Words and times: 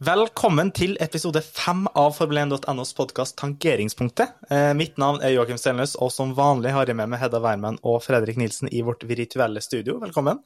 Velkommen 0.00 0.70
til 0.72 0.94
episode 1.04 1.42
fem 1.44 1.82
av 1.92 2.14
Formel1.nos 2.16 2.94
podkast 2.96 3.34
Tankeringspunktet. 3.36 4.30
Eh, 4.48 4.70
mitt 4.72 4.96
navn 4.96 5.20
er 5.20 5.34
Joakim 5.34 5.58
Stelnes, 5.60 5.92
og 6.00 6.08
som 6.14 6.32
vanlig 6.38 6.72
har 6.72 6.88
jeg 6.88 6.96
med 6.96 7.10
meg 7.12 7.20
Hedda 7.20 7.36
Werman 7.44 7.76
og 7.84 7.98
Fredrik 8.00 8.38
Nilsen 8.40 8.72
i 8.72 8.80
vårt 8.80 9.04
virtuelle 9.04 9.60
studio. 9.60 9.98
Velkommen. 10.00 10.40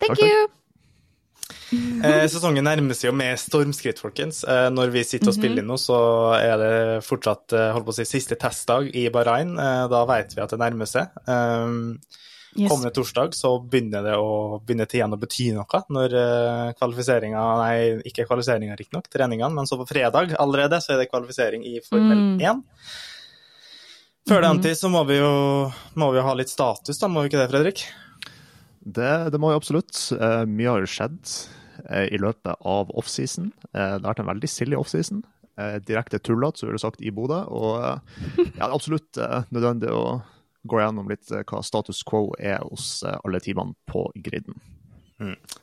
Thank 0.00 0.24
you. 0.24 0.48
Eh, 2.08 2.24
sesongen 2.32 2.64
nærmer 2.64 2.96
seg 2.96 3.10
jo 3.10 3.14
med 3.20 3.36
stormskritt, 3.42 4.00
folkens. 4.00 4.40
Eh, 4.48 4.70
når 4.72 4.96
vi 4.96 5.04
sitter 5.04 5.34
og 5.34 5.36
spiller 5.36 5.60
inn 5.60 5.68
nå, 5.68 5.76
så 5.76 6.00
er 6.38 6.56
det 6.64 6.74
fortsatt 7.04 7.52
eh, 7.52 7.68
holdt 7.76 7.90
på 7.90 7.92
å 7.92 7.98
si, 8.00 8.08
siste 8.08 8.40
testdag 8.40 8.88
i 8.96 9.10
Bahrain. 9.12 9.58
Eh, 9.60 9.84
da 9.92 10.06
vet 10.08 10.32
vi 10.32 10.40
at 10.40 10.56
det 10.56 10.62
nærmer 10.64 10.88
seg. 10.88 11.12
Um, 11.28 11.98
Yes. 12.54 12.70
Kommende 12.70 12.92
torsdag 12.94 13.32
så 13.34 13.48
begynner 13.58 14.04
det 14.06 14.12
å 14.14 14.60
begynne 14.62 14.84
til 14.86 15.00
igjen 15.00 15.16
å 15.16 15.18
bety 15.18 15.48
noe, 15.56 15.80
når 15.90 16.12
uh, 16.14 16.68
kvalifiseringa 16.78 17.40
Nei, 17.58 17.78
ikke 18.06 18.28
kvalifiseringa, 18.28 18.76
riktignok, 18.78 19.08
treningene, 19.10 19.50
men 19.56 19.66
så 19.66 19.78
på 19.80 19.88
fredag 19.90 20.36
allerede 20.38 20.78
så 20.84 20.94
er 20.94 21.02
det 21.02 21.08
kvalifisering 21.10 21.66
i 21.66 21.80
Formel 21.82 22.14
Mm. 22.14 22.38
1. 22.38 22.62
Før 24.30 24.40
den 24.46 24.62
tid 24.64 24.78
så 24.78 24.88
må 24.88 25.02
vi 25.08 25.18
jo 25.18 25.32
må 26.00 26.12
vi 26.14 26.20
jo 26.20 26.24
ha 26.24 26.34
litt 26.38 26.52
status, 26.52 26.96
da, 27.00 27.10
må 27.10 27.24
vi 27.24 27.32
ikke 27.32 27.42
det, 27.42 27.50
Fredrik? 27.50 27.82
Det, 28.84 29.12
det 29.34 29.40
må 29.40 29.50
jo 29.52 29.58
absolutt. 29.58 29.96
Eh, 30.14 30.44
mye 30.48 30.70
har 30.70 30.84
jo 30.84 30.88
skjedd 30.94 31.20
eh, 31.90 32.06
i 32.14 32.20
løpet 32.20 32.54
av 32.60 32.90
offseason. 32.96 33.50
Eh, 33.72 33.96
det 33.96 34.04
har 34.04 34.10
vært 34.12 34.22
en 34.24 34.30
veldig 34.30 34.50
silly 34.52 34.76
offseason. 34.78 35.22
Eh, 35.56 35.76
direkte 35.86 36.20
tullete, 36.20 36.60
som 36.60 36.68
vi 36.68 36.72
ville 36.72 36.82
sagt, 36.82 37.00
i 37.04 37.12
Bodø. 37.14 37.42
Og 37.48 37.78
eh, 37.80 38.20
ja, 38.36 38.46
det 38.46 38.68
er 38.68 38.74
absolutt 38.76 39.20
eh, 39.20 39.42
nødvendig 39.54 39.92
å 39.92 40.04
gå 40.64 40.80
gjennom 40.80 41.10
litt 41.10 41.30
eh, 41.32 41.44
hva 41.48 41.62
status 41.64 42.02
quo 42.06 42.28
er 42.38 42.62
hos 42.64 43.02
eh, 43.04 43.18
alle 43.24 43.40
teamene 43.44 43.76
på 43.90 44.06
griden. 44.14 44.56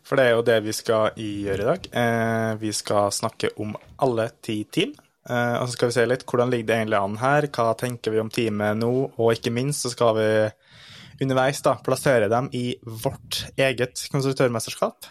For 0.07 0.17
det 0.17 0.25
er 0.25 0.35
jo 0.37 0.45
det 0.47 0.57
vi 0.65 0.73
skal 0.73 1.17
gjøre 1.19 1.61
i 1.61 1.67
dag. 1.67 1.87
Eh, 2.01 2.51
vi 2.61 2.71
skal 2.73 3.11
snakke 3.13 3.51
om 3.61 3.75
alle 4.01 4.29
ti 4.41 4.63
team. 4.63 4.95
Og 5.31 5.67
så 5.69 5.75
skal 5.75 5.91
vi 5.91 5.93
se 5.93 6.03
litt 6.07 6.23
hvordan 6.25 6.49
ligger 6.49 6.65
det 6.65 6.75
egentlig 6.79 6.97
an 6.97 7.17
her, 7.21 7.45
hva 7.53 7.75
tenker 7.77 8.09
vi 8.09 8.17
om 8.23 8.31
teamet 8.33 8.79
nå, 8.79 8.89
og 9.21 9.35
ikke 9.35 9.51
minst 9.53 9.85
så 9.85 9.91
skal 9.93 10.15
vi 10.17 10.25
underveis 11.21 11.61
da, 11.61 11.75
plassere 11.85 12.25
dem 12.31 12.47
i 12.57 12.63
vårt 12.81 13.43
eget 13.53 14.01
konstruktørmesterskap. 14.09 15.05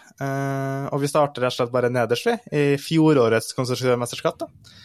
Og 0.91 0.99
vi 0.99 1.09
starter 1.13 1.47
rett 1.47 1.55
og 1.55 1.61
slett 1.61 1.71
bare 1.77 1.93
nederst, 1.95 2.27
vi, 2.27 2.35
i 2.51 2.75
fjorårets 2.75 3.55
konstruktørmesterskap. 3.55 4.43
da. 4.43 4.75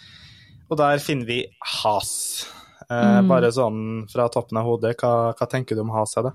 Og 0.71 0.79
der 0.79 1.03
finner 1.03 1.29
vi 1.29 1.41
Has. 1.83 2.47
Eh, 2.91 3.21
Bare 3.27 3.51
sånn 3.53 4.07
fra 4.11 4.29
toppen 4.31 4.61
av 4.61 4.67
hodet, 4.69 4.95
hva, 5.01 5.33
hva 5.35 5.49
tenker 5.51 5.75
du 5.75 5.83
om 5.83 5.91
Hedda? 5.95 6.35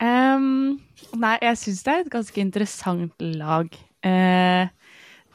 Ehm, 0.00 0.78
nei, 1.20 1.36
jeg 1.44 1.58
syns 1.60 1.82
det 1.84 1.92
er 1.92 2.04
et 2.06 2.12
ganske 2.12 2.40
interessant 2.40 3.24
lag. 3.36 3.68
Eh, 4.06 4.68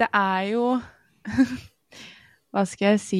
det 0.01 0.07
er 0.09 0.41
jo 0.49 0.65
Hva 2.55 2.63
skal 2.65 2.95
jeg 2.95 3.01
si 3.03 3.19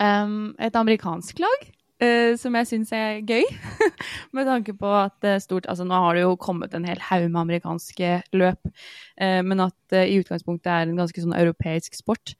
um, 0.00 0.54
Et 0.58 0.76
amerikansk 0.80 1.38
lag. 1.44 1.66
eh, 2.00 2.32
som 2.40 2.56
jeg 2.56 2.68
syns 2.70 2.92
er 2.96 3.20
gøy, 3.20 3.44
med 4.36 4.48
tanke 4.48 4.72
på 4.80 4.88
at 4.96 5.14
det 5.24 5.36
stort 5.44 5.68
Altså, 5.70 5.84
nå 5.84 5.94
har 6.06 6.16
det 6.16 6.24
jo 6.24 6.34
kommet 6.40 6.74
en 6.74 6.84
hel 6.88 7.00
haug 7.10 7.28
med 7.30 7.40
amerikanske 7.44 8.14
løp, 8.32 8.64
eh, 9.20 9.42
men 9.44 9.60
at 9.60 9.76
det 9.92 10.06
i 10.10 10.18
utgangspunktet 10.22 10.72
er 10.72 10.88
en 10.88 10.96
ganske 10.98 11.20
sånn 11.20 11.36
europeisk 11.36 11.94
sport. 12.00 12.34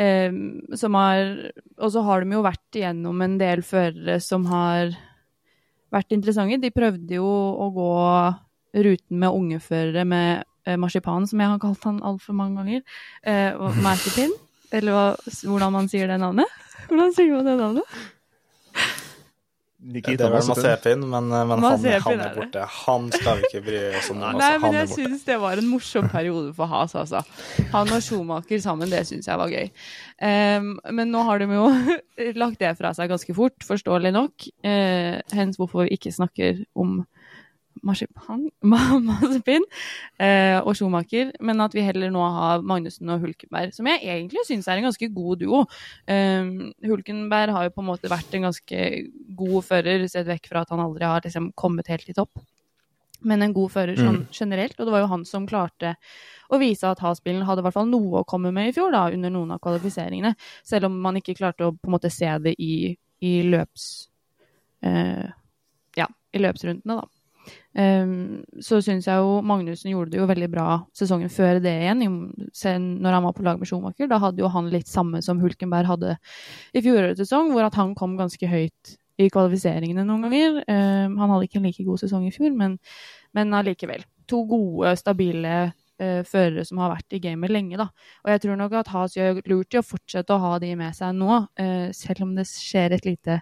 Eh, 0.00 0.32
som 0.78 0.94
har 0.96 1.52
Og 1.76 1.90
så 1.92 2.00
har 2.06 2.22
de 2.24 2.32
jo 2.32 2.40
vært 2.42 2.78
igjennom 2.78 3.18
en 3.20 3.34
del 3.36 3.60
førere 3.60 4.16
som 4.24 4.46
har 4.48 4.94
vært 5.92 6.14
interessante. 6.16 6.60
De 6.62 6.72
prøvde 6.72 7.18
jo 7.18 7.26
å 7.26 7.68
gå 7.74 7.92
ruten 8.72 9.20
med 9.20 9.36
ungeførere 9.36 10.06
med 10.08 10.44
eh, 10.64 10.78
marsipan, 10.80 11.26
som 11.28 11.42
jeg 11.42 11.52
har 11.52 11.60
kalt 11.60 11.84
han 11.84 12.00
altfor 12.00 12.36
mange 12.38 12.62
ganger. 12.62 12.82
Eh, 13.22 13.52
og 13.52 13.76
Marcipin, 13.84 14.32
eller 14.72 14.96
hva, 14.96 15.06
hvordan 15.44 15.76
man 15.76 15.92
sier 15.92 16.08
det 16.08 16.20
navnet. 16.22 16.60
Hvordan 16.88 17.12
sier 17.16 17.36
man 17.36 17.48
det 17.50 17.58
navnet? 17.60 18.00
Det 19.82 19.96
Nikita 19.96 20.28
er 20.28 20.30
vel 20.30 20.44
Masepin, 20.46 21.00
men, 21.10 21.24
men 21.26 21.64
han, 21.64 21.86
han 22.04 22.20
er 22.20 22.20
er 22.22 22.36
borte. 22.36 22.66
Han 22.84 23.08
skal 23.10 23.40
vi 23.40 23.48
ikke 23.48 23.62
bry 23.66 23.80
oss 23.98 24.10
om. 24.12 24.20
Nei, 24.22 24.28
altså, 24.36 24.60
men 24.62 24.76
jeg 24.76 24.90
syns 24.92 25.24
det 25.26 25.38
var 25.42 25.58
en 25.58 25.66
morsom 25.66 26.06
periode 26.12 26.52
for 26.54 26.70
Has, 26.70 26.94
altså. 27.00 27.24
Han 27.72 27.90
og 27.90 28.04
Schumacher 28.06 28.62
sammen, 28.62 28.92
det 28.92 29.00
syns 29.08 29.26
jeg 29.26 29.40
var 29.40 29.50
gøy. 29.50 29.72
Um, 30.22 30.76
men 30.94 31.10
nå 31.10 31.24
har 31.26 31.42
de 31.42 31.50
jo 31.50 31.66
lagt 32.44 32.62
det 32.62 32.76
fra 32.78 32.92
seg 32.94 33.10
ganske 33.10 33.34
fort, 33.34 33.58
forståelig 33.66 34.14
nok. 34.14 34.46
Uh, 34.62 35.18
hens 35.34 35.58
hvorfor 35.58 35.82
vi 35.82 35.98
ikke 35.98 36.14
snakker 36.14 36.62
om 36.78 37.00
marsipan, 37.86 38.46
marsipan 39.08 39.66
eh, 40.18 40.58
og 40.60 40.76
Schumacher, 40.78 41.32
men 41.42 41.64
at 41.64 41.74
vi 41.76 41.84
heller 41.86 42.12
nå 42.14 42.22
har 42.36 42.64
Magnussen 42.66 43.10
og 43.12 43.24
Hulkenberg, 43.24 43.74
som 43.76 43.88
jeg 43.90 44.02
egentlig 44.02 44.46
syns 44.48 44.68
er 44.70 44.80
en 44.80 44.88
ganske 44.88 45.10
god 45.14 45.42
duo. 45.42 45.64
Eh, 46.10 46.52
Hulkenberg 46.86 47.54
har 47.56 47.68
jo 47.68 47.74
på 47.74 47.84
en 47.84 47.90
måte 47.90 48.12
vært 48.12 48.38
en 48.38 48.48
ganske 48.48 48.88
god 49.38 49.68
fører, 49.68 50.06
sett 50.10 50.30
vekk 50.30 50.50
fra 50.50 50.64
at 50.64 50.74
han 50.74 50.82
aldri 50.84 51.08
har 51.08 51.24
liksom 51.24 51.52
kommet 51.58 51.90
helt 51.92 52.08
i 52.10 52.16
topp. 52.16 52.42
Men 53.22 53.42
en 53.44 53.52
god 53.54 53.70
fører 53.70 53.94
sånn 53.98 54.24
generelt, 54.34 54.74
og 54.80 54.86
det 54.86 54.94
var 54.94 55.04
jo 55.04 55.10
han 55.12 55.24
som 55.28 55.44
klarte 55.46 55.94
å 56.52 56.58
vise 56.58 56.88
at 56.88 57.00
Has-bilen 57.04 57.44
hadde 57.46 57.62
i 57.62 57.66
hvert 57.66 57.76
fall 57.76 57.86
noe 57.90 58.22
å 58.22 58.26
komme 58.28 58.50
med 58.54 58.70
i 58.70 58.74
fjor, 58.74 58.90
da, 58.94 59.04
under 59.14 59.30
noen 59.30 59.54
av 59.54 59.60
kvalifiseringene. 59.62 60.34
Selv 60.66 60.88
om 60.88 60.98
man 61.04 61.20
ikke 61.20 61.36
klarte 61.38 61.68
å 61.68 61.74
på 61.76 61.86
en 61.86 61.94
måte 61.94 62.10
se 62.10 62.28
det 62.42 62.56
i, 62.58 62.96
i 63.22 63.32
løps... 63.46 63.86
eh, 64.82 65.30
ja, 65.96 66.08
i 66.34 66.42
løpsrundene, 66.42 66.98
da. 66.98 67.21
Um, 67.72 68.42
så 68.60 68.82
syns 68.84 69.06
jeg 69.08 69.16
jo 69.16 69.38
Magnussen 69.48 69.94
gjorde 69.94 70.12
det 70.12 70.18
jo 70.20 70.26
veldig 70.28 70.48
bra 70.52 70.66
sesongen 70.96 71.30
før 71.32 71.56
det 71.64 71.72
igjen, 71.86 72.02
når 73.00 73.16
han 73.16 73.24
var 73.24 73.36
på 73.36 73.44
lag 73.46 73.60
med 73.60 73.70
Schumacher. 73.70 74.10
Da 74.10 74.20
hadde 74.22 74.44
jo 74.44 74.50
han 74.52 74.68
litt 74.72 74.90
samme 74.90 75.22
som 75.24 75.40
Hulkenberg 75.40 75.88
hadde 75.88 76.16
i 76.76 76.82
fjorårets 76.84 77.22
sesong, 77.24 77.52
hvor 77.54 77.64
at 77.68 77.78
han 77.80 77.94
kom 77.98 78.18
ganske 78.20 78.48
høyt 78.48 78.96
i 79.20 79.28
kvalifiseringene 79.32 80.04
noen 80.08 80.26
ganger. 80.26 80.58
Um, 80.66 81.18
han 81.20 81.34
hadde 81.34 81.48
ikke 81.48 81.60
en 81.60 81.68
like 81.68 81.86
god 81.86 82.02
sesong 82.02 82.26
i 82.28 82.34
fjor, 82.34 82.52
men, 82.56 82.78
men 83.36 83.56
allikevel. 83.56 84.04
To 84.30 84.42
gode, 84.48 84.94
stabile 85.00 85.54
uh, 85.68 86.20
førere 86.28 86.64
som 86.68 86.80
har 86.82 86.94
vært 86.94 87.16
i 87.16 87.22
gamet 87.24 87.52
lenge. 87.52 87.78
da. 87.80 87.88
Og 88.24 88.34
jeg 88.34 88.44
tror 88.44 88.60
nok 88.60 88.76
at 88.80 88.92
Has 88.92 89.16
gjør 89.16 89.42
lurt 89.50 89.74
i 89.74 89.80
å 89.80 89.86
fortsette 89.86 90.34
å 90.34 90.42
ha 90.42 90.58
de 90.62 90.74
med 90.78 90.96
seg 90.98 91.16
nå, 91.18 91.42
uh, 91.48 91.88
selv 91.96 92.26
om 92.26 92.36
det 92.38 92.48
skjer 92.50 92.96
et 92.96 93.08
lite 93.08 93.40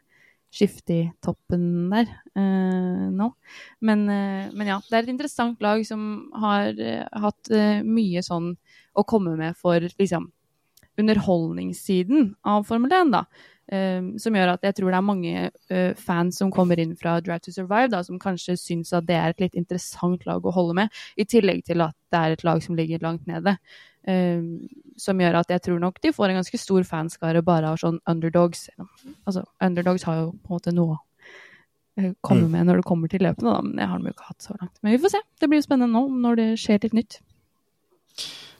skifte 0.50 0.94
i 0.96 1.06
toppen 1.22 1.62
der 1.92 2.10
eh, 2.34 3.06
nå. 3.14 3.30
Men, 3.86 4.02
eh, 4.10 4.50
men, 4.50 4.66
ja, 4.66 4.80
det 4.88 4.96
er 4.96 5.04
et 5.04 5.14
interessant 5.14 5.62
lag 5.62 5.84
som 5.86 6.02
har 6.42 6.74
eh, 6.74 7.06
hatt 7.22 7.52
eh, 7.54 7.86
mye 7.86 8.22
sånn 8.26 8.52
å 8.98 9.06
komme 9.06 9.36
med 9.38 9.58
for 9.58 9.86
liksom 9.98 10.28
underholdningssiden 11.00 12.34
av 12.50 12.66
Formel 12.68 12.92
1, 12.92 13.14
da. 13.14 13.24
Um, 13.70 14.16
som 14.18 14.34
gjør 14.34 14.56
at 14.56 14.64
jeg 14.66 14.74
tror 14.80 14.90
det 14.90 14.96
er 14.98 15.04
mange 15.06 15.42
uh, 15.70 15.92
fans 15.94 16.40
som 16.40 16.48
kommer 16.50 16.80
inn 16.82 16.96
fra 16.98 17.12
Drive 17.22 17.44
to 17.44 17.52
Survive, 17.54 17.92
da, 17.92 18.00
som 18.02 18.18
kanskje 18.18 18.56
syns 18.58 18.90
at 18.96 19.06
det 19.06 19.14
er 19.14 19.30
et 19.30 19.44
litt 19.44 19.54
interessant 19.54 20.26
lag 20.26 20.42
å 20.42 20.54
holde 20.56 20.74
med, 20.80 20.96
i 21.14 21.22
tillegg 21.22 21.62
til 21.68 21.84
at 21.84 21.94
det 22.10 22.18
er 22.18 22.34
et 22.34 22.42
lag 22.48 22.64
som 22.64 22.74
ligger 22.74 23.04
langt 23.04 23.30
nede. 23.30 23.54
Um, 24.08 24.68
som 24.96 25.18
gjør 25.20 25.42
at 25.42 25.50
jeg 25.52 25.60
tror 25.66 25.80
nok 25.82 25.98
de 26.00 26.12
får 26.16 26.30
en 26.30 26.38
ganske 26.38 26.58
stor 26.60 26.84
fanskare 26.88 27.42
bare 27.44 27.68
av 27.68 27.80
sånn 27.82 27.98
underdogs. 28.08 28.68
Altså, 29.28 29.44
underdogs 29.60 30.06
har 30.08 30.22
jo 30.22 30.30
på 30.32 30.48
en 30.48 30.56
måte 30.56 30.72
noe 30.72 30.96
å 30.96 31.00
uh, 32.00 32.12
komme 32.24 32.46
mm. 32.46 32.54
med 32.54 32.68
når 32.68 32.80
det 32.80 32.88
kommer 32.88 33.12
til 33.12 33.24
løpene, 33.26 33.52
da, 33.52 33.64
men 33.66 33.76
det 33.76 33.88
har 33.90 34.00
de 34.00 34.08
jo 34.08 34.16
ikke 34.16 34.30
hatt 34.30 34.46
så 34.46 34.56
langt. 34.56 34.76
Men 34.80 34.96
vi 34.96 35.02
får 35.02 35.16
se. 35.16 35.24
Det 35.40 35.50
blir 35.50 35.60
jo 35.60 35.68
spennende 35.68 35.92
nå 35.92 36.22
når 36.24 36.40
det 36.40 36.48
skjer 36.62 36.80
litt 36.86 36.96
nytt. 36.96 37.20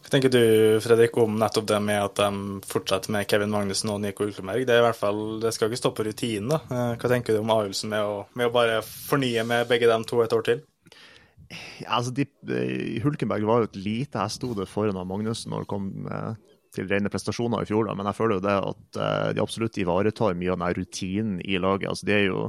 Hva 0.01 0.17
tenker 0.17 0.33
du 0.33 0.43
Fredrik, 0.83 1.17
om 1.23 1.37
nettopp 1.39 1.67
det 1.71 1.79
med 1.87 2.01
at 2.03 2.19
de 2.19 2.63
fortsetter 2.67 3.13
med 3.15 3.29
Kevin 3.31 3.53
Magnussen 3.53 3.93
og 3.93 4.01
Nico 4.03 4.25
Ulkeberg? 4.27 4.65
Det 4.67 4.75
er 4.75 4.81
i 4.81 4.87
hvert 4.89 4.99
fall, 4.99 5.21
det 5.39 5.53
skal 5.55 5.71
ikke 5.71 5.79
stå 5.79 5.93
på 5.95 6.07
rutinen. 6.09 6.49
da. 6.51 6.59
Eh, 6.67 6.97
hva 6.99 7.11
tenker 7.13 7.37
du 7.37 7.45
om 7.45 7.53
avgjørelsen 7.55 7.93
med 7.93 8.09
å, 8.09 8.17
med 8.35 8.49
å 8.49 8.55
bare 8.55 8.81
fornye 8.83 9.45
med 9.47 9.69
begge 9.71 9.87
dem 9.87 10.03
to 10.09 10.19
et 10.25 10.35
år 10.35 10.43
til? 10.49 10.65
Ja, 11.51 11.97
altså, 11.99 12.13
de, 12.15 12.27
Hulkenberg 13.03 13.47
var 13.49 13.63
jo 13.63 13.71
et 13.71 13.79
lite 13.81 14.23
hestehode 14.23 14.69
foran 14.71 14.99
Magnussen 15.09 15.51
når 15.51 15.65
det 15.65 15.71
kom 15.73 15.91
eh, 16.07 16.57
til 16.75 16.87
rene 16.91 17.11
prestasjoner 17.11 17.65
i 17.65 17.69
fjor, 17.69 17.89
da. 17.89 17.97
men 17.99 18.07
jeg 18.07 18.19
føler 18.19 18.39
jo 18.39 18.45
det 18.45 18.57
at 18.71 18.99
eh, 19.03 19.29
de 19.35 19.43
absolutt 19.43 19.79
ivaretar 19.83 20.39
mye 20.39 20.55
av 20.55 20.61
den 20.63 20.77
rutinen 20.79 21.39
i 21.43 21.59
laget. 21.59 21.91
Altså, 21.91 22.07
de 22.07 22.17
er 22.17 22.27
jo 22.29 22.45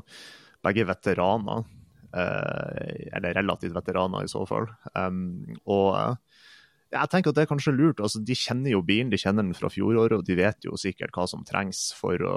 begge 0.62 0.86
veteraner, 0.86 1.66
eh, 2.14 3.08
eller 3.18 3.38
relativt 3.40 3.74
veteraner 3.78 4.28
i 4.28 4.32
så 4.32 4.44
fall. 4.50 4.70
Og 5.02 5.88
eh, 5.98 6.44
jeg 6.92 7.12
tenker 7.12 7.32
at 7.32 7.40
det 7.40 7.46
er 7.46 7.52
kanskje 7.54 7.74
lurt. 7.74 8.04
Altså, 8.04 8.22
de 8.22 8.38
kjenner 8.38 8.76
jo 8.76 8.84
bilen, 8.86 9.10
de 9.14 9.20
kjenner 9.22 9.48
den 9.48 9.58
fra 9.58 9.72
fjoråret, 9.74 10.20
og 10.20 10.28
de 10.28 10.38
vet 10.38 10.68
jo 10.68 10.78
sikkert 10.80 11.16
hva 11.16 11.26
som 11.30 11.48
trengs 11.48 11.88
for 11.98 12.22
å, 12.28 12.36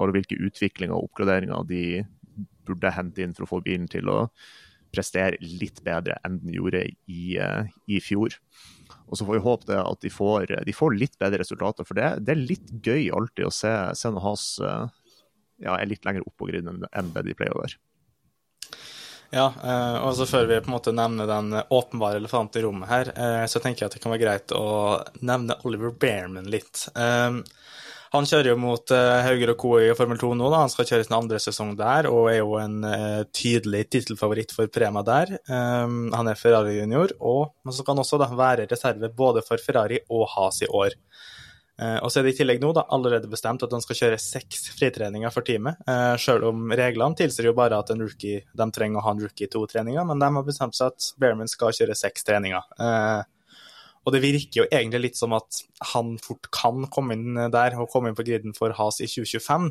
og 0.00 0.16
hvilke 0.16 0.40
utviklinger 0.40 0.96
og 0.96 1.10
oppgraderinger 1.10 1.68
de 1.70 1.84
burde 2.66 2.92
hente 2.96 3.22
inn 3.22 3.36
for 3.36 3.46
å 3.46 3.52
få 3.54 3.62
bilen 3.62 3.86
til 3.90 4.10
å 4.10 4.24
prestere 4.92 5.38
litt 5.40 5.82
bedre 5.86 6.18
enn 6.26 6.40
den 6.42 6.54
gjorde 6.56 6.84
i, 6.88 7.24
uh, 7.40 7.66
i 7.90 8.00
fjor. 8.04 8.36
Og 9.10 9.18
så 9.18 9.26
får 9.26 9.38
vi 9.38 9.44
håpe 9.44 9.76
at 9.80 10.04
de 10.04 10.10
får, 10.12 10.54
de 10.66 10.74
får, 10.74 10.96
litt 10.98 11.18
bedre 11.18 11.42
resultater, 11.42 11.86
for 11.86 11.98
det, 11.98 12.12
det, 12.26 12.34
er 12.34 12.48
litt 12.52 12.72
gøy 12.84 13.10
alltid 13.14 13.48
å 13.48 13.54
se, 13.54 13.72
se 13.98 14.10
når 14.12 14.26
Has 14.26 14.44
uh, 14.62 14.86
ja, 15.60 15.76
er 15.76 15.88
litt 15.90 16.06
lenger 16.06 16.26
opp 16.26 16.36
på 16.40 16.50
griden 16.50 16.84
enn 16.90 17.14
det 17.14 17.24
de 17.26 17.36
pleier 17.36 17.56
å 17.56 17.64
være. 17.64 17.78
Ja, 19.30 19.46
eh, 19.62 19.96
og 20.02 20.16
så 20.18 20.26
før 20.26 20.48
vi 20.50 20.58
på 20.58 20.66
en 20.72 20.74
måte 20.74 20.94
nevner 20.94 21.28
den 21.30 21.54
åpenbare 21.62 22.18
elefanten 22.18 22.58
i 22.58 22.64
rommet 22.64 22.90
her, 22.90 23.12
eh, 23.14 23.44
så 23.46 23.62
tenker 23.62 23.84
jeg 23.84 23.90
at 23.90 23.96
det 23.96 24.02
kan 24.02 24.10
være 24.10 24.24
greit 24.24 24.54
å 24.56 24.64
nevne 25.22 25.58
Oliver 25.68 25.94
Bearman 25.94 26.50
litt. 26.50 26.88
Han 28.10 28.26
kjører 28.26 28.48
jo 28.50 28.56
mot 28.58 28.90
Hauger 28.90 29.52
og 29.52 29.58
Co. 29.62 29.68
i 29.78 29.92
Formel 29.94 30.18
2 30.18 30.32
nå, 30.34 30.48
da. 30.50 30.64
han 30.64 30.72
skal 30.72 30.88
kjøre 30.88 31.04
sin 31.06 31.14
andre 31.14 31.38
sesong 31.38 31.76
der, 31.78 32.08
og 32.10 32.26
er 32.32 32.40
jo 32.40 32.56
en 32.58 32.80
tydelig 33.30 33.84
tittelfavoritt 33.86 34.50
for 34.56 34.66
Prema 34.66 35.04
der. 35.06 35.36
Han 35.46 36.30
er 36.32 36.40
Ferrari-junior, 36.40 37.14
og 37.22 37.54
så 37.70 37.86
kan 37.86 37.94
han 37.94 38.02
også 38.02 38.18
da 38.18 38.26
være 38.34 38.66
reserve 38.72 39.12
både 39.14 39.44
for 39.46 39.62
Ferrari 39.62 40.02
og 40.10 40.26
Has 40.34 40.58
i 40.66 40.70
år. 40.74 40.98
Uh, 41.80 41.96
og 42.04 42.10
så 42.12 42.20
er 42.20 42.26
det 42.26 42.34
i 42.34 42.38
tillegg 42.42 42.60
nå 42.60 42.74
da, 42.76 42.82
allerede 42.92 43.30
bestemt 43.32 43.62
at 43.64 43.72
han 43.72 43.80
skal 43.80 43.96
kjøre 43.96 44.20
seks 44.20 44.66
fritreninger 44.76 45.32
for 45.32 45.46
teamet. 45.46 45.80
Uh, 45.88 46.12
selv 46.20 46.50
om 46.50 46.74
reglene 46.76 47.16
tilsier 47.16 47.48
jo 47.48 47.56
bare 47.56 47.78
at 47.80 47.92
en 47.94 48.02
rookie, 48.04 48.42
de 48.44 48.66
trenger 48.76 49.00
å 49.00 49.04
ha 49.06 49.14
en 49.16 49.22
rookie 49.24 49.48
i 49.48 49.52
to 49.52 49.62
treninger, 49.70 50.04
men 50.04 50.20
de 50.20 50.28
har 50.36 50.44
bestemt 50.46 50.76
seg 50.76 50.92
at 50.92 51.08
Bearman 51.20 51.48
skal 51.48 51.72
kjøre 51.76 51.96
seks 51.96 52.26
treninger. 52.28 52.66
Eh, 52.84 53.20
og 54.00 54.14
det 54.14 54.22
virker 54.24 54.62
jo 54.62 54.66
egentlig 54.70 55.02
litt 55.04 55.18
som 55.20 55.34
at 55.36 55.60
han 55.92 56.14
fort 56.22 56.48
kan 56.54 56.86
komme 56.92 57.16
inn 57.18 57.36
der 57.52 57.76
og 57.76 57.90
komme 57.92 58.10
inn 58.10 58.16
på 58.18 58.24
griden 58.26 58.56
for 58.56 58.72
Has 58.78 59.02
i 59.04 59.08
2025. 59.10 59.68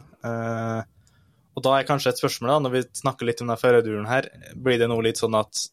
Og 1.58 1.66
da 1.66 1.74
er 1.76 1.88
kanskje 1.88 2.14
et 2.14 2.22
spørsmål, 2.22 2.52
da, 2.52 2.60
når 2.64 2.76
vi 2.76 2.84
snakker 3.02 3.28
litt 3.28 3.42
om 3.44 3.50
den 3.50 3.60
førerduren 3.60 4.08
her, 4.08 4.30
blir 4.56 4.78
det 4.80 4.88
nå 4.92 5.00
litt 5.04 5.20
sånn 5.20 5.36
at 5.40 5.66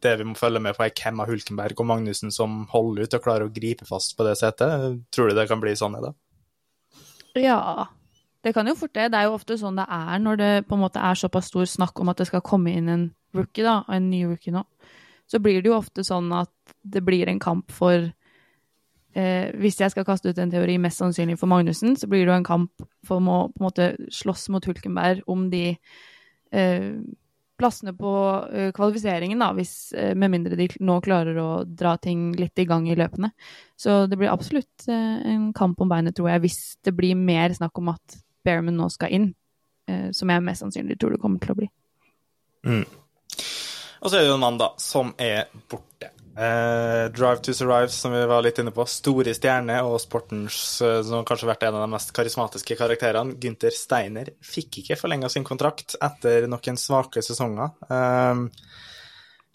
det 0.00 0.14
vi 0.16 0.26
må 0.26 0.34
følge 0.38 0.62
med 0.64 0.74
på, 0.76 0.86
er 0.86 0.96
hvem 0.96 1.20
av 1.20 1.28
Hulkenberg 1.28 1.82
og 1.82 1.88
Magnussen 1.90 2.32
som 2.32 2.62
holder 2.72 3.04
ut 3.04 3.16
og 3.18 3.24
klarer 3.24 3.46
å 3.46 3.52
gripe 3.52 3.84
fast 3.88 4.16
på 4.16 4.24
det 4.26 4.38
setet. 4.40 5.00
Tror 5.12 5.28
du 5.28 5.36
det 5.36 5.44
kan 5.50 5.60
bli 5.60 5.74
sånn 5.76 5.98
i 5.98 6.04
det? 6.06 6.12
Ja, 7.44 7.86
det 8.42 8.54
kan 8.56 8.66
jo 8.66 8.78
fort 8.80 8.94
det. 8.96 9.10
Det 9.12 9.20
er 9.20 9.28
jo 9.28 9.36
ofte 9.36 9.58
sånn 9.60 9.76
det 9.78 9.84
er 9.92 10.24
når 10.24 10.40
det 10.40 10.50
på 10.70 10.78
en 10.78 10.82
måte 10.86 11.04
er 11.04 11.20
såpass 11.20 11.52
stor 11.52 11.68
snakk 11.68 12.00
om 12.00 12.10
at 12.10 12.22
det 12.22 12.30
skal 12.30 12.42
komme 12.46 12.72
inn 12.72 12.88
en 12.88 13.06
rookie, 13.36 13.62
da, 13.66 13.82
en 13.92 14.08
ny 14.10 14.24
rookie 14.24 14.56
nå. 14.56 14.64
Så 15.30 15.38
blir 15.38 15.60
det 15.62 15.70
jo 15.70 15.78
ofte 15.78 16.04
sånn 16.06 16.32
at 16.34 16.74
det 16.82 17.04
blir 17.06 17.28
en 17.30 17.40
kamp 17.42 17.70
for 17.74 17.94
eh, 18.00 19.46
Hvis 19.60 19.78
jeg 19.80 19.92
skal 19.94 20.06
kaste 20.08 20.30
ut 20.32 20.38
en 20.42 20.50
teori, 20.50 20.78
mest 20.82 21.02
sannsynlig 21.02 21.38
for 21.38 21.50
Magnussen, 21.50 21.94
så 21.98 22.10
blir 22.10 22.24
det 22.24 22.32
jo 22.32 22.38
en 22.40 22.46
kamp 22.46 22.86
for 23.06 23.22
å 23.22 23.40
på 23.52 23.60
en 23.60 23.66
måte 23.66 23.90
slåss 24.14 24.48
mot 24.54 24.66
Hulkenberg 24.66 25.22
om 25.30 25.48
de 25.52 25.64
eh, 26.50 26.92
plassene 27.60 27.92
på 27.96 28.12
eh, 28.52 28.70
kvalifiseringen, 28.76 29.42
da, 29.42 29.50
hvis, 29.56 29.92
uh, 29.92 30.14
med 30.16 30.32
mindre 30.32 30.56
de 30.56 30.70
nå 30.80 30.94
klarer 31.04 31.36
å 31.36 31.48
dra 31.64 31.92
ting 32.00 32.30
litt 32.38 32.56
i 32.62 32.64
gang 32.68 32.86
i 32.88 32.96
løpene. 32.96 33.28
Så 33.76 34.06
det 34.08 34.16
blir 34.16 34.32
absolutt 34.32 34.86
uh, 34.88 35.18
en 35.28 35.50
kamp 35.56 35.82
om 35.84 35.90
beinet, 35.90 36.16
tror 36.16 36.30
jeg, 36.32 36.44
hvis 36.46 36.60
det 36.86 36.94
blir 36.96 37.18
mer 37.20 37.52
snakk 37.56 37.76
om 37.82 37.92
at 37.92 38.16
Bearman 38.46 38.78
nå 38.80 38.88
skal 38.92 39.12
inn, 39.12 39.30
som 40.14 40.30
jeg 40.30 40.42
mest 40.46 40.62
sannsynlig 40.62 40.94
tror 41.02 41.10
det 41.10 41.18
kommer 41.18 41.40
til 41.42 41.50
å 41.50 41.54
bli. 41.58 41.66
Mm. 42.62 42.84
Og 44.00 44.08
så 44.08 44.16
er 44.16 44.24
det 44.24 44.30
jo 44.30 44.38
en 44.38 44.42
mann, 44.42 44.58
da, 44.60 44.72
som 44.80 45.12
er 45.20 45.50
borte. 45.68 46.08
Eh, 46.40 47.06
Drive 47.12 47.42
to 47.44 47.52
Survive, 47.52 47.90
som 47.92 48.14
vi 48.14 48.22
var 48.30 48.44
litt 48.44 48.58
inne 48.62 48.72
på. 48.72 48.86
Store 48.88 49.34
stjerne 49.36 49.76
og 49.84 49.98
sportens 50.00 50.56
som 50.78 51.02
som 51.04 51.26
kanskje 51.28 51.50
vært 51.50 51.66
en 51.68 51.76
av 51.76 51.84
de 51.84 51.90
mest 51.92 52.14
karismatiske 52.16 52.78
karakterene. 52.80 53.36
Gunther 53.42 53.74
Steiner 53.76 54.32
fikk 54.40 54.80
ikke 54.80 54.96
forlenga 55.00 55.28
sin 55.32 55.44
kontrakt 55.44 55.98
etter 56.00 56.48
noen 56.48 56.80
svake 56.80 57.20
sesonger. 57.24 57.74
Eh, 57.90 58.46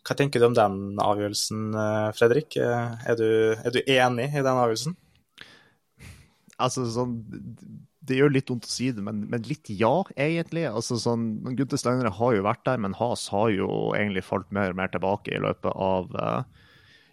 hva 0.05 0.13
tenker 0.19 0.39
du 0.41 0.45
om 0.51 0.57
den 0.57 1.01
avgjørelsen, 1.01 1.65
eh, 1.81 2.11
Fredrik? 2.13 2.57
Eh, 2.61 3.09
er 3.09 3.17
du, 3.17 3.27
er 3.57 3.73
du 3.73 3.81
enig 3.81 4.29
i 4.29 4.45
den 4.45 4.53
avgjørelsen? 4.53 4.95
Altså, 6.61 6.85
sånn 6.93 7.17
det 8.05 8.19
gjør 8.19 8.33
litt 8.35 8.51
vondt 8.51 8.67
å 8.67 8.71
si 8.71 8.91
det, 8.93 9.03
men, 9.05 9.23
men 9.31 9.47
litt 9.49 9.69
ja, 9.73 9.93
egentlig. 10.15 10.65
Altså, 10.69 10.99
sånn, 11.01 11.27
Gunther 11.57 11.81
Steinere 11.81 12.13
har 12.17 12.35
jo 12.35 12.45
vært 12.45 12.65
der, 12.67 12.81
men 12.81 12.97
Has 12.99 13.27
har 13.33 13.49
jo 13.53 13.69
egentlig 13.97 14.25
falt 14.27 14.51
mer 14.55 14.73
og 14.73 14.79
mer 14.79 14.93
tilbake 14.93 15.33
i 15.33 15.41
løpet 15.41 15.73
av 15.73 16.13
uh, 16.13 16.65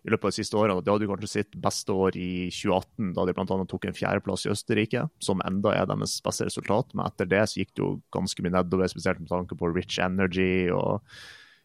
i 0.02 0.10
løpet 0.10 0.26
av 0.26 0.32
de 0.32 0.38
siste 0.40 0.58
årene. 0.58 0.82
De 0.82 0.90
hadde 0.90 1.06
jo 1.06 1.12
kanskje 1.12 1.30
sitt 1.30 1.58
beste 1.62 1.94
år 1.94 2.16
i 2.18 2.48
2018, 2.50 3.12
da 3.16 3.26
de 3.26 3.34
bl.a. 3.36 3.58
tok 3.70 3.86
en 3.86 3.96
fjerdeplass 3.96 4.46
i 4.46 4.52
Østerrike, 4.52 5.04
som 5.22 5.42
enda 5.46 5.74
er 5.76 5.86
deres 5.90 6.16
beste 6.24 6.48
resultat. 6.48 6.90
Men 6.96 7.06
etter 7.06 7.30
det 7.30 7.44
så 7.50 7.60
gikk 7.62 7.76
det 7.76 7.84
jo 7.84 7.92
ganske 8.14 8.42
mye 8.42 8.56
nedover, 8.56 8.90
spesielt 8.90 9.22
med 9.22 9.30
tanke 9.30 9.58
på 9.58 9.70
Rich 9.70 10.00
Energy 10.02 10.72
og 10.74 11.04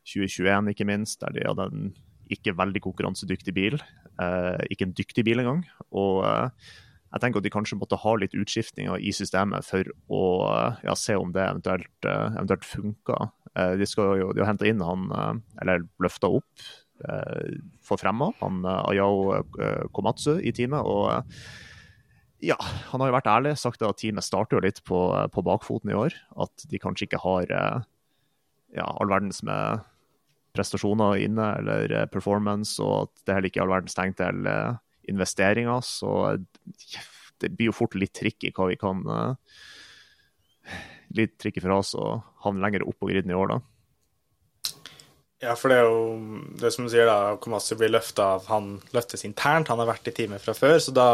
2021, 0.07 0.71
ikke 0.71 0.87
minst, 0.87 1.19
der 1.23 1.33
de 1.33 1.47
hadde 1.49 1.71
en 1.71 1.87
ikke 2.31 2.53
veldig 2.59 2.83
konkurransedyktig 2.83 3.55
bil. 3.55 3.79
Eh, 4.21 4.59
ikke 4.73 4.87
en 4.87 4.95
dyktig 4.95 5.25
bil 5.25 5.41
engang. 5.41 5.63
Og 5.97 6.21
eh, 6.27 6.69
jeg 7.07 7.23
tenker 7.23 7.39
at 7.39 7.45
de 7.47 7.53
kanskje 7.53 7.77
måtte 7.79 7.99
ha 8.01 8.15
litt 8.19 8.35
utskiftninger 8.35 8.99
i 8.99 9.13
systemet 9.15 9.65
for 9.65 9.87
å 10.11 10.23
ja, 10.83 10.95
se 10.99 11.15
om 11.15 11.31
det 11.35 11.45
eventuelt, 11.45 11.93
uh, 12.03 12.33
eventuelt 12.33 12.67
funker. 12.67 13.29
Uh, 13.53 13.73
de, 13.79 13.87
skal 13.87 14.17
jo, 14.19 14.33
de 14.35 14.43
har 14.43 14.51
henta 14.51 14.67
inn 14.67 14.83
han, 14.83 15.07
uh, 15.15 15.61
eller 15.63 15.87
løfta 16.03 16.29
opp 16.39 16.67
for 17.85 17.99
fremma, 18.01 18.31
han 18.41 18.65
eh, 18.65 18.83
Ayao 18.91 19.35
eh, 19.37 19.83
Komatsu 19.93 20.37
i 20.39 20.53
teamet. 20.55 20.81
og 20.81 21.23
ja, 22.43 22.57
han 22.91 23.01
har 23.01 23.09
jo 23.09 23.15
vært 23.15 23.29
ærlig, 23.31 23.55
sagt 23.57 23.81
at 23.81 23.97
teamet 23.97 24.25
starter 24.25 24.57
jo 24.59 24.65
litt 24.67 24.83
på, 24.85 24.99
på 25.33 25.43
bakfoten 25.45 25.89
i 25.89 25.97
år. 25.97 26.13
At 26.37 26.67
de 26.69 26.77
kanskje 26.77 27.07
ikke 27.07 27.23
har 27.23 27.49
ja, 27.49 28.85
all 28.85 29.09
verdens 29.09 29.41
med 29.41 29.81
prestasjoner 30.53 31.17
inne 31.25 31.47
eller 31.57 31.95
performance, 32.13 32.77
og 32.77 33.07
at 33.07 33.23
det 33.25 33.33
heller 33.33 33.49
ikke 33.49 33.63
er 33.63 33.65
all 33.65 33.73
verdens 33.73 33.97
tegn 33.97 34.13
til 34.21 34.45
investeringer. 35.11 35.81
Så 35.85 36.37
det 37.41 37.53
blir 37.53 37.71
jo 37.71 37.77
fort 37.77 37.97
litt 37.99 38.15
tricky 38.17 38.53
hva 38.55 38.69
vi 38.71 38.79
kan 38.81 39.05
Litt 41.15 41.37
tricky 41.39 41.61
for 41.63 41.71
oss 41.77 41.93
å 41.95 42.17
havne 42.43 42.59
lenger 42.59 42.83
opp 42.83 42.97
på 42.99 43.07
griden 43.07 43.31
i 43.31 43.35
år, 43.37 43.53
da. 43.53 44.73
Ja, 45.39 45.53
for 45.55 45.69
det 45.69 45.77
er 45.77 45.85
jo 45.87 46.53
det 46.57 46.71
som 46.73 46.87
du 46.87 46.91
sier, 46.91 47.05
da, 47.07 47.37
Komassi 47.39 47.77
blir 47.77 47.93
løfta 47.93 48.25
av 48.35 48.47
Han 48.49 48.71
løftes 48.95 49.23
internt, 49.27 49.69
han 49.69 49.79
har 49.79 49.89
vært 49.91 50.09
i 50.09 50.15
teamet 50.17 50.41
fra 50.43 50.55
før, 50.57 50.79
så 50.81 50.93
da 50.95 51.07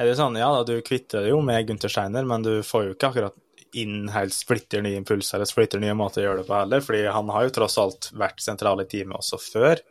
er 0.00 0.08
det 0.08 0.16
sånn, 0.18 0.38
ja 0.40 0.48
da, 0.50 0.64
du 0.66 0.82
kvitter 0.82 1.22
deg 1.22 1.34
jo 1.34 1.42
med 1.44 1.68
Gunther 1.68 1.92
Steiner, 1.92 2.26
men 2.26 2.42
du 2.44 2.52
får 2.66 2.86
jo 2.86 2.96
ikke 2.96 3.10
akkurat 3.12 3.38
inn 3.78 4.08
helt 4.10 4.34
splitter 4.34 4.82
nye 4.82 4.98
impulser 4.98 5.38
eller 5.38 5.46
splitter 5.46 5.82
nye 5.82 5.94
måter 5.94 6.24
å 6.24 6.26
gjøre 6.26 6.42
det 6.42 6.48
på 6.48 6.56
heller, 6.56 6.82
fordi 6.82 7.04
han 7.06 7.30
har 7.30 7.46
jo 7.46 7.54
tross 7.60 7.78
alt 7.78 8.10
vært 8.18 8.42
sentral 8.42 8.82
i 8.82 8.88
teamet 8.90 9.20
også 9.20 9.38
før. 9.44 9.82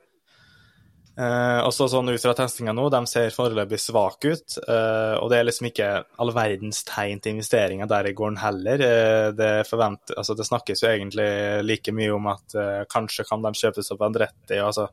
Uh, 1.20 1.60
også 1.68 1.90
sånn 1.92 2.08
ut 2.14 2.24
fra 2.24 2.32
testinga 2.38 2.72
nå, 2.72 2.86
de 2.94 3.00
ser 3.12 3.34
foreløpig 3.36 3.76
svake 3.82 4.30
ut. 4.32 4.54
Eh, 4.62 5.16
og 5.20 5.28
det 5.32 5.40
er 5.40 5.48
liksom 5.50 5.68
ikke 5.68 5.90
all 6.24 6.32
verdens 6.32 6.80
tegn 6.88 7.20
til 7.20 7.36
investeringer 7.36 7.90
der 7.92 8.08
i 8.08 8.14
gården 8.16 8.40
heller. 8.40 8.84
Eh, 8.86 9.26
det, 9.36 9.50
forvent, 9.68 10.14
altså 10.16 10.38
det, 10.40 10.48
snakkes 10.48 10.86
jo 10.86 10.88
egentlig 10.94 11.28
like 11.66 11.92
mye 11.96 12.16
om 12.16 12.32
at 12.32 12.56
kanskje 12.94 13.28
kan 13.28 13.44
de 13.44 13.52
kjøpes 13.52 13.92
opp 13.92 14.08
Andretti. 14.08 14.62
Altså, 14.64 14.88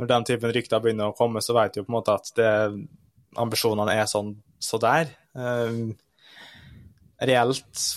når 0.00 0.12
den 0.14 0.28
typen 0.30 0.56
rykter 0.56 0.80
begynner 0.80 1.12
å 1.12 1.18
komme, 1.18 1.44
så 1.44 1.58
vet 1.58 1.76
du 1.76 1.82
på 1.82 1.90
en 1.90 1.98
måte 1.98 2.16
at 2.16 2.32
det, 2.40 2.52
ambisjonene 3.44 4.00
er 4.00 4.08
sånn 4.10 4.38
så 4.60 4.80
der. 4.80 5.12
reelt 7.20 7.88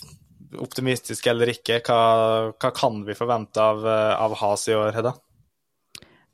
optimistisk 0.60 1.32
eller 1.32 1.55
ikke, 1.55 1.79
hva, 1.88 2.01
hva, 2.51 2.74
kan 2.75 3.05
vi 3.08 3.15
forvente 3.15 3.63
av, 3.63 3.88
av 3.88 4.36
Has 4.43 4.67
i 4.67 4.75
år, 4.75 4.91
Hedda? 5.00 5.15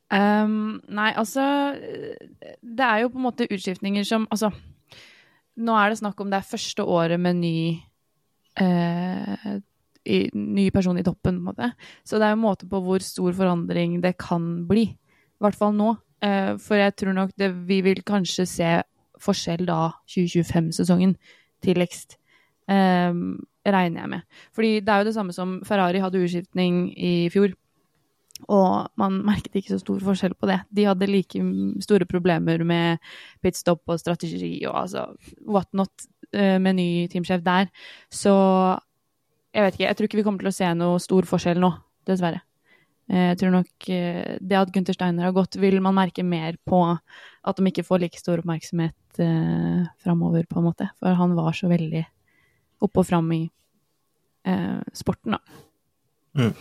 Um, 0.09 0.79
nei, 0.89 1.11
altså 1.13 1.43
Det 2.65 2.81
er 2.81 3.03
jo 3.03 3.11
på 3.13 3.19
en 3.19 3.25
måte 3.27 3.45
utskiftninger 3.45 4.01
som 4.09 4.23
Altså, 4.33 4.49
nå 5.61 5.75
er 5.77 5.91
det 5.91 5.99
snakk 5.99 6.23
om 6.23 6.31
det 6.31 6.39
er 6.39 6.47
første 6.49 6.81
året 6.81 7.21
med 7.21 7.37
ny 7.43 7.59
uh, 8.57 9.59
i, 10.09 10.19
ny 10.33 10.69
person 10.73 10.97
i 10.97 11.03
toppen, 11.05 11.37
på 11.37 11.43
en 11.43 11.45
måte. 11.51 11.71
Så 12.07 12.17
det 12.17 12.25
er 12.25 12.33
jo 12.33 12.39
en 12.39 12.47
måte 12.47 12.69
på 12.69 12.79
hvor 12.81 13.03
stor 13.03 13.35
forandring 13.37 13.99
det 14.01 14.15
kan 14.17 14.65
bli. 14.69 14.87
I 14.89 15.43
hvert 15.43 15.57
fall 15.59 15.75
nå. 15.77 15.93
Uh, 16.23 16.55
for 16.57 16.79
jeg 16.79 16.95
tror 16.97 17.13
nok 17.15 17.35
det, 17.37 17.51
vi 17.67 17.81
vil 17.85 18.01
kanskje 18.07 18.47
se 18.49 18.71
forskjell 19.19 19.67
da 19.67 19.91
2025-sesongen 20.09 21.15
tidligst. 21.63 22.17
Um, 22.69 23.41
regner 23.65 24.03
jeg 24.05 24.09
med. 24.15 24.21
Fordi 24.55 24.79
det 24.79 24.93
er 24.93 25.03
jo 25.03 25.09
det 25.09 25.15
samme 25.15 25.35
som 25.35 25.59
Ferrari 25.67 26.01
hadde 26.01 26.21
utskiftning 26.23 26.87
i 26.95 27.29
fjor. 27.33 27.53
Og 28.47 28.87
man 28.99 29.19
merket 29.27 29.57
ikke 29.59 29.73
så 29.73 29.81
stor 29.81 30.03
forskjell 30.05 30.35
på 30.39 30.49
det. 30.49 30.61
De 30.73 30.87
hadde 30.87 31.09
like 31.09 31.41
store 31.83 32.07
problemer 32.09 32.63
med 32.67 33.01
pitstop 33.43 33.83
og 33.89 33.99
strategi 34.01 34.53
og 34.69 34.85
altså 34.85 35.09
whatnot 35.43 36.07
uh, 36.35 36.57
med 36.61 36.79
ny 36.79 36.89
teamsjef 37.11 37.43
der. 37.45 37.71
Så 38.13 38.33
jeg 39.53 39.65
vet 39.65 39.75
ikke. 39.75 39.87
Jeg 39.87 39.97
tror 39.97 40.09
ikke 40.09 40.21
vi 40.21 40.27
kommer 40.27 40.45
til 40.45 40.53
å 40.53 40.59
se 40.59 40.69
noe 40.77 41.01
stor 41.03 41.27
forskjell 41.29 41.59
nå, 41.61 41.73
dessverre. 42.07 42.43
Eh, 43.09 43.31
jeg 43.31 43.39
tror 43.41 43.53
nok 43.57 43.89
uh, 43.89 44.33
det 44.37 44.57
at 44.59 44.71
Gunther 44.73 44.97
Steiner 44.97 45.29
har 45.29 45.35
gått, 45.35 45.57
vil 45.59 45.79
man 45.81 45.97
merke 45.97 46.25
mer 46.25 46.59
på 46.69 46.83
at 46.89 47.57
de 47.57 47.71
ikke 47.71 47.85
får 47.87 48.03
like 48.03 48.21
stor 48.21 48.41
oppmerksomhet 48.41 49.21
eh, 49.23 49.85
framover, 50.03 50.45
på 50.49 50.59
en 50.59 50.67
måte. 50.67 50.89
For 50.99 51.17
han 51.17 51.35
var 51.37 51.55
så 51.57 51.69
veldig 51.71 52.03
oppe 52.85 53.01
og 53.01 53.07
fram 53.07 53.31
i 53.35 53.43
eh, 54.47 54.79
sporten, 54.95 55.37
da. 55.37 55.63
Mm. 56.39 56.53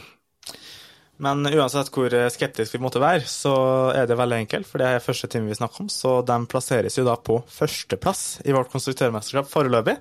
Men 1.19 1.43
uansett 1.51 1.89
hvor 1.91 2.13
skeptisk 2.31 2.77
vi 2.77 2.81
måtte 2.83 3.01
være, 3.03 3.25
så 3.27 3.53
er 3.91 4.07
det 4.07 4.17
veldig 4.19 4.37
enkelt, 4.45 4.69
for 4.71 4.79
det 4.79 4.87
er 4.87 5.03
første 5.03 5.27
time 5.31 5.51
vi 5.51 5.57
snakker 5.59 5.83
om. 5.83 5.89
Så 5.91 6.21
de 6.23 6.37
plasseres 6.51 6.95
jo 6.95 7.03
da 7.09 7.17
på 7.19 7.41
førsteplass 7.51 8.45
i 8.47 8.55
vårt 8.55 8.71
konstruktørmesterskap 8.71 9.51
foreløpig. 9.51 9.97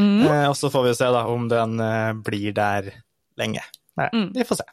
Mm. 0.00 0.22
Eh, 0.24 0.46
og 0.48 0.56
så 0.56 0.72
får 0.72 0.86
vi 0.88 0.94
se 0.96 1.10
da 1.12 1.26
om 1.28 1.44
den 1.52 1.76
eh, 1.84 2.14
blir 2.24 2.56
der 2.56 2.88
lenge. 3.36 3.66
Nei, 4.00 4.08
mm. 4.16 4.30
Vi 4.38 4.48
får 4.48 4.62
se. 4.62 4.68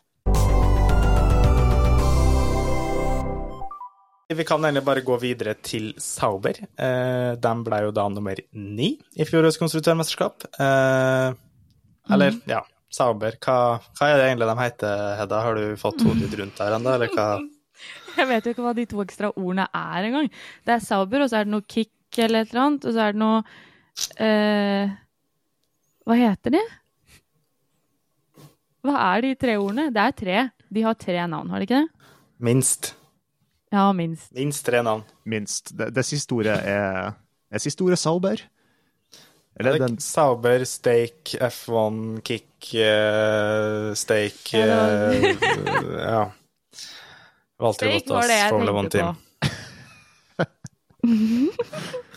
Vi 4.30 4.46
kan 4.48 4.64
egentlig 4.64 4.86
bare 4.88 5.04
gå 5.04 5.20
videre 5.20 5.58
til 5.60 5.92
Sauber. 6.00 6.64
Eh, 6.80 7.36
de 7.36 7.56
ble 7.68 7.84
jo 7.90 7.92
da 7.92 8.08
nummer 8.14 8.40
ni 8.56 8.94
i 9.20 9.28
fjorårets 9.28 9.60
konstruktørmesterskap. 9.60 10.48
Eh, 10.56 11.40
eller, 12.08 12.38
mm. 12.40 12.44
ja 12.48 12.64
Sauber, 12.90 13.36
hva, 13.38 13.78
hva, 13.98 14.08
er 14.10 14.18
det 14.18 14.26
egentlig 14.26 14.50
de 14.50 14.58
heter, 14.64 15.02
Hedda? 15.20 15.40
Har 15.46 15.60
du 15.60 15.78
fått 15.78 16.02
hodet 16.02 16.26
ditt 16.26 16.40
rundt 16.40 16.58
der 16.58 16.76
ennå, 16.78 16.96
eller 16.98 17.14
hva? 17.14 17.30
Jeg 18.20 18.28
vet 18.28 18.48
jo 18.48 18.54
ikke 18.56 18.66
hva 18.66 18.74
de 18.76 18.86
to 18.90 19.04
ekstra 19.04 19.30
ordene 19.36 19.68
er 19.78 20.08
engang. 20.10 20.30
Det 20.66 20.74
er 20.76 20.84
Sauber, 20.84 21.24
og 21.24 21.30
så 21.32 21.40
er 21.40 21.48
det 21.48 21.54
noe 21.54 21.68
kick 21.70 22.20
eller 22.20 22.44
et 22.44 22.52
eller 22.52 22.66
annet, 22.66 22.88
og 22.90 22.96
så 22.96 23.06
er 23.06 23.16
det 23.16 23.22
noe 23.22 23.38
eh, 24.26 24.96
Hva 26.10 26.18
heter 26.18 26.56
de? 26.58 26.64
Hva 28.86 28.96
er 29.12 29.24
de 29.28 29.34
tre 29.40 29.56
ordene? 29.60 29.90
Det 29.94 30.04
er 30.04 30.18
tre. 30.24 30.44
De 30.70 30.86
har 30.86 30.98
tre 30.98 31.20
navn, 31.30 31.54
har 31.54 31.62
de 31.62 31.70
ikke 31.70 31.84
det? 31.84 32.12
Minst. 32.50 32.94
Ja, 33.70 33.92
minst. 33.94 34.32
Minst 34.34 34.66
tre 34.66 34.82
navn. 34.86 35.04
Minst. 35.30 35.74
Det, 35.78 35.92
det 35.94 36.06
siste 36.08 36.34
ordet 36.34 36.58
er, 36.66 37.14
er 37.54 37.62
siste 37.62 37.86
ordet 37.86 38.00
Sauber. 38.02 38.42
Eller 39.60 39.80
den 39.80 39.98
Sauber, 40.00 40.64
steak, 40.66 41.36
F1, 41.36 42.22
kick, 42.24 42.74
uh, 42.80 43.94
steak 43.94 44.54
uh, 44.56 45.14
Ja. 46.00 46.32
Valgte 47.60 47.90
det 47.90 47.98
jeg 48.00 48.06
tenkte 48.08 49.04
på. 49.04 49.16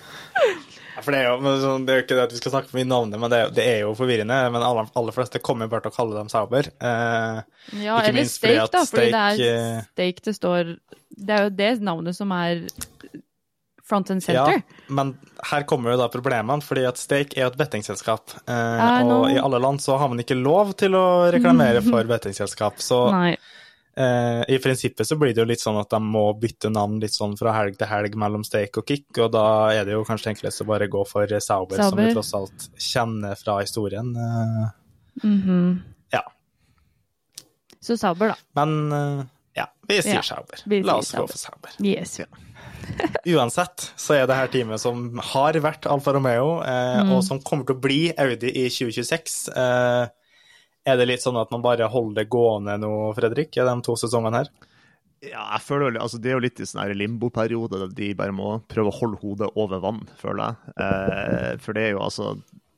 For 1.02 1.14
det 1.14 1.22
er, 1.22 1.30
jo, 1.32 1.52
sånn, 1.62 1.86
det 1.86 1.92
er 1.92 1.98
jo 1.98 2.04
ikke 2.04 2.16
det 2.16 2.24
at 2.28 2.34
vi 2.34 2.38
skal 2.38 2.52
snakke 2.54 2.70
for 2.70 2.78
mye 2.78 2.86
navnet, 2.86 3.18
men 3.18 3.32
det 3.32 3.38
er, 3.40 3.52
det 3.56 3.64
er, 3.66 3.78
jo 3.82 3.94
forvirrende. 3.98 4.36
Men 4.54 4.62
aller, 4.62 4.90
aller 4.98 5.14
fleste 5.16 5.40
kommer 5.42 5.70
bare 5.70 5.86
til 5.86 5.92
å 5.92 5.96
kalle 5.96 6.18
dem 6.18 6.30
Sauber. 6.30 6.68
Eh, 6.70 7.38
ja, 7.82 7.96
eller 8.06 8.28
steak, 8.30 8.68
da, 8.70 8.84
fordi 8.86 9.08
steak, 9.10 9.40
det 9.40 9.48
er 9.50 9.86
steak 9.88 10.22
det 10.28 10.34
står 10.36 10.74
Det 11.12 11.34
er 11.34 11.48
jo 11.48 11.54
det 11.58 11.70
navnet 11.82 12.18
som 12.18 12.30
er 12.36 12.62
front 13.92 14.10
and 14.10 14.22
center. 14.22 14.52
Ja, 14.52 14.60
men 14.86 15.16
her 15.50 15.62
kommer 15.68 15.92
jo 15.92 16.00
da 16.00 16.08
problemene, 16.08 16.64
fordi 16.64 16.86
at 16.88 17.00
Stake 17.00 17.36
er 17.36 17.50
et 17.50 17.58
bettingselskap. 17.60 18.32
Eh, 18.48 19.00
og 19.04 19.26
i 19.28 19.36
alle 19.36 19.60
land 19.60 19.82
så 19.84 19.98
har 20.00 20.08
man 20.08 20.22
ikke 20.22 20.38
lov 20.38 20.72
til 20.80 20.96
å 20.96 21.06
reklamere 21.34 21.82
for 21.90 22.08
bettingselskap. 22.08 22.80
Så 22.80 23.00
eh, 23.20 24.40
i 24.48 24.58
prinsippet 24.64 25.08
så 25.08 25.18
blir 25.20 25.34
det 25.36 25.44
jo 25.44 25.48
litt 25.50 25.60
sånn 25.60 25.76
at 25.82 25.92
de 25.92 26.00
må 26.00 26.24
bytte 26.40 26.72
navn 26.72 26.96
litt 27.02 27.12
sånn 27.12 27.36
fra 27.36 27.52
helg 27.58 27.76
til 27.80 27.90
helg 27.90 28.16
mellom 28.16 28.46
Stake 28.48 28.80
og 28.80 28.88
Kick, 28.88 29.10
og 29.18 29.34
da 29.36 29.44
er 29.76 29.84
det 29.88 29.98
jo 29.98 30.06
kanskje 30.08 30.32
enklest 30.32 30.64
å 30.64 30.68
bare 30.72 30.88
gå 30.92 31.04
for 31.08 31.28
Sauber, 31.36 31.76
Sauber. 31.76 31.84
som 31.84 32.00
vi 32.00 32.08
tross 32.16 32.32
alt 32.38 32.68
kjenner 32.80 33.36
fra 33.42 33.60
historien. 33.60 34.14
Eh, 34.16 35.26
mm 35.26 35.40
-hmm. 35.42 35.76
Ja. 36.16 36.24
Så 37.80 37.98
Sauber, 37.98 38.32
da. 38.32 38.36
Men 38.56 38.92
eh, 38.92 39.26
ja, 39.52 39.68
vi 39.88 40.02
sier 40.02 40.14
ja, 40.14 40.22
Sauber. 40.22 40.64
Vi 40.64 40.82
La 40.82 40.96
oss 40.96 41.12
gå 41.12 41.26
for 41.26 41.38
Sauber. 41.38 41.76
Yes, 41.78 42.18
ja. 42.18 42.26
Uansett 43.32 43.84
så 43.96 44.16
er 44.16 44.26
det 44.26 44.36
her 44.36 44.50
teamet 44.50 44.82
som 44.82 45.20
har 45.32 45.56
vært 45.62 45.86
Alfa 45.90 46.14
Romeo, 46.16 46.56
eh, 46.66 47.02
mm. 47.02 47.12
og 47.14 47.22
som 47.26 47.40
kommer 47.44 47.68
til 47.68 47.76
å 47.76 47.82
bli 47.84 48.00
Audi 48.18 48.50
i 48.50 48.66
2026. 48.66 49.38
Eh, 49.54 50.04
er 50.82 50.98
det 50.98 51.06
litt 51.06 51.22
sånn 51.22 51.38
at 51.38 51.52
man 51.54 51.62
bare 51.62 51.90
holder 51.90 52.22
det 52.22 52.32
gående 52.32 52.74
nå, 52.82 52.92
Fredrik, 53.14 53.54
i 53.54 53.66
de 53.66 53.76
to 53.86 53.94
sesongene 54.00 54.42
her? 54.42 54.50
Ja, 55.22 55.44
jeg 55.52 55.62
føler 55.62 56.00
altså 56.02 56.18
Det 56.18 56.32
er 56.32 56.34
jo 56.34 56.42
litt 56.42 56.58
i 56.58 56.66
sånn 56.66 56.96
limbo-periode 56.98 57.78
der 57.84 57.92
de 57.94 58.08
bare 58.18 58.34
må 58.34 58.56
prøve 58.66 58.90
å 58.90 58.96
holde 58.96 59.20
hodet 59.20 59.52
over 59.54 59.82
vann, 59.84 60.02
føler 60.18 60.50
jeg. 60.50 60.76
Eh, 60.82 61.50
for 61.62 61.78
det 61.78 61.86
er 61.86 61.94
jo 61.94 62.02
altså 62.02 62.32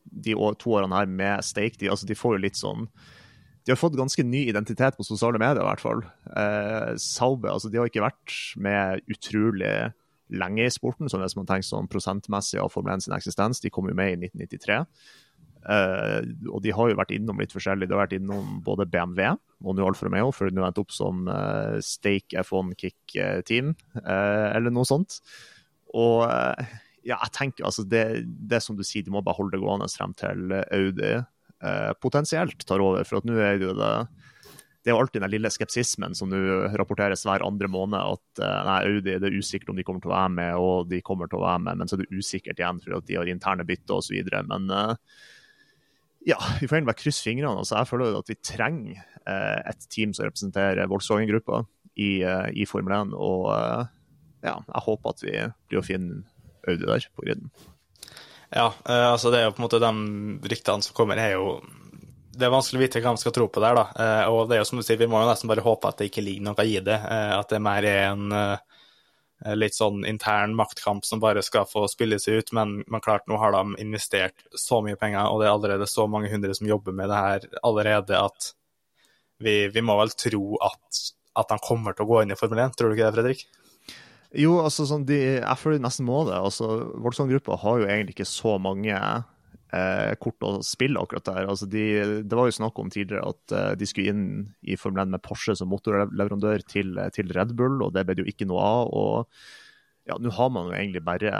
De 0.04 0.36
to 0.60 0.74
årene 0.76 0.98
her 0.98 1.08
med 1.08 1.46
Stake, 1.46 1.80
de, 1.80 1.88
altså, 1.88 2.06
de 2.06 2.18
får 2.18 2.36
jo 2.36 2.44
litt 2.44 2.60
sånn 2.60 2.88
de 3.64 3.72
har 3.72 3.80
fått 3.80 3.96
ganske 3.96 4.20
ny 4.28 4.42
identitet 4.50 4.96
på 4.98 5.06
sosiale 5.06 5.38
medier, 5.40 5.62
i 5.62 5.64
hvert 5.64 5.80
fall. 5.80 6.02
Eh, 6.36 6.90
Saube, 7.00 7.48
altså 7.48 7.70
de 7.72 7.78
har 7.80 7.88
ikke 7.88 8.04
vært 8.04 8.34
med 8.60 9.00
utrolig 9.08 9.70
lenge 10.32 10.64
i 10.64 10.72
sporten, 10.72 11.10
så 11.10 11.20
hvis 11.20 11.36
man 11.36 11.48
tenker 11.48 11.66
sånn 11.66 11.90
prosentmessig 11.90 12.60
av 12.62 12.72
Formel 12.72 12.96
1 12.96 13.06
sin 13.06 13.16
eksistens. 13.16 13.60
De 13.60 13.72
kom 13.72 13.90
jo 13.90 13.96
med 13.96 14.14
i 14.14 14.28
1993. 14.30 14.80
Uh, 15.64 15.72
eh, 15.74 16.30
og 16.50 16.62
de 16.64 16.72
har 16.76 16.90
jo 16.90 16.98
vært 16.98 17.14
innom 17.16 17.40
litt 17.40 17.52
forskjellig. 17.54 17.88
De 17.88 17.96
har 17.96 18.04
vært 18.04 18.16
innom 18.18 18.58
både 18.64 18.88
BMW 18.90 19.34
og 19.64 19.76
nå 19.76 19.84
Alfa 19.86 20.08
Romeo, 20.08 20.32
for 20.34 20.50
de 20.50 20.60
endte 20.60 20.82
opp 20.82 20.92
som 20.92 21.28
uh, 21.28 21.76
Stake 21.84 22.40
F1 22.44 22.74
Kick-team, 22.80 23.72
uh, 24.02 24.48
eller 24.52 24.74
noe 24.74 24.88
sånt. 24.88 25.20
Og 25.94 26.24
ja, 27.04 27.14
jeg 27.14 27.32
tenker 27.36 27.68
altså 27.68 27.84
det, 27.86 28.24
det 28.24 28.58
som 28.64 28.76
du 28.76 28.82
sier, 28.84 29.04
de 29.06 29.12
må 29.14 29.22
bare 29.22 29.38
holde 29.38 29.54
det 29.54 29.62
gående 29.62 29.86
frem 29.92 30.14
til 30.18 30.50
Audi 30.74 31.12
potensielt 32.02 32.64
tar 32.66 32.82
over. 32.82 33.06
For 33.06 33.20
at 33.20 33.28
nå 33.28 33.36
er 33.38 33.60
det 33.60 33.68
jo 33.68 33.76
det 33.78 33.92
det 34.84 34.92
er 34.92 34.98
jo 34.98 35.00
alltid 35.00 35.22
den 35.24 35.32
lille 35.32 35.48
skepsismen 35.48 36.12
som 36.16 36.28
nå 36.28 36.38
rapporteres 36.76 37.22
hver 37.24 37.42
andre 37.46 37.70
måned, 37.72 37.96
at 37.96 38.40
eh, 38.44 38.56
nei, 38.68 38.80
Audi 38.90 39.14
det 39.16 39.30
er 39.30 39.36
usikkert 39.40 39.70
om 39.72 39.78
de 39.78 39.84
kommer 39.86 40.02
til 40.04 40.10
å 40.10 40.12
være 40.12 40.32
med, 40.36 40.56
og 40.60 40.90
de 40.90 40.98
kommer 41.04 41.30
til 41.30 41.38
å 41.38 41.44
være 41.46 41.62
med, 41.64 41.78
men 41.80 41.88
så 41.88 41.96
er 41.96 42.02
det 42.02 42.18
usikkert 42.18 42.58
igjen 42.60 42.82
fordi 42.84 43.00
de 43.08 43.16
har 43.16 43.30
interne 43.32 43.64
bytter 43.64 43.96
osv. 43.96 44.28
Men 44.50 44.66
uh, 44.68 44.92
ja, 46.28 46.36
vi 46.60 46.68
får 46.68 46.76
egentlig 46.76 46.90
bare 46.90 47.00
krysse 47.00 47.24
fingrene. 47.24 47.62
altså 47.62 47.78
Jeg 47.78 47.90
føler 47.94 48.18
at 48.18 48.28
vi 48.28 48.36
trenger 48.44 48.98
uh, 49.24 49.60
et 49.72 49.86
team 49.88 50.12
som 50.12 50.28
representerer 50.28 50.90
Volkswagen-gruppa 50.92 51.62
i, 51.96 52.10
i, 52.52 52.66
Formel 52.68 52.92
1. 52.98 53.14
Og 53.16 53.48
ja, 54.44 54.58
jeg 54.58 54.84
håper 54.84 55.14
at 55.14 55.24
vi 55.24 55.38
blir 55.70 55.80
å 55.80 55.86
finne 55.86 56.26
Audi 56.68 56.84
der 56.84 57.08
på 57.16 57.24
griden. 57.24 57.48
Ja, 58.52 58.68
altså 58.84 59.32
det 59.32 59.40
er 59.40 59.48
jo 59.48 59.54
på 59.54 59.62
en 59.62 59.64
måte 59.64 59.80
de 59.82 60.50
ryktene 60.52 60.84
som 60.84 60.94
kommer, 60.96 61.18
er 61.18 61.38
jo 61.38 61.56
det 62.38 62.46
er 62.46 62.52
vanskelig 62.52 62.80
å 62.80 62.84
vite 62.84 63.02
hva 63.02 63.14
man 63.14 63.20
skal 63.20 63.34
tro 63.34 63.48
på 63.50 63.62
der, 63.62 63.78
da. 63.78 63.84
Eh, 64.04 64.30
og 64.32 64.48
det 64.48 64.56
er 64.56 64.62
jo 64.62 64.68
som 64.68 64.80
du 64.80 64.84
sier, 64.86 65.00
vi 65.00 65.08
må 65.10 65.20
jo 65.22 65.28
nesten 65.28 65.50
bare 65.50 65.64
håpe 65.64 65.90
at 65.90 66.00
det 66.00 66.10
ikke 66.10 66.24
ligger 66.24 66.48
noe 66.48 66.66
i 66.66 66.78
det. 66.84 66.96
Eh, 66.96 67.32
at 67.36 67.52
det 67.52 67.60
mer 67.62 67.86
er 67.88 68.00
en 68.10 68.34
eh, 68.34 69.54
litt 69.58 69.76
sånn 69.76 70.04
intern 70.08 70.54
maktkamp 70.56 71.06
som 71.06 71.22
bare 71.22 71.42
skal 71.44 71.66
få 71.68 71.86
spille 71.90 72.18
seg 72.22 72.40
ut. 72.40 72.54
Men, 72.56 72.76
men 72.86 73.04
klart, 73.04 73.26
nå 73.30 73.38
har 73.40 73.56
de 73.56 73.80
investert 73.82 74.46
så 74.58 74.80
mye 74.84 74.98
penger, 75.00 75.26
og 75.28 75.42
det 75.42 75.48
er 75.48 75.54
allerede 75.56 75.90
så 75.90 76.06
mange 76.10 76.32
hundre 76.32 76.56
som 76.56 76.70
jobber 76.70 76.96
med 76.96 77.12
det 77.12 77.24
her 77.26 77.50
allerede, 77.62 78.20
at 78.20 78.54
vi, 79.42 79.58
vi 79.74 79.84
må 79.84 79.98
vel 79.98 80.14
tro 80.16 80.56
at, 80.64 81.04
at 81.38 81.50
de 81.50 81.60
kommer 81.64 81.94
til 81.94 82.06
å 82.06 82.10
gå 82.12 82.22
inn 82.22 82.34
i 82.34 82.38
Formel 82.38 82.64
1. 82.66 82.78
Tror 82.78 82.90
du 82.90 82.96
ikke 82.96 83.10
det, 83.10 83.18
Fredrik? 83.18 83.46
Jo, 84.34 84.56
altså 84.64 84.86
sånn, 84.88 85.04
de, 85.06 85.18
jeg 85.36 85.60
føler 85.60 85.78
de 85.78 85.86
nesten 85.86 86.08
må 86.08 86.24
det. 86.26 86.34
altså 86.34 86.68
Voldsson-gruppa 87.02 87.58
har 87.62 87.82
jo 87.82 87.86
egentlig 87.86 88.16
ikke 88.16 88.26
så 88.26 88.56
mange 88.62 88.98
eh, 89.74 90.14
kort 90.22 90.46
å 90.46 90.52
spille 90.66 91.00
akkurat 91.00 91.26
der. 91.26 91.48
altså 91.50 91.68
de, 91.70 91.84
Det 92.22 92.38
var 92.38 92.48
jo 92.48 92.56
snakk 92.58 92.78
om 92.80 92.92
tidligere 92.92 93.34
at 93.34 93.54
eh, 93.54 93.70
de 93.80 93.88
skulle 93.90 94.14
inn 94.14 94.26
i 94.62 94.78
Formel 94.80 95.04
1 95.04 95.14
med 95.16 95.24
Porsche 95.24 95.56
som 95.58 95.70
motorleverandør 95.72 96.64
til, 96.70 96.98
til, 97.16 97.32
Red 97.34 97.56
Bull, 97.58 97.80
og 97.82 97.94
det 97.94 98.06
ble 98.06 98.18
det 98.18 98.26
jo 98.26 98.34
ikke 98.34 98.48
noe 98.50 98.64
av. 98.64 98.92
og 98.94 100.10
ja, 100.10 100.18
Nå 100.20 100.34
har 100.36 100.52
man 100.54 100.70
jo 100.70 100.76
egentlig 100.78 101.04
bare, 101.06 101.32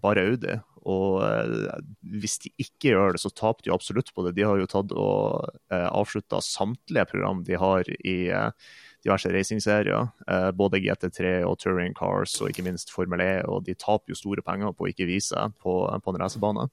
bare 0.00 0.26
Audi. 0.28 0.58
Og 0.88 1.20
eh, 1.26 1.80
hvis 2.22 2.38
de 2.44 2.52
ikke 2.62 2.94
gjør 2.94 3.16
det, 3.16 3.22
så 3.24 3.32
taper 3.32 3.66
de 3.66 3.74
absolutt 3.74 4.12
på 4.14 4.24
det. 4.24 4.36
De 4.38 4.46
har 4.48 4.60
jo 4.60 4.68
tatt 4.70 4.94
og 4.96 5.50
eh, 5.72 5.88
avslutta 5.88 6.40
samtlige 6.44 7.08
program 7.10 7.44
de 7.44 7.58
har 7.60 7.90
i 8.00 8.16
eh, 8.32 8.70
diverse 9.04 9.32
racingserier. 9.32 10.08
Eh, 10.28 10.50
både 10.56 10.80
GT3 10.80 11.40
og 11.48 11.58
Touring 11.60 11.96
Cars 11.98 12.38
og 12.40 12.50
ikke 12.50 12.64
minst 12.66 12.92
Formel 12.94 13.22
E. 13.24 13.32
Og 13.48 13.64
de 13.68 13.76
taper 13.76 14.14
jo 14.14 14.18
store 14.18 14.44
penger 14.46 14.72
på 14.76 14.86
å 14.86 14.92
ikke 14.92 15.08
vise 15.10 15.48
på, 15.60 15.82
på 15.84 16.14
en 16.14 16.22
racerbane. 16.22 16.68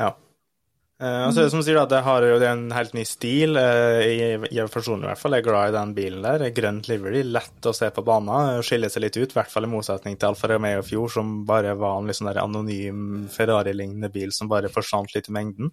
Ja. 0.00 0.14
Uh, 1.02 1.26
altså, 1.26 1.48
så 1.48 1.56
som 1.56 1.62
sier 1.66 1.80
da, 1.80 1.86
det 1.90 2.04
har 2.06 2.22
jo 2.22 2.36
en 2.46 2.68
helt 2.70 2.92
ny 2.94 3.02
stil. 3.08 3.56
Uh, 3.58 4.46
jeg 4.46 4.70
personlig 4.70 5.08
i 5.08 5.10
hvert 5.10 5.22
fall 5.22 5.34
er 5.34 5.42
glad 5.42 5.72
i 5.72 5.74
den 5.74 5.94
bilen 5.96 6.22
der. 6.22 6.44
Grønt 6.54 6.86
livery, 6.90 7.24
lett 7.26 7.66
å 7.66 7.72
se 7.74 7.88
på 7.90 8.04
banen. 8.06 8.62
Skiller 8.62 8.92
seg 8.92 9.02
litt 9.06 9.18
ut, 9.18 9.34
i 9.34 9.38
hvert 9.40 9.50
fall 9.50 9.66
i 9.66 9.72
motsetning 9.72 10.14
til 10.14 10.30
Alfa 10.30 10.52
Romeo 10.52 10.84
fjor, 10.86 11.10
som 11.10 11.40
bare 11.48 11.74
var 11.80 11.98
en 11.98 12.10
liksom 12.10 12.30
anonym 12.30 13.26
Ferrari-lignende 13.34 14.12
bil 14.14 14.30
som 14.36 14.50
bare 14.52 14.70
forsvant 14.70 15.10
litt 15.16 15.26
i 15.26 15.34
mengden. 15.34 15.72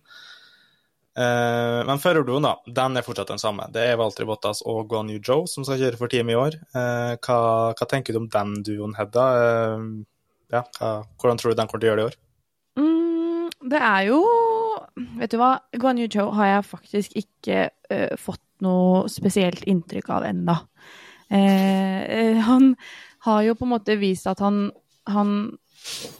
Uh, 1.19 1.85
men 1.85 2.01
førerduoen, 2.01 2.47
da, 2.47 2.55
den 2.79 2.97
er 2.97 3.05
fortsatt 3.05 3.29
den 3.29 3.41
samme. 3.43 3.67
Det 3.75 3.85
er 3.85 3.99
Walter 4.01 4.25
Bottas 4.25 4.63
og 4.65 4.87
Guan 4.89 5.11
Yu 5.13 5.19
Joe 5.19 5.45
som 5.51 5.67
skal 5.67 5.77
kjøre 5.83 5.99
for 5.99 6.09
teamet 6.09 6.33
i 6.33 6.39
år. 6.39 6.57
Hva, 6.73 7.37
hva, 7.75 7.89
tenker 7.91 8.17
du 8.17 8.23
om 8.23 8.31
den 8.33 8.63
duoen, 8.65 8.97
Hedda? 8.97 9.27
ja, 10.49 10.63
hva, 10.79 10.91
hvordan 11.21 11.37
tror 11.37 11.53
du 11.53 11.59
den 11.59 11.69
kommer 11.69 11.83
til 11.83 11.91
å 11.91 11.93
gjøre 11.93 12.01
det 12.01 12.07
i 12.07 12.09
år? 12.09 12.19
Mm, 12.79 13.08
det 13.67 13.79
er 13.79 14.07
jo 14.07 14.19
Vet 15.19 15.33
du 15.33 15.39
hva, 15.39 15.57
Guan 15.79 15.99
Yu 15.99 16.07
Cho 16.11 16.29
har 16.35 16.53
jeg 16.53 16.67
faktisk 16.67 17.15
ikke 17.19 17.69
uh, 17.91 18.15
fått 18.19 18.43
noe 18.63 19.05
spesielt 19.11 19.63
inntrykk 19.69 20.09
av 20.11 20.25
ennå. 20.27 20.55
Uh, 21.31 22.39
han 22.43 22.73
har 23.23 23.45
jo 23.45 23.55
på 23.55 23.67
en 23.67 23.71
måte 23.71 23.95
vist 23.99 24.27
at 24.27 24.41
han, 24.43 24.65
han 25.07 25.31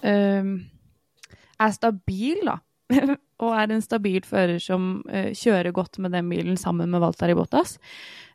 uh, 0.05 0.51
er 1.60 1.75
stabil, 1.75 2.39
da. 2.48 2.58
og 3.43 3.55
er 3.55 3.72
en 3.75 3.84
stabil 3.84 4.24
fører 4.27 4.60
som 4.63 5.03
kjører 5.08 5.75
godt 5.75 6.00
med 6.03 6.15
den 6.15 6.31
bilen 6.31 6.58
sammen 6.60 6.89
med 6.91 7.03
Walter 7.03 7.31
Bottas. 7.38 7.77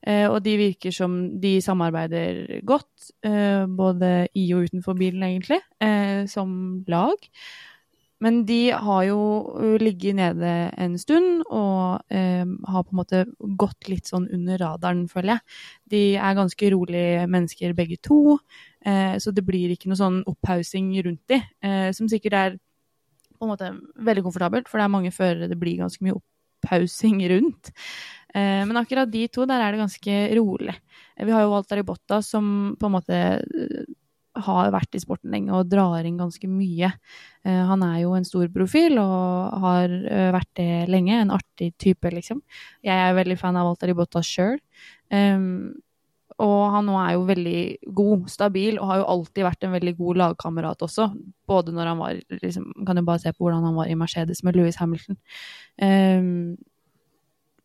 og 0.05 0.39
de 0.45 0.55
virker 0.57 0.95
som 0.95 1.17
de 1.43 1.59
samarbeider 1.61 2.63
godt, 2.65 3.11
både 3.77 4.29
i 4.33 4.47
og 4.55 4.69
utenfor 4.71 4.97
bilen, 4.97 5.27
egentlig, 5.27 5.59
som 6.31 6.55
lag. 6.89 7.29
Men 8.25 8.40
de 8.49 8.71
har 8.73 9.02
jo 9.04 9.21
ligget 9.83 10.16
nede 10.16 10.50
en 10.81 10.97
stund 11.00 11.43
og 11.45 12.00
eh, 12.14 12.45
har 12.45 12.85
på 12.87 12.95
en 12.95 13.00
måte 13.02 13.23
gått 13.61 13.90
litt 13.93 14.09
sånn 14.09 14.31
under 14.33 14.61
radaren, 14.62 15.04
føler 15.11 15.35
jeg. 15.35 15.57
De 15.93 16.02
er 16.16 16.38
ganske 16.38 16.71
rolige 16.73 17.26
mennesker 17.31 17.75
begge 17.76 17.99
to, 18.04 18.38
eh, 18.87 19.16
så 19.21 19.35
det 19.35 19.45
blir 19.45 19.75
ikke 19.75 19.90
noe 19.93 20.00
sånn 20.00 20.23
opphaussing 20.31 20.95
rundt 21.04 21.35
de, 21.35 21.43
eh, 21.66 21.90
som 21.97 22.09
sikkert 22.09 22.38
er 22.40 22.57
på 23.35 23.45
en 23.45 23.52
måte 23.52 23.73
veldig 24.07 24.25
komfortabelt, 24.25 24.71
for 24.71 24.81
det 24.81 24.87
er 24.87 24.95
mange 24.95 25.12
førere 25.12 25.50
det 25.50 25.61
blir 25.61 25.83
ganske 25.83 26.00
mye 26.07 26.16
opphaussing 26.16 27.21
rundt. 27.35 27.75
Men 28.35 28.75
akkurat 28.81 29.07
de 29.07 29.28
to, 29.31 29.45
der 29.47 29.62
er 29.62 29.75
det 29.75 29.78
ganske 29.78 30.14
rolig. 30.35 30.73
Vi 31.23 31.31
har 31.31 31.45
jo 31.45 31.52
Walter 31.52 31.78
Ibotta 31.78 32.16
som 32.25 32.47
på 32.81 32.88
en 32.88 32.95
måte 32.97 33.19
har 34.47 34.73
vært 34.75 34.97
i 34.97 35.03
sporten 35.03 35.33
lenge 35.35 35.55
og 35.55 35.71
drar 35.71 36.07
inn 36.07 36.19
ganske 36.19 36.49
mye. 36.50 36.91
Uh, 37.47 37.62
han 37.71 37.85
er 37.87 38.00
jo 38.03 38.17
en 38.17 38.26
stor 38.26 38.49
profil 38.55 38.99
og 39.03 39.62
har 39.64 39.94
uh, 39.94 40.29
vært 40.35 40.51
det 40.61 40.85
lenge. 40.90 41.20
En 41.20 41.35
artig 41.35 41.73
type, 41.81 42.11
liksom. 42.11 42.42
Jeg 42.85 42.94
er 42.94 43.16
veldig 43.16 43.38
fan 43.40 43.59
av 43.61 43.70
Walter 43.70 43.94
Ibotta 43.94 44.25
sjøl. 44.25 44.59
Um, 45.12 45.75
og 46.42 46.61
han 46.75 46.88
nå 46.88 46.97
er 46.99 47.12
jo 47.14 47.27
veldig 47.29 47.61
god, 47.94 48.27
stabil, 48.33 48.79
og 48.81 48.88
har 48.90 49.01
jo 49.01 49.11
alltid 49.12 49.47
vært 49.47 49.66
en 49.66 49.75
veldig 49.77 49.94
god 50.01 50.20
lagkamerat 50.23 50.83
også. 50.83 51.09
Både 51.47 51.75
når 51.75 51.90
han 51.92 52.01
var 52.01 52.23
liksom, 52.42 52.70
Kan 52.87 52.99
jo 52.99 53.07
bare 53.07 53.23
se 53.23 53.33
på 53.33 53.44
hvordan 53.44 53.66
han 53.68 53.77
var 53.77 53.90
i 53.90 53.99
Mercedes 53.99 54.42
med 54.42 54.59
Louis 54.59 54.77
Hamilton. 54.81 55.18
Um, 55.79 56.57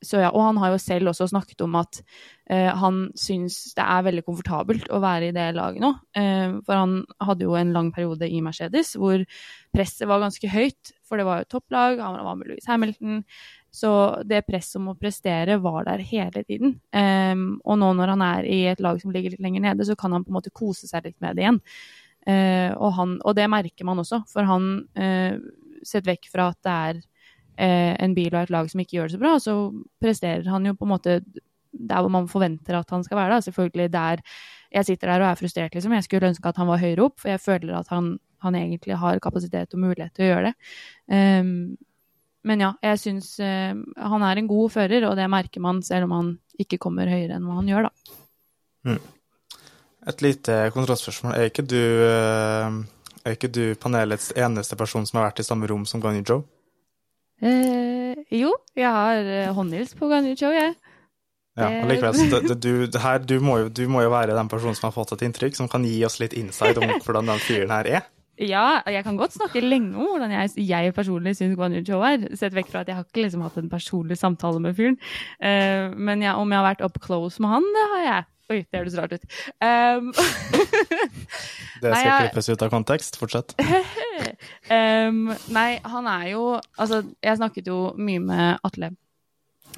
så 0.05 0.21
ja, 0.21 0.29
og 0.31 0.45
han 0.45 0.59
har 0.62 0.71
jo 0.73 0.79
selv 0.81 1.12
også 1.12 1.27
snakket 1.31 1.62
om 1.65 1.75
at 1.79 1.99
uh, 2.51 2.71
han 2.79 3.01
syns 3.19 3.57
det 3.75 3.83
er 3.83 4.05
veldig 4.07 4.23
komfortabelt 4.27 4.88
å 4.95 5.01
være 5.03 5.29
i 5.29 5.35
det 5.35 5.49
laget 5.57 5.83
nå. 5.83 5.91
Uh, 6.15 6.59
for 6.63 6.79
han 6.79 6.93
hadde 7.27 7.47
jo 7.47 7.57
en 7.59 7.73
lang 7.75 7.91
periode 7.95 8.29
i 8.29 8.39
Mercedes 8.43 8.93
hvor 8.99 9.25
presset 9.75 10.07
var 10.09 10.23
ganske 10.23 10.51
høyt, 10.51 10.93
for 11.03 11.19
det 11.19 11.27
var 11.27 11.43
jo 11.43 11.49
topplag, 11.55 11.99
han 11.99 12.19
var 12.23 12.39
med 12.39 12.53
Louis 12.53 12.69
Hamilton. 12.69 13.23
Så 13.75 13.91
det 14.25 14.45
presset 14.47 14.79
om 14.79 14.88
å 14.93 14.97
prestere 14.97 15.59
var 15.62 15.83
der 15.85 16.01
hele 16.01 16.41
tiden. 16.47 16.79
Um, 16.95 17.59
og 17.67 17.81
nå 17.83 17.91
når 17.99 18.15
han 18.15 18.23
er 18.25 18.47
i 18.49 18.62
et 18.71 18.81
lag 18.81 18.97
som 19.01 19.12
ligger 19.13 19.35
litt 19.35 19.43
lenger 19.43 19.67
nede, 19.67 19.85
så 19.85 19.97
kan 19.99 20.15
han 20.15 20.23
på 20.25 20.31
en 20.31 20.39
måte 20.39 20.55
kose 20.55 20.89
seg 20.89 21.05
litt 21.05 21.19
med 21.21 21.38
det 21.38 21.45
igjen. 21.45 21.62
Uh, 22.23 22.71
og, 22.79 22.89
han, 22.95 23.19
og, 23.19 23.35
det 23.38 23.51
merker 23.51 23.88
man 23.88 24.01
også, 24.01 24.23
for 24.31 24.47
han, 24.47 24.77
sett 25.85 26.07
vekk 26.07 26.27
fra 26.31 26.49
at 26.51 26.59
det 26.65 26.71
er 26.89 26.97
eh, 27.60 27.93
en 28.00 28.15
bil 28.15 28.32
og 28.34 28.41
et 28.41 28.54
lag 28.56 28.72
som 28.72 28.82
ikke 28.82 28.98
gjør 28.98 29.10
det 29.10 29.17
så 29.17 29.22
bra, 29.22 29.36
så 29.43 29.56
presterer 30.02 30.48
han 30.50 30.65
jo 30.69 30.78
på 30.80 30.88
en 30.88 30.93
måte 30.95 31.19
der 31.69 32.02
hvor 32.02 32.10
man 32.12 32.30
forventer 32.32 32.80
at 32.80 32.89
han 32.89 33.04
skal 33.06 33.19
være. 33.19 33.36
da, 33.36 33.45
Selvfølgelig 33.45 33.91
der 33.93 34.24
jeg 34.69 34.86
sitter 34.86 35.10
der 35.10 35.24
og 35.24 35.32
er 35.32 35.38
frustrert, 35.39 35.74
liksom. 35.74 35.93
Jeg 35.98 36.06
skulle 36.06 36.30
ønske 36.30 36.50
at 36.50 36.58
han 36.62 36.69
var 36.69 36.82
høyere 36.82 37.08
opp, 37.08 37.17
for 37.22 37.32
jeg 37.32 37.41
føler 37.41 37.74
at 37.80 37.88
han, 37.89 38.17
han 38.45 38.58
egentlig 38.58 38.98
har 39.02 39.22
kapasitet 39.24 39.74
og 39.74 39.82
mulighet 39.82 40.13
til 40.13 40.28
å 40.28 40.30
gjøre 40.30 40.52
det. 40.52 40.74
Um, 41.10 41.54
men 42.45 42.62
ja, 42.63 42.69
jeg 42.86 43.02
syns 43.02 43.32
uh, 43.41 43.74
han 44.13 44.26
er 44.26 44.39
en 44.39 44.50
god 44.50 44.76
fører, 44.76 45.08
og 45.10 45.17
det 45.17 45.26
merker 45.32 45.63
man 45.65 45.82
selv 45.86 46.06
om 46.06 46.13
han 46.15 46.30
ikke 46.62 46.80
kommer 46.82 47.10
høyere 47.10 47.39
enn 47.39 47.48
hva 47.50 47.58
han 47.58 47.72
gjør, 47.72 47.89
da. 47.89 48.19
Mm. 48.89 49.02
Et 50.10 50.24
lite 50.24 50.60
kontrastspørsmål. 50.76 51.34
Er 51.36 51.50
ikke 51.50 51.65
du, 51.65 51.82
uh, 52.06 53.17
er 53.26 53.36
ikke 53.36 53.52
du 53.52 53.63
panelets 53.82 54.30
eneste 54.38 54.78
person 54.80 55.10
som 55.10 55.19
har 55.19 55.32
vært 55.32 55.41
i 55.41 55.50
samme 55.50 55.69
rom 55.69 55.89
som 55.89 56.04
Gunny 56.04 56.22
Joe? 56.22 56.45
Eh, 57.39 58.19
jo, 58.36 58.52
jeg 58.75 58.91
har 58.91 59.23
eh, 59.23 59.52
håndhils 59.56 59.95
på 59.95 60.10
Show, 60.36 60.52
jeg. 60.52 60.75
Ja, 61.60 61.67
og 61.82 61.89
likevel, 61.89 62.15
så 62.15 62.39
det, 62.49 62.60
du, 62.63 62.99
her, 62.99 63.19
du, 63.19 63.39
må 63.43 63.58
jo, 63.63 63.69
du, 63.69 63.88
må 63.91 64.04
jo, 64.04 64.12
være 64.13 64.38
den 64.38 64.52
personen 64.52 64.78
som 64.78 64.89
har 64.89 64.95
fått 64.95 65.17
et 65.17 65.28
inntrykk, 65.28 65.58
som 65.58 65.69
kan 65.71 65.84
gi 65.88 65.97
oss 66.08 66.19
litt 66.21 66.36
insight 66.38 66.80
om 66.80 66.88
hvordan 67.04 67.32
den 67.32 67.43
fyren 67.43 67.75
her 67.75 67.89
er. 67.99 68.08
Ja, 68.39 68.80
jeg 68.88 69.04
kan 69.04 69.17
godt 69.19 69.36
snakke 69.36 69.60
lenge 69.60 69.97
om 69.99 70.13
hvordan 70.13 70.32
jeg, 70.32 70.52
jeg 70.63 70.93
personlig 70.95 71.34
syns 71.36 71.58
Guan 71.60 71.75
Yu 71.75 71.82
Show 71.84 72.04
er. 72.08 72.23
Sett 72.39 72.56
vekk 72.56 72.69
fra 72.71 72.86
at 72.86 72.91
jeg 72.91 72.95
har 72.95 73.04
ikke 73.04 73.25
liksom 73.25 73.43
hatt 73.43 73.58
en 73.60 73.71
personlig 73.71 74.15
samtale 74.19 74.62
med 74.63 74.78
fyren. 74.78 74.95
Uh, 75.43 75.91
men 75.99 76.23
ja, 76.23 76.38
om 76.39 76.47
jeg 76.47 76.62
har 76.62 76.69
vært 76.69 76.86
up 76.88 77.02
close 77.04 77.43
med 77.43 77.52
han, 77.52 77.67
det 77.75 77.88
har 77.95 78.06
jeg. 78.06 78.28
Oi, 78.49 78.63
det 78.65 78.79
høres 78.79 78.95
rart 78.97 79.12
ut. 79.13 79.25
Um, 79.62 80.09
det 81.83 81.91
skal 81.91 81.93
nei, 81.93 82.15
klippes 82.25 82.49
ut 82.49 82.63
av 82.65 82.71
kontekst. 82.73 83.19
Fortsett. 83.21 83.53
um, 83.59 85.29
nei, 85.57 85.69
han 85.85 86.09
er 86.09 86.31
jo 86.31 86.41
Altså, 86.57 87.03
jeg 87.21 87.38
snakket 87.38 87.69
jo 87.69 87.77
mye 88.01 88.23
med 88.23 88.65
Atle 88.65 88.89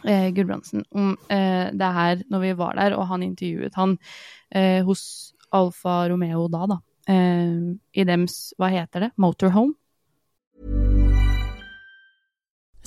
eh, 0.08 0.30
Gulbrandsen 0.32 0.86
om 0.96 1.18
eh, 1.28 1.68
det 1.76 1.92
her 1.98 2.24
når 2.32 2.46
vi 2.46 2.54
var 2.64 2.80
der, 2.80 2.96
og 2.96 3.10
han 3.12 3.28
intervjuet 3.28 3.76
han 3.76 3.98
eh, 4.56 4.80
hos 4.88 5.04
Alfa 5.52 6.06
Romeo 6.10 6.48
da, 6.48 6.64
da. 6.72 6.80
Eh, 7.12 7.76
I 7.76 8.08
dems, 8.08 8.40
hva 8.56 8.72
heter 8.72 9.08
det, 9.08 9.14
motorhome. 9.20 9.76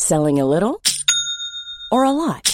Selling 0.01 0.40
a 0.40 0.47
little 0.47 0.81
or 1.92 2.05
a 2.05 2.11
lot? 2.11 2.54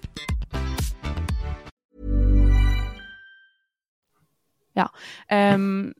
Ja. 4.77 4.87
Um, 5.27 5.91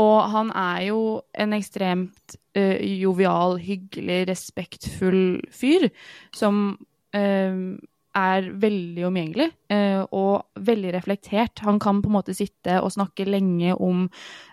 og 0.00 0.18
han 0.32 0.50
er 0.56 0.86
jo 0.88 1.00
en 1.36 1.52
ekstremt 1.56 2.36
uh, 2.56 2.80
jovial, 2.80 3.58
hyggelig, 3.60 4.24
respektfull 4.30 5.42
fyr 5.52 5.90
som 6.36 6.62
uh, 7.16 7.56
er 8.12 8.48
veldig 8.60 9.04
omgjengelig 9.08 9.46
uh, 9.72 10.04
og 10.12 10.64
veldig 10.64 10.92
reflektert. 10.96 11.62
Han 11.64 11.80
kan 11.80 12.00
på 12.04 12.10
en 12.10 12.16
måte 12.16 12.36
sitte 12.36 12.78
og 12.80 12.92
snakke 12.92 13.24
lenge 13.28 13.72
om 13.72 14.04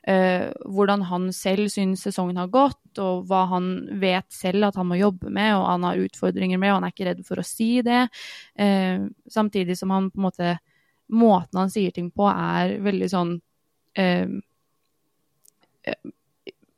eh, 0.07 0.47
hvordan 0.63 1.03
han 1.09 1.27
selv 1.35 1.67
syns 1.71 2.05
sesongen 2.05 2.39
har 2.39 2.47
gått, 2.53 3.01
og 3.03 3.27
hva 3.27 3.43
han 3.51 3.67
vet 3.99 4.27
selv 4.31 4.69
at 4.69 4.79
han 4.79 4.87
må 4.87 4.99
jobbe 4.99 5.27
med, 5.27 5.51
og 5.57 5.67
han 5.67 5.87
har 5.89 6.03
utfordringer 6.05 6.59
med, 6.59 6.71
og 6.71 6.79
han 6.79 6.87
er 6.87 6.95
ikke 6.95 7.09
redd 7.11 7.21
for 7.27 7.41
å 7.41 7.45
si 7.45 7.83
det. 7.85 8.07
Samtidig 9.29 9.75
som 9.77 9.91
han 9.93 10.09
på 10.09 10.19
en 10.19 10.25
måte 10.25 10.55
Måten 11.09 11.61
han 11.61 11.71
sier 11.73 11.93
ting 11.95 12.11
på, 12.13 12.27
er 12.29 12.77
veldig 12.85 13.09
sånn 13.09 13.35
eh, 13.97 14.29
eh, 15.89 16.11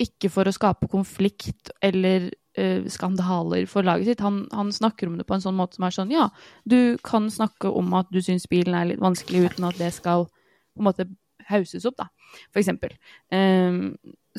Ikke 0.02 0.32
for 0.34 0.48
å 0.48 0.56
skape 0.56 0.90
konflikt 0.92 1.74
eller 1.84 2.30
eh, 2.58 2.88
skandaler 2.92 3.68
for 3.70 3.88
laget 3.88 4.12
sitt. 4.12 4.24
Han, 4.26 4.46
han 4.56 4.72
snakker 4.76 5.10
om 5.10 5.18
det 5.20 5.28
på 5.28 5.36
en 5.38 5.44
sånn 5.44 5.58
måte 5.58 5.80
som 5.80 5.88
er 5.88 5.98
sånn 5.98 6.16
Ja, 6.16 6.30
du 6.64 6.98
kan 7.04 7.30
snakke 7.34 7.72
om 7.72 7.94
at 8.00 8.12
du 8.14 8.22
syns 8.24 8.50
bilen 8.52 8.78
er 8.78 8.94
litt 8.94 9.04
vanskelig, 9.04 9.52
uten 9.52 9.68
at 9.68 9.82
det 9.82 9.92
skal 9.96 10.28
på 10.28 10.80
en 10.80 10.88
måte 10.88 11.10
hauses 11.52 11.84
opp, 11.90 11.98
da, 12.00 12.08
for 12.54 12.62
eksempel. 12.62 12.94
Eh, 13.34 13.80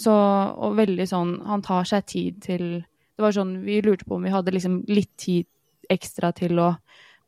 så, 0.00 0.12
og 0.56 0.78
veldig 0.78 1.04
sånn 1.08 1.34
Han 1.44 1.60
tar 1.64 1.84
seg 1.84 2.06
tid 2.08 2.38
til 2.44 2.62
Det 2.80 3.20
var 3.20 3.34
sånn 3.36 3.58
Vi 3.66 3.82
lurte 3.84 4.06
på 4.08 4.16
om 4.16 4.22
vi 4.24 4.32
hadde 4.32 4.54
liksom 4.54 4.78
litt 4.88 5.10
tid 5.20 5.48
ekstra 5.92 6.30
til 6.32 6.56
å 6.62 6.70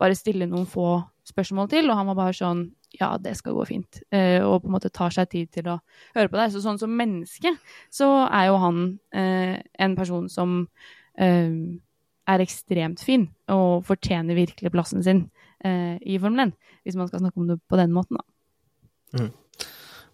bare 0.01 0.17
stille 0.17 0.47
noen 0.49 0.65
få 0.69 1.03
spørsmål 1.29 1.71
til, 1.73 1.89
og 1.91 1.99
han 1.99 2.11
var 2.11 2.19
bare 2.19 2.37
sånn 2.37 2.65
ja, 2.95 3.15
det 3.19 3.35
skal 3.39 3.57
gå 3.57 3.65
fint. 3.67 4.03
Eh, 4.15 4.39
og 4.45 4.63
på 4.63 4.71
en 4.71 4.75
måte 4.77 4.93
tar 4.95 5.15
seg 5.15 5.31
tid 5.33 5.51
til 5.55 5.71
å 5.73 5.79
høre 6.15 6.31
på 6.31 6.39
deg. 6.39 6.53
Så 6.55 6.63
sånn 6.63 6.79
som 6.79 6.95
menneske 6.95 7.55
så 7.93 8.11
er 8.29 8.51
jo 8.51 8.61
han 8.63 8.85
eh, 9.17 9.57
en 9.83 9.97
person 9.99 10.29
som 10.31 10.61
eh, 11.19 11.57
er 12.31 12.45
ekstremt 12.45 13.03
fin 13.05 13.27
og 13.53 13.85
fortjener 13.89 14.39
virkelig 14.39 14.73
plassen 14.73 15.03
sin 15.05 15.27
eh, 15.67 15.97
i 16.01 16.21
Formel 16.23 16.49
1, 16.49 16.55
hvis 16.87 17.01
man 17.01 17.11
skal 17.11 17.25
snakke 17.25 17.43
om 17.43 17.51
det 17.51 17.59
på 17.69 17.81
den 17.81 17.93
måten, 17.97 18.21
da. 18.21 18.29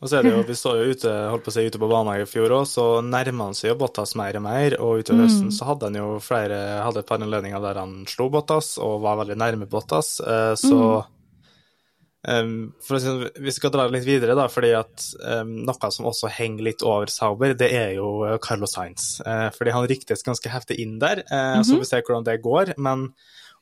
Og 0.00 0.08
så 0.08 0.16
er 0.16 0.24
det 0.24 0.32
jo, 0.32 0.40
Vi 0.48 0.56
står 0.56 0.80
jo 0.80 0.96
ute 0.96 1.12
holdt 1.28 1.44
på 1.44 1.52
å 1.52 1.54
si, 1.54 1.66
ute 1.68 1.80
på 1.80 1.90
banen 1.90 2.22
i 2.22 2.28
fjor 2.28 2.54
òg, 2.56 2.66
så 2.68 2.86
nærmer 3.04 3.50
han 3.50 3.56
seg 3.56 3.74
jo 3.74 3.78
Bottas 3.82 4.16
mer 4.18 4.38
og 4.40 4.44
mer. 4.46 4.76
Og 4.80 5.02
utover 5.04 5.26
høsten 5.26 5.52
så 5.52 5.68
hadde 5.68 5.90
han 5.90 6.00
jo 6.00 6.10
flere, 6.24 6.58
hadde 6.86 7.04
et 7.04 7.08
par 7.08 7.20
anledninger 7.20 7.64
der 7.64 7.80
han 7.82 7.96
slo 8.08 8.30
Bottas 8.32 8.74
og 8.80 9.02
var 9.04 9.20
veldig 9.20 9.36
nærme 9.40 9.68
Bottas. 9.70 10.14
Eh, 10.24 10.54
så 10.60 10.80
um, 12.24 12.54
for 12.86 12.96
å 12.96 13.02
si, 13.04 13.12
Vi 13.44 13.54
skal 13.56 13.74
dra 13.76 13.84
litt 13.92 14.08
videre, 14.08 14.38
da, 14.38 14.48
fordi 14.52 14.72
at 14.78 15.04
um, 15.20 15.52
noe 15.68 15.92
som 15.92 16.08
også 16.08 16.32
henger 16.32 16.70
litt 16.70 16.86
over 16.86 17.12
Sauber, 17.12 17.52
det 17.52 17.68
er 17.68 17.92
jo 17.98 18.38
Carlos 18.40 18.78
Sainz. 18.78 19.18
Eh, 19.20 19.50
fordi 19.56 19.76
han 19.76 19.88
ryktes 19.92 20.24
ganske 20.24 20.52
heftig 20.52 20.80
inn 20.80 20.96
der, 21.02 21.26
eh, 21.28 21.60
så 21.60 21.76
vi 21.76 21.88
ser 21.88 22.06
hvordan 22.06 22.24
det 22.30 22.40
går. 22.46 22.72
men 22.80 23.10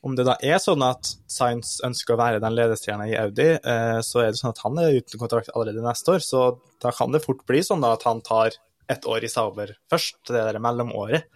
om 0.05 0.15
det 0.15 0.23
da 0.27 0.37
er 0.39 0.61
sånn 0.63 0.83
at 0.85 1.09
Sainz 1.27 1.77
ønsker 1.83 2.15
å 2.15 2.19
være 2.21 2.39
den 2.39 2.55
ledestjerna 2.55 3.09
i 3.09 3.17
Audi, 3.19 3.49
eh, 3.57 3.99
så 4.05 4.23
er 4.23 4.31
det 4.31 4.39
sånn 4.39 4.53
at 4.53 4.61
han 4.63 4.79
er 4.79 4.95
uten 4.95 5.19
kontrakt 5.19 5.51
allerede 5.51 5.83
neste 5.83 6.15
år. 6.15 6.23
Så 6.23 6.43
da 6.79 6.93
kan 6.95 7.11
det 7.11 7.23
fort 7.25 7.43
bli 7.49 7.59
sånn 7.65 7.83
at 7.87 8.05
han 8.07 8.23
tar 8.23 8.55
et 8.89 9.05
år 9.05 9.27
i 9.27 9.31
Sauber 9.31 9.75
først, 9.91 10.21
det 10.31 10.39
der 10.39 10.61
mellomåret. 10.63 11.27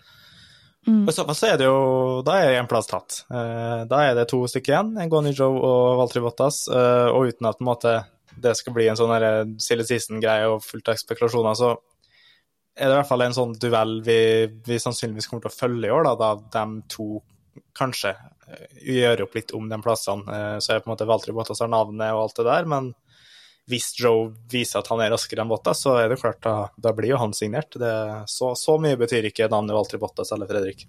Og 0.83 1.11
I 1.11 1.15
så 1.15 1.23
så 1.31 1.47
er 1.47 1.59
det 1.61 1.67
jo 1.69 2.23
Da 2.27 2.41
er 2.43 2.57
en 2.57 2.67
plass 2.67 2.89
tatt. 2.89 3.21
Eh, 3.31 3.83
da 3.87 4.01
er 4.03 4.17
det 4.17 4.27
to 4.31 4.41
stykker 4.47 4.73
igjen, 4.73 4.95
en 4.99 5.11
Goni 5.11 5.31
Joe 5.35 5.59
og 5.59 5.99
Valtry 6.01 6.23
Bottas. 6.23 6.65
Eh, 6.67 7.07
og 7.11 7.31
uten 7.31 7.47
at 7.47 7.63
måte, 7.63 7.97
det 8.43 8.55
skal 8.59 8.75
bli 8.75 8.87
en 8.91 8.99
sånn 8.99 9.59
silly 9.63 9.85
season-greie 9.87 10.47
og 10.51 10.63
fullt 10.63 10.91
av 10.91 10.99
spekulasjoner, 10.99 11.55
så 11.59 11.75
er 12.73 12.89
det 12.89 12.95
i 12.95 12.97
hvert 12.97 13.11
fall 13.11 13.21
en 13.21 13.35
sånn 13.35 13.53
duell 13.61 13.99
vi, 14.05 14.17
vi 14.65 14.79
sannsynligvis 14.81 15.29
kommer 15.29 15.45
til 15.45 15.51
å 15.51 15.59
følge 15.59 15.87
i 15.87 15.93
år, 15.93 16.07
da, 16.07 16.15
da 16.17 16.63
de 16.65 16.81
to 16.89 17.21
kanskje 17.77 18.15
gjøre 18.83 19.25
opp 19.25 19.37
litt 19.37 19.53
om 19.55 19.69
de 19.69 19.79
plassene. 19.83 20.25
Eh, 20.27 20.57
Så 20.59 20.73
er 20.73 20.83
på 20.83 20.89
en 20.89 20.95
måte 20.95 21.09
valgte 21.09 21.35
Bottas 21.35 21.61
har 21.63 21.71
navnet 21.71 22.13
og 22.13 22.25
alt 22.25 22.41
det 22.41 22.47
der, 22.49 22.65
men 22.69 22.93
hvis 23.71 23.93
Joe 23.95 24.33
viser 24.51 24.81
at 24.81 24.89
han 24.91 24.99
er 24.99 25.13
raskere 25.13 25.43
enn 25.43 25.51
Bottas, 25.51 25.85
så 25.85 25.95
er 26.01 26.11
det 26.11 26.19
klart 26.19 26.41
da, 26.43 26.67
da 26.75 26.91
blir 26.95 27.13
jo 27.13 27.21
han 27.21 27.35
signert. 27.35 27.71
Det, 27.79 27.93
så, 28.27 28.51
så 28.59 28.75
mye 28.81 28.99
betyr 28.99 29.29
ikke 29.29 29.47
navnet 29.51 29.77
Valtteri 29.77 30.01
Bottas 30.01 30.33
eller 30.35 30.49
Fredrik. 30.49 30.83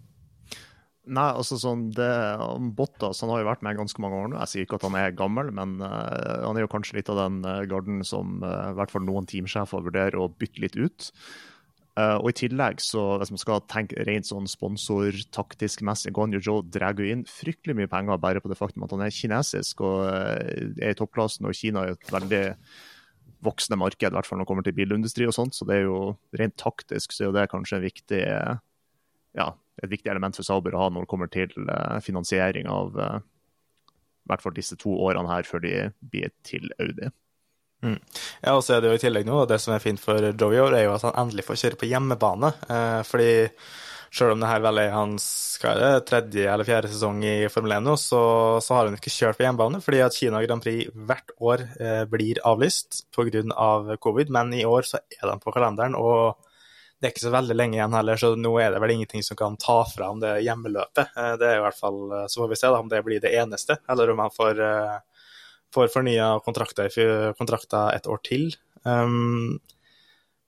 Nei, 1.05 1.29
altså 1.37 1.59
sånn, 1.61 1.90
det, 1.94 2.11
Bottas 2.74 3.20
han 3.22 3.31
har 3.31 3.42
jo 3.42 3.48
vært 3.50 3.62
med 3.62 3.79
ganske 3.79 4.03
mange 4.03 4.18
år 4.18 4.31
nå. 4.33 4.40
Jeg 4.40 4.50
sier 4.50 4.66
ikke 4.66 4.81
at 4.81 4.87
han 4.88 4.96
er 4.98 5.14
gammel, 5.14 5.53
men 5.55 5.77
uh, 5.85 6.48
han 6.48 6.57
er 6.57 6.64
jo 6.64 6.72
kanskje 6.72 6.96
litt 6.98 7.12
av 7.12 7.20
den 7.20 7.42
garden 7.70 8.00
som 8.09 8.40
uh, 8.42 8.72
i 8.72 8.79
hvert 8.81 8.94
fall 8.94 9.05
noen 9.07 9.29
teamsjefer 9.29 9.85
vurderer 9.85 10.16
å 10.18 10.31
bytte 10.33 10.64
litt 10.64 10.81
ut. 10.81 11.11
Eh, 11.94 12.16
og 12.18 12.33
i 12.33 12.35
tillegg, 12.35 12.80
så 12.83 13.02
hvis 13.20 13.30
man 13.30 13.38
skal 13.38 13.61
tenke 13.70 14.02
rent 14.02 14.26
sånn 14.26 14.48
sponsortaktisk 14.50 15.85
messig, 15.87 16.11
Guanyu 16.16 16.40
Zhou 16.42 16.64
drar 16.66 16.98
jo 16.98 17.07
inn 17.07 17.22
fryktelig 17.30 17.76
mye 17.78 17.90
penger 17.90 18.18
bare 18.18 18.42
på 18.42 18.50
det 18.50 18.59
faktum 18.59 18.83
at 18.87 18.94
han 18.96 19.04
er 19.07 19.14
kinesisk 19.14 19.85
og 19.87 20.00
eh, 20.09 20.72
er 20.83 20.96
i 20.96 20.98
toppklassen, 20.98 21.46
og 21.46 21.54
Kina 21.54 21.85
er 21.85 21.94
et 21.94 22.11
veldig 22.11 22.42
voksende 23.46 23.78
marked, 23.78 24.09
i 24.11 24.16
hvert 24.16 24.26
fall 24.26 24.40
når 24.40 24.48
det 24.48 24.50
kommer 24.50 24.66
til 24.66 24.74
bilindustri 24.74 25.28
og 25.30 25.37
sånt, 25.37 25.54
så 25.54 25.68
det 25.68 25.76
er 25.78 25.87
jo 25.87 26.00
rent 26.40 26.57
taktisk 26.59 27.14
så 27.14 27.22
er 27.22 27.28
jo 27.28 27.37
det 27.37 27.48
kanskje 27.52 27.78
en 27.78 27.87
viktig 27.87 28.22
ja, 29.38 29.48
et 29.85 29.90
viktig 29.92 30.11
element 30.11 30.38
for 30.38 30.46
Sauber 30.48 30.74
å 30.74 30.87
ha 30.87 30.90
når 30.90 31.04
det 31.04 31.12
kommer 31.12 31.30
til 31.30 31.54
eh, 31.62 31.98
finansiering 32.02 32.66
av 32.74 32.98
i 32.98 34.33
hvert 34.33 34.42
fall 34.42 34.57
disse 34.57 34.74
to 34.80 34.96
årene 35.04 35.30
her 35.30 35.46
før 35.46 35.62
de 35.62 35.76
blir 36.00 36.33
til 36.48 36.72
Audi. 36.80 37.12
Ja, 37.85 38.55
og 38.57 38.62
så 38.64 38.77
er 38.77 38.83
det 38.83 38.92
jo 38.92 38.99
i 38.99 39.03
tillegg 39.03 39.27
nå, 39.29 39.42
og 39.42 39.49
det 39.51 39.61
som 39.62 39.75
er 39.75 39.83
fint 39.85 40.01
for 40.01 40.31
Joe 40.33 40.55
i 40.57 40.61
år, 40.62 40.77
er 40.79 40.87
jo 40.87 40.94
at 40.97 41.07
han 41.09 41.16
endelig 41.25 41.47
får 41.47 41.61
kjøre 41.62 41.81
på 41.81 41.88
hjemmebane. 41.90 42.53
Eh, 42.68 43.01
fordi 43.09 43.33
selv 44.14 44.37
om 44.37 44.40
det 44.42 44.49
her 44.49 44.62
vel 44.62 44.79
er 44.79 44.92
hans 44.94 45.27
hva 45.62 45.73
er 45.73 45.81
det, 45.81 46.07
tredje 46.07 46.47
eller 46.51 46.66
fjerde 46.68 46.90
sesong 46.92 47.23
i 47.27 47.35
Formel 47.51 47.75
1 47.79 47.87
nå, 47.87 47.97
så, 47.99 48.23
så 48.62 48.77
har 48.77 48.88
han 48.88 48.99
ikke 48.99 49.11
kjørt 49.11 49.38
på 49.38 49.47
hjemmebane, 49.47 49.81
fordi 49.83 50.03
at 50.05 50.16
Kina 50.18 50.42
Grand 50.44 50.62
Prix 50.62 50.90
hvert 50.94 51.35
år 51.42 51.64
eh, 51.81 52.03
blir 52.11 52.42
avlyst 52.47 53.05
pga. 53.14 53.97
covid, 54.03 54.31
men 54.35 54.53
i 54.55 54.66
år 54.68 54.87
så 54.87 55.01
er 55.03 55.31
de 55.31 55.38
på 55.42 55.55
kalenderen. 55.55 55.97
og 55.99 56.37
det 57.05 57.11
er 57.11 57.12
ikke 57.12 57.27
så 57.27 57.35
veldig 57.35 57.55
lenge 57.59 57.77
igjen 57.77 57.94
heller, 57.99 58.16
så 58.16 58.31
nå 58.38 58.51
er 58.62 58.70
det 58.73 58.79
vel 58.81 58.94
ingenting 58.94 59.25
som 59.27 59.37
kan 59.37 59.59
ta 59.61 59.83
fra 59.90 60.07
ham 60.09 60.23
det 60.23 60.38
hjemmeløpet. 60.47 61.11
Eh, 61.20 61.35
Det 61.40 61.49
er 61.51 61.59
i 61.59 61.64
hvert 61.64 61.77
fall, 61.77 61.99
eh, 62.12 62.27
Så 62.33 62.40
får 62.40 62.49
vi 62.49 62.57
se 62.57 62.70
da 62.70 62.79
om 62.79 62.88
det 62.88 63.03
blir 63.05 63.20
det 63.20 63.35
eneste, 63.35 63.77
eller 63.90 64.11
om 64.11 64.23
han 64.25 64.31
får, 64.31 64.61
eh, 64.61 64.99
får 65.74 65.90
fornya 65.92 66.30
kontrakter, 66.46 66.88
kontrakter 67.38 67.94
et 67.96 68.08
år 68.10 68.22
til. 68.26 68.48
Um, 68.84 69.58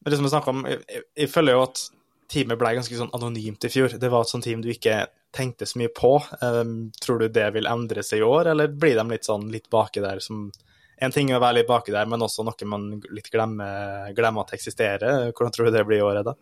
men 0.03 0.13
det 0.13 0.19
som 0.21 0.29
jeg 0.29 0.49
om, 0.53 0.65
jeg- 0.71 1.05
jeg 1.17 1.31
føler 1.33 1.57
jo 1.57 1.63
at 1.67 1.83
teamet 2.31 2.59
ble 2.59 2.75
ganske 2.79 2.99
sånn 2.99 3.13
anonymt 3.15 3.65
i 3.65 3.71
fjor. 3.71 3.99
Det 3.99 4.11
var 4.11 4.23
et 4.23 4.31
sånt 4.33 4.45
team 4.45 4.63
du 4.63 4.71
ikke 4.71 5.07
tenkte 5.33 5.67
så 5.67 5.79
mye 5.79 5.93
på. 5.95 6.17
Um, 6.43 6.93
tror 7.01 7.21
du 7.21 7.29
det 7.29 7.53
vil 7.55 7.67
endre 7.67 8.03
seg 8.03 8.21
i 8.23 8.27
år, 8.27 8.47
eller 8.53 8.69
blir 8.69 8.95
de 8.97 9.05
litt 9.11 9.27
sånn 9.27 9.51
litt 9.53 9.69
baki 9.71 10.01
der 10.05 10.21
som 10.21 10.51
En 10.99 11.13
ting 11.13 11.29
er 11.29 11.37
å 11.37 11.43
være 11.43 11.59
litt 11.59 11.69
baki 11.69 11.93
der, 11.93 12.07
men 12.09 12.23
også 12.25 12.43
noe 12.43 12.67
man 12.67 13.03
litt 13.13 13.27
glemmer, 13.31 14.15
glemmer 14.17 14.47
at 14.47 14.55
eksisterer. 14.57 15.31
Hvordan 15.37 15.53
tror 15.53 15.67
du 15.67 15.71
det 15.75 15.83
blir 15.85 15.99
i 15.99 16.01
år, 16.01 16.23
Edda? 16.23 16.33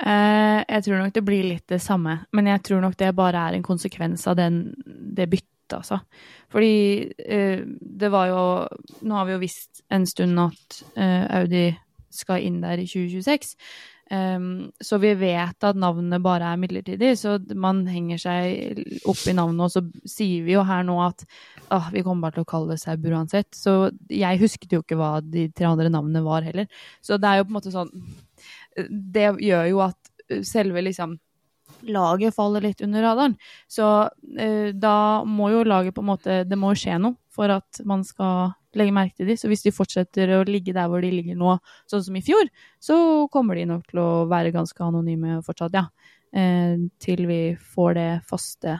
Eh, 0.00 0.64
jeg 0.66 0.84
tror 0.86 1.02
nok 1.02 1.12
det 1.12 1.22
blir 1.26 1.44
litt 1.44 1.66
det 1.68 1.82
samme, 1.84 2.14
men 2.32 2.48
jeg 2.48 2.62
tror 2.64 2.80
nok 2.80 2.96
det 2.96 3.10
bare 3.14 3.42
er 3.50 3.58
en 3.58 3.62
konsekvens 3.66 4.24
av 4.26 4.38
den, 4.40 4.72
det 4.86 5.28
byttet, 5.28 5.48
altså. 5.76 6.00
Fordi 6.52 6.74
eh, 7.24 7.62
det 7.80 8.10
var 8.12 8.28
jo 8.30 8.42
Nå 9.06 9.16
har 9.16 9.28
vi 9.28 9.36
jo 9.36 9.42
visst 9.42 9.82
en 9.92 10.06
stund 10.06 10.40
at 10.42 10.82
eh, 10.96 11.24
Audi 11.40 11.70
skal 12.12 12.44
inn 12.44 12.60
der 12.60 12.80
i 12.82 12.86
2026. 12.86 13.56
Um, 14.12 14.72
så 14.84 14.98
vi 15.00 15.14
vet 15.16 15.64
at 15.64 15.78
navnet 15.80 16.20
bare 16.20 16.50
er 16.52 16.58
midlertidig, 16.60 17.14
så 17.16 17.38
man 17.56 17.86
henger 17.88 18.18
seg 18.20 18.82
opp 19.08 19.22
i 19.24 19.32
navnet, 19.32 19.62
og 19.64 19.72
så 19.72 19.80
sier 20.04 20.44
vi 20.44 20.52
jo 20.52 20.64
her 20.68 20.82
nå 20.84 20.98
at 21.00 21.24
ah, 21.72 21.88
vi 21.94 22.02
kommer 22.04 22.26
bare 22.26 22.36
til 22.36 22.44
å 22.44 22.50
kalle 22.50 22.74
det 22.74 22.82
Sauber 22.82 23.16
uansett. 23.16 23.48
Så 23.56 23.88
jeg 24.12 24.42
husket 24.42 24.76
jo 24.76 24.82
ikke 24.82 24.98
hva 25.00 25.14
de 25.24 25.46
tre 25.56 25.70
andre 25.70 25.88
navnene 25.88 26.20
var 26.26 26.44
heller. 26.44 26.68
Så 27.00 27.16
det 27.16 27.30
er 27.30 27.40
jo 27.40 27.46
på 27.48 27.54
en 27.54 27.56
måte 27.56 27.72
sånn 27.72 27.92
Det 29.16 29.30
gjør 29.46 29.70
jo 29.70 29.80
at 29.86 30.12
selve 30.44 30.84
liksom 30.84 31.16
laget 31.82 32.34
faller 32.36 32.64
litt 32.64 32.82
under 32.84 33.04
radaren. 33.04 33.36
Så 33.70 33.86
eh, 34.38 34.72
da 34.74 34.96
må 35.28 35.50
jo 35.52 35.64
laget 35.66 35.94
på 35.96 36.04
en 36.04 36.10
måte 36.12 36.42
Det 36.48 36.58
må 36.58 36.72
jo 36.72 36.82
skje 36.84 36.98
noe 37.02 37.18
for 37.32 37.52
at 37.52 37.80
man 37.88 38.04
skal 38.04 38.52
legge 38.76 38.94
merke 38.94 39.16
til 39.16 39.28
dem. 39.30 39.38
Så 39.40 39.50
hvis 39.50 39.64
de 39.64 39.74
fortsetter 39.74 40.34
å 40.36 40.44
ligge 40.48 40.74
der 40.76 40.88
hvor 40.90 41.04
de 41.04 41.10
ligger 41.12 41.38
nå, 41.38 41.56
sånn 41.90 42.04
som 42.04 42.16
i 42.16 42.24
fjor, 42.24 42.48
så 42.82 42.96
kommer 43.32 43.58
de 43.58 43.66
nok 43.68 43.86
til 43.90 44.02
å 44.02 44.10
være 44.30 44.54
ganske 44.54 44.84
anonyme 44.84 45.40
fortsatt, 45.46 45.76
ja. 45.76 45.88
Eh, 46.32 46.88
til 47.02 47.26
vi 47.28 47.42
får 47.74 47.96
det 47.98 48.10
faste 48.28 48.78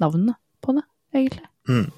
navnet 0.00 0.36
på 0.64 0.76
det, 0.76 0.84
egentlig. 1.16 1.48
Mm. 1.68 1.90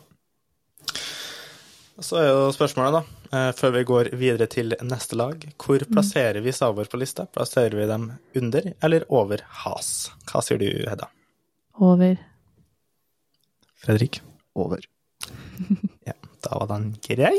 Så 2.02 2.18
er 2.20 2.28
jo 2.28 2.48
spørsmålet, 2.52 2.98
da, 2.98 3.15
før 3.30 3.74
vi 3.74 3.84
går 3.88 4.10
videre 4.18 4.46
til 4.50 4.74
neste 4.86 5.18
lag, 5.18 5.42
hvor 5.62 5.82
plasserer 5.90 6.40
vi 6.44 6.54
Savor 6.54 6.88
på 6.90 7.00
lista? 7.00 7.26
Plasserer 7.26 7.76
vi 7.78 7.88
dem 7.90 8.08
under 8.38 8.72
eller 8.84 9.06
over 9.12 9.42
Has? 9.64 10.10
Hva 10.30 10.42
sier 10.44 10.60
du, 10.62 10.68
Hedda? 10.86 11.10
Over. 11.82 12.16
Fredrik? 13.84 14.22
Over. 14.56 14.86
Ja, 16.06 16.12
da 16.44 16.58
var 16.60 16.68
den 16.70 16.90
grei. 17.02 17.34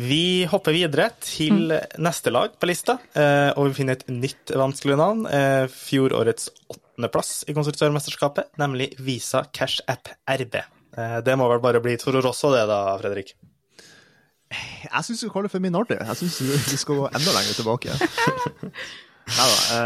Vi 0.00 0.46
hopper 0.48 0.72
videre 0.72 1.10
til 1.20 1.74
neste 2.00 2.32
lag 2.32 2.54
på 2.56 2.68
lista, 2.70 2.96
eh, 3.12 3.50
og 3.52 3.68
vi 3.68 3.76
finner 3.82 3.98
et 3.98 4.06
nytt 4.08 4.54
vanskelig 4.56 4.96
navn. 4.96 5.26
Fjorårets 5.28 5.66
Fjorårets 5.68 6.48
åttendeplass 7.00 7.44
i 7.48 7.54
Konstruktørmesterskapet, 7.56 8.50
nemlig 8.60 8.90
Visa 9.00 9.44
Cash 9.52 9.80
App 9.88 10.08
RB. 10.28 10.54
Eh, 10.96 11.20
Det 11.24 11.36
må 11.38 11.48
vel 11.48 11.60
bare 11.60 11.80
bli 11.80 11.96
Toro 11.96 12.20
Rosso 12.20 12.52
det, 12.52 12.66
da, 12.68 12.96
Fredrik? 13.00 13.34
Jeg 14.50 15.04
syns 15.06 15.22
vi 15.22 15.30
kaller 15.30 15.46
det 15.48 15.52
for 15.54 15.62
Minardi. 15.62 15.96
Jeg 15.96 16.16
syns 16.18 16.40
vi 16.42 16.76
skal 16.76 16.98
gå 16.98 17.06
enda 17.08 17.32
lenger 17.36 17.54
tilbake. 17.54 17.94
Nei 19.30 19.44
da. 19.46 19.80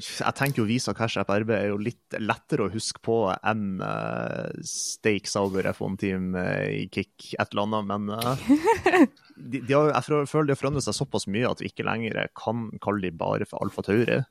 jeg 0.00 0.34
tenker 0.38 0.62
jo 0.62 0.64
Visa 0.64 0.94
Cash 0.96 1.18
App 1.20 1.28
RB 1.28 1.50
er 1.52 1.66
jo 1.68 1.76
litt 1.76 2.14
lettere 2.16 2.64
å 2.64 2.72
huske 2.72 3.02
på 3.04 3.16
enn 3.44 3.74
Steak 4.64 5.26
Stake 5.26 5.28
Sauber 5.28 5.68
F1 5.68 5.98
Team 6.00 6.30
eh, 6.38 6.70
i 6.78 6.86
Kick 6.88 7.34
et 7.36 7.52
eller 7.52 7.66
annet, 7.66 7.90
men 7.90 8.14
eh, 8.14 9.04
de, 9.36 9.60
de 9.68 9.74
har, 9.76 9.90
jeg 9.92 10.30
føler 10.30 10.48
de 10.48 10.54
har 10.56 10.62
forandret 10.62 10.86
seg 10.86 10.96
såpass 10.96 11.28
mye 11.28 11.50
at 11.50 11.60
vi 11.60 11.68
ikke 11.68 11.84
lenger 11.84 12.22
kan 12.40 12.70
kalle 12.80 13.04
de 13.04 13.12
bare 13.12 13.44
for 13.50 13.60
Alfa 13.66 13.84
Tauri. 13.84 14.22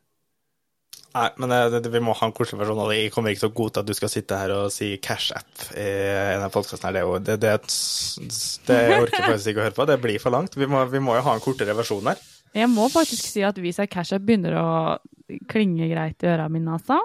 Nei, 1.13 1.27
men 1.37 1.51
det, 1.51 1.81
det, 1.85 1.91
vi 1.93 2.01
må 2.01 2.15
ha 2.17 2.25
en 2.25 2.33
koselig 2.33 2.57
versjon 2.63 2.79
av 2.81 2.89
det. 2.89 2.97
Jeg 2.97 3.11
kommer 3.13 3.33
ikke 3.33 3.43
til 3.43 3.51
å 3.51 3.55
godta 3.59 3.81
at 3.83 3.89
du 3.89 3.93
skal 3.93 4.09
sitte 4.09 4.37
her 4.39 4.53
og 4.55 4.71
si 4.73 4.95
Cash 4.97 5.35
App 5.37 5.67
i 5.77 5.85
denne 5.85 6.47
podkasten. 6.53 6.95
Det, 6.95 7.03
det, 7.21 7.35
det, 7.37 7.51
det 8.65 8.79
orker 8.97 9.19
jeg 9.19 9.27
faktisk 9.27 9.51
ikke 9.51 9.61
å 9.61 9.67
høre 9.67 9.77
på. 9.77 9.85
Det 9.91 9.97
blir 10.01 10.23
for 10.23 10.33
langt. 10.33 10.57
Vi 10.57 10.69
må, 10.69 10.81
vi 10.89 11.01
må 11.03 11.19
jo 11.19 11.25
ha 11.27 11.35
en 11.37 11.43
kortere 11.43 11.75
versjon 11.77 12.09
her. 12.09 12.23
Jeg 12.57 12.69
må 12.69 12.87
faktisk 12.93 13.29
si 13.29 13.43
at 13.45 13.61
Visa 13.61 13.85
Cash 13.89 14.17
App 14.17 14.25
begynner 14.25 14.57
å 14.57 14.69
klinge 15.49 15.85
greit 15.91 16.25
i 16.25 16.31
ørene 16.31 16.49
mine, 16.53 16.79
altså. 16.79 16.97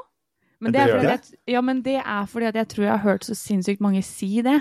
Men 0.64 0.72
det, 0.74 0.86
Det 0.88 0.96
er 0.96 1.12
at, 1.18 1.28
ja, 1.46 1.60
men 1.62 1.84
det 1.84 1.98
er 2.00 2.24
fordi 2.32 2.48
at 2.48 2.56
jeg 2.58 2.68
tror 2.72 2.86
jeg 2.86 2.92
har 2.94 3.04
hørt 3.04 3.28
så 3.28 3.36
sinnssykt 3.36 3.84
mange 3.84 4.02
si 4.06 4.40
det. 4.44 4.56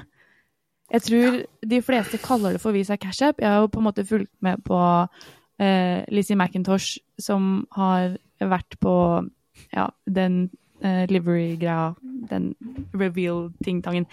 Jeg 0.92 1.04
tror 1.08 1.40
de 1.72 1.82
fleste 1.84 2.20
kaller 2.24 2.56
det 2.56 2.62
for 2.64 2.76
Visa 2.76 3.00
Cash 3.00 3.24
App. 3.26 3.42
Jeg 3.42 3.50
har 3.50 3.64
jo 3.64 3.72
på 3.72 3.80
en 3.80 3.88
måte 3.88 4.06
fulgt 4.08 4.32
med 4.44 4.60
på 4.68 4.78
eh, 5.60 6.04
Lizzie 6.12 6.38
McIntosh, 6.38 7.00
som 7.20 7.66
har 7.76 8.20
vært 8.40 8.78
på 8.84 8.94
ja, 9.74 9.88
den 10.06 10.50
uh, 10.84 11.06
livery-greia, 11.12 11.96
den 12.30 12.52
reveal-tingtangen, 12.98 14.08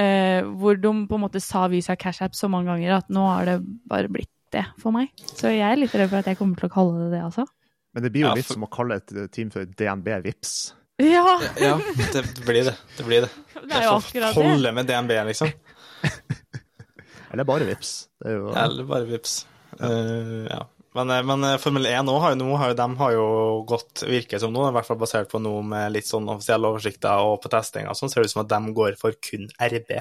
uh, 0.00 0.40
hvor 0.60 0.78
de 0.80 0.92
på 1.08 1.18
en 1.18 1.24
måte 1.24 1.42
sa 1.42 1.66
Visa 1.72 1.96
Cash 1.96 2.24
App 2.24 2.36
så 2.38 2.50
mange 2.52 2.72
ganger 2.72 2.98
at 3.00 3.10
nå 3.12 3.24
har 3.28 3.48
det 3.48 3.58
bare 3.90 4.12
blitt 4.12 4.30
det 4.52 4.66
for 4.80 4.92
meg. 4.94 5.08
Så 5.32 5.48
jeg 5.52 5.64
er 5.64 5.80
litt 5.80 5.94
redd 5.96 6.10
for 6.12 6.20
at 6.20 6.28
jeg 6.28 6.38
kommer 6.40 6.60
til 6.60 6.68
å 6.68 6.74
kalle 6.74 7.06
det 7.06 7.10
det, 7.16 7.24
altså. 7.24 7.46
Men 7.92 8.04
det 8.04 8.12
blir 8.12 8.26
jo 8.26 8.30
Ja, 8.30 8.36
litt 8.36 8.48
som 8.48 8.64
å 8.64 8.70
kalle 8.72 9.00
et 9.00 9.12
team 9.32 9.50
for 9.52 9.68
DNB 9.68 10.08
Vips. 10.26 10.74
Ja, 11.00 11.40
Ja, 11.60 11.78
det 12.12 12.22
blir 12.44 12.64
det. 12.68 12.74
Det 12.96 13.04
blir 13.06 13.24
det. 13.24 13.30
det 13.56 13.78
er 13.78 13.86
jo 13.88 13.96
akkurat 13.96 14.28
det. 14.28 14.36
Holde 14.36 14.72
med 14.76 14.86
DNB, 14.88 15.14
liksom. 15.30 15.52
Eller 17.32 17.48
bare 17.48 17.64
Vips. 17.68 17.94
Det 18.20 18.28
er 18.28 18.36
jo, 18.36 18.52
Eller 18.52 18.84
bare 18.88 19.08
vips. 19.08 19.46
Uh, 19.80 20.44
ja. 20.50 20.60
Men, 20.92 21.10
eh, 21.10 21.22
men 21.24 21.44
eh, 21.44 21.58
Formel 21.60 21.86
1 21.86 22.04
nå 22.06 22.18
har 22.20 22.34
jo, 22.34 22.40
nå 22.42 22.56
har 22.60 22.72
jo, 22.72 22.76
de 22.76 22.88
har 23.00 23.14
jo 23.16 23.26
gått, 23.68 24.04
virker 24.08 24.42
som 24.42 24.52
nå, 24.52 24.66
i 24.68 24.74
hvert 24.76 24.88
fall 24.88 25.00
basert 25.00 25.30
på 25.32 25.40
noe 25.40 25.62
med 25.64 25.94
litt 25.94 26.08
sånn 26.08 26.28
offisielle 26.32 26.68
oversikter 26.68 27.24
og 27.24 27.40
på 27.42 27.52
testing 27.52 27.88
og 27.88 27.96
sånn, 27.98 28.12
ser 28.12 28.22
det 28.22 28.30
ut 28.30 28.34
som 28.36 28.44
at 28.44 28.52
de 28.52 28.76
går 28.76 28.98
for 29.00 29.16
kun 29.24 29.48
RB. 29.56 29.96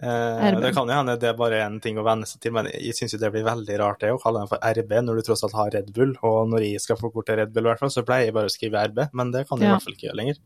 Eh. 0.00 0.58
Det 0.60 0.72
kan 0.74 0.88
jo 0.88 0.96
hende 0.96 1.18
det 1.20 1.30
er 1.30 1.38
bare 1.38 1.62
en 1.62 1.78
ting 1.84 1.98
å 2.00 2.06
venne 2.06 2.26
seg 2.26 2.42
til, 2.42 2.54
men 2.56 2.70
jeg 2.72 2.96
syns 2.98 3.14
jo 3.14 3.22
det 3.22 3.30
blir 3.34 3.46
veldig 3.46 3.78
rart 3.82 4.02
det 4.02 4.10
å 4.14 4.20
kalle 4.22 4.42
dem 4.42 4.50
for 4.50 4.70
RB 4.80 4.96
når 5.06 5.20
du 5.20 5.26
tross 5.28 5.44
alt 5.46 5.58
har 5.58 5.74
Red 5.76 5.94
Bull, 5.94 6.16
og 6.26 6.42
når 6.50 6.66
jeg 6.66 6.82
skal 6.86 6.98
få 6.98 7.12
kort 7.14 7.30
til 7.30 7.38
Red 7.42 7.54
Bull, 7.54 7.68
i 7.68 7.72
hvert 7.72 7.84
fall, 7.84 7.94
så 7.94 8.06
pleier 8.06 8.30
jeg 8.30 8.38
bare 8.38 8.50
å 8.50 8.54
skrive 8.54 8.86
RB, 8.90 9.04
men 9.14 9.34
det 9.36 9.46
kan 9.46 9.62
jeg 9.62 9.70
i 9.70 9.74
hvert 9.76 9.86
fall 9.86 9.98
ikke 9.98 10.08
gjøre 10.10 10.22
lenger. 10.24 10.42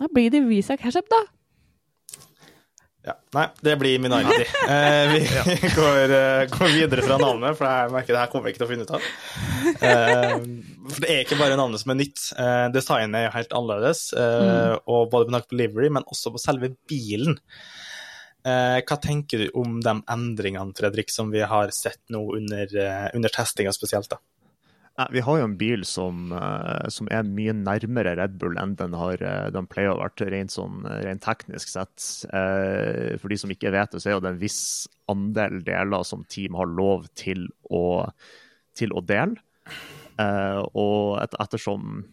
Da 0.00 0.08
blir 0.12 0.32
det 0.32 0.44
Visa 0.48 0.76
Cash 0.80 1.00
App, 1.00 1.08
da. 1.12 1.24
Ja. 3.06 3.14
Nei, 3.32 3.46
det 3.64 3.76
blir 3.80 4.00
Minardi. 4.02 4.44
Eh, 4.70 5.12
vi 5.12 5.20
går, 5.78 6.12
uh, 6.12 6.42
går 6.52 6.72
videre 6.74 7.04
fra 7.06 7.16
navnet, 7.20 7.56
for 7.58 7.66
jeg 7.66 7.92
merker 7.94 8.14
det 8.14 8.22
her 8.22 8.32
kommer 8.32 8.50
jeg 8.50 8.56
ikke 8.56 8.62
til 8.62 8.68
å 8.68 8.70
finne 8.70 8.86
ut 8.86 8.94
av. 8.96 9.06
Eh, 9.70 10.34
for 10.90 11.04
det 11.04 11.12
er 11.12 11.22
ikke 11.24 11.38
bare 11.40 11.58
navnet 11.58 11.82
som 11.82 11.94
er 11.94 12.00
nytt. 12.02 12.24
Eh, 12.36 12.66
designet 12.74 13.18
er 13.18 13.26
jo 13.26 13.36
helt 13.38 13.54
annerledes, 13.56 14.02
eh, 14.14 14.74
og 14.84 15.08
både 15.12 15.30
med 15.30 15.38
tanke 15.38 15.52
på 15.52 15.60
livery, 15.62 15.92
men 15.96 16.06
også 16.06 16.34
på 16.34 16.42
selve 16.42 16.74
bilen. 16.90 17.38
Eh, 18.46 18.78
hva 18.84 19.00
tenker 19.00 19.44
du 19.44 19.58
om 19.60 19.80
de 19.84 19.96
endringene, 20.12 20.76
Fredrik, 20.76 21.12
som 21.12 21.32
vi 21.32 21.42
har 21.44 21.72
sett 21.76 22.02
nå 22.12 22.22
under, 22.36 22.76
under 23.16 23.32
testinga 23.32 23.72
spesielt? 23.76 24.12
da? 24.12 24.20
Vi 25.10 25.22
har 25.24 25.38
jo 25.38 25.46
en 25.46 25.56
bil 25.56 25.84
som, 25.88 26.32
eh, 26.32 26.88
som 26.92 27.08
er 27.10 27.24
mye 27.24 27.54
nærmere 27.56 28.16
Red 28.18 28.36
Bull 28.38 28.58
enn 28.60 28.74
den, 28.76 28.92
har, 28.92 29.22
eh, 29.22 29.48
den 29.50 29.66
pleier 29.66 29.94
å 29.94 29.96
ha 29.96 30.08
vært, 30.08 30.20
rent, 30.28 30.52
sånn, 30.52 30.82
rent 30.84 31.22
teknisk 31.24 31.72
sett. 31.72 32.26
Eh, 32.34 33.16
For 33.16 33.28
de 33.28 33.38
som 33.40 33.50
ikke 33.50 33.72
vet 33.72 33.92
det, 33.92 34.02
så 34.02 34.10
er 34.10 34.20
det 34.20 34.34
en 34.34 34.42
viss 34.42 34.88
andel 35.08 35.62
deler 35.64 36.04
som 36.04 36.24
team 36.24 36.54
har 36.54 36.66
lov 36.66 37.08
til 37.14 37.48
å, 37.70 38.10
til 38.74 38.90
å 38.90 39.00
dele. 39.00 39.36
Og 40.20 41.16
et, 41.22 41.34
ettersom 41.40 42.04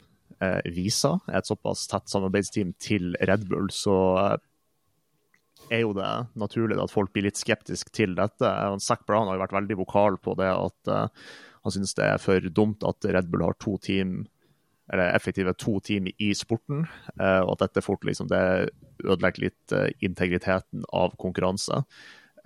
Visa 0.72 1.18
er 1.28 1.42
et 1.42 1.50
såpass 1.50 1.88
tett 1.92 2.08
samarbeidsteam 2.08 2.74
til 2.80 3.18
Red 3.20 3.50
Bull, 3.50 3.68
så 3.68 4.38
er 5.70 5.82
jo 5.82 5.92
det 5.98 6.30
naturlig 6.40 6.78
at 6.80 6.94
folk 6.94 7.12
blir 7.12 7.26
litt 7.26 7.36
skeptiske 7.36 7.92
til 7.92 8.16
dette. 8.16 8.48
Zack 8.80 9.04
Brown 9.06 9.28
har 9.28 9.36
jo 9.36 9.44
vært 9.44 9.58
veldig 9.58 9.80
vokal 9.82 10.18
på 10.24 10.38
det 10.40 10.54
at 10.54 10.94
han 11.64 11.74
synes 11.76 11.96
det 11.98 12.06
er 12.06 12.22
for 12.22 12.50
dumt 12.54 12.86
at 12.88 13.06
Red 13.06 13.30
Bull 13.32 13.46
har 13.46 13.58
to 13.62 13.78
team, 13.84 14.26
eller 14.94 15.12
effektive 15.16 15.54
to 15.60 15.80
team 15.84 16.08
i 16.08 16.32
sporten, 16.38 16.86
eh, 17.20 17.42
og 17.44 17.58
at 17.58 17.66
dette 17.66 17.84
fort 17.84 18.06
liksom 18.08 18.30
det 18.32 18.70
ødelegger 19.04 19.50
litt 19.50 19.76
eh, 19.76 19.90
integriteten 20.06 20.86
av 20.96 21.18
konkurranse. 21.20 21.84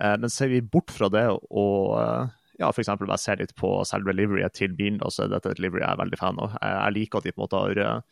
Eh, 0.00 0.16
Men 0.18 0.30
ser 0.30 0.50
vi 0.50 0.60
bort 0.60 0.90
fra 0.90 1.08
det 1.12 1.28
og 1.30 2.30
ja, 2.58 2.68
f.eks. 2.68 2.90
bare 3.00 3.18
ser 3.18 3.40
litt 3.40 3.54
på 3.58 3.70
selve 3.88 4.14
liveryet 4.14 4.54
til 4.58 4.74
bilen, 4.76 5.00
så 5.08 5.24
er 5.24 5.32
dette 5.32 5.54
et 5.54 5.62
livery 5.62 5.82
jeg 5.82 5.90
er 5.94 6.02
veldig 6.02 6.18
fan 6.20 6.38
av. 6.42 6.56
Jeg 6.60 6.78
jeg 6.78 6.96
liker 6.98 7.18
at 7.18 7.24
de 7.26 7.32
på 7.32 7.40
en 7.40 7.44
måte 7.46 7.62
har 7.62 8.02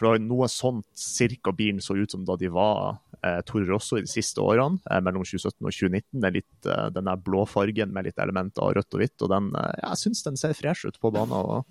for 0.00 0.18
noe 0.18 0.48
sånt 0.50 0.86
cirka 0.98 1.52
bilen 1.54 1.82
så 1.82 1.96
ut 1.96 2.10
som 2.10 2.24
da 2.26 2.36
de 2.40 2.50
var 2.52 2.98
eh, 3.22 3.40
Toro 3.46 3.66
Rosso 3.68 3.98
i 3.98 4.04
de 4.04 4.10
siste 4.10 4.42
årene, 4.42 4.80
eh, 4.90 5.00
mellom 5.04 5.24
2017 5.26 5.58
og 5.60 5.72
2019. 5.72 6.20
Det 6.20 6.30
er 6.30 6.36
litt, 6.38 6.54
eh, 6.66 6.86
den 6.94 7.10
der 7.10 7.20
blå 7.28 7.44
fargen 7.48 7.92
med 7.94 8.08
litt 8.08 8.22
elementer 8.22 8.64
av 8.64 8.74
rødt 8.78 8.96
og 8.96 9.04
hvitt. 9.04 9.16
og 9.22 9.30
den, 9.34 9.52
eh, 9.56 9.74
Jeg 9.82 10.02
syns 10.02 10.24
den 10.24 10.40
ser 10.40 10.56
fresh 10.58 10.86
ut 10.86 11.00
på 11.00 11.12
banen. 11.14 11.32
og 11.32 11.64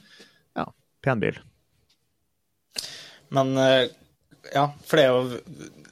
ja, 0.55 0.65
Pen 1.01 1.19
bil. 1.19 1.39
Men 3.33 3.57
eh, 3.57 3.89
ja, 4.53 4.67
for 4.83 4.99
det 4.99 5.05
er 5.05 5.13
jo 5.13 5.39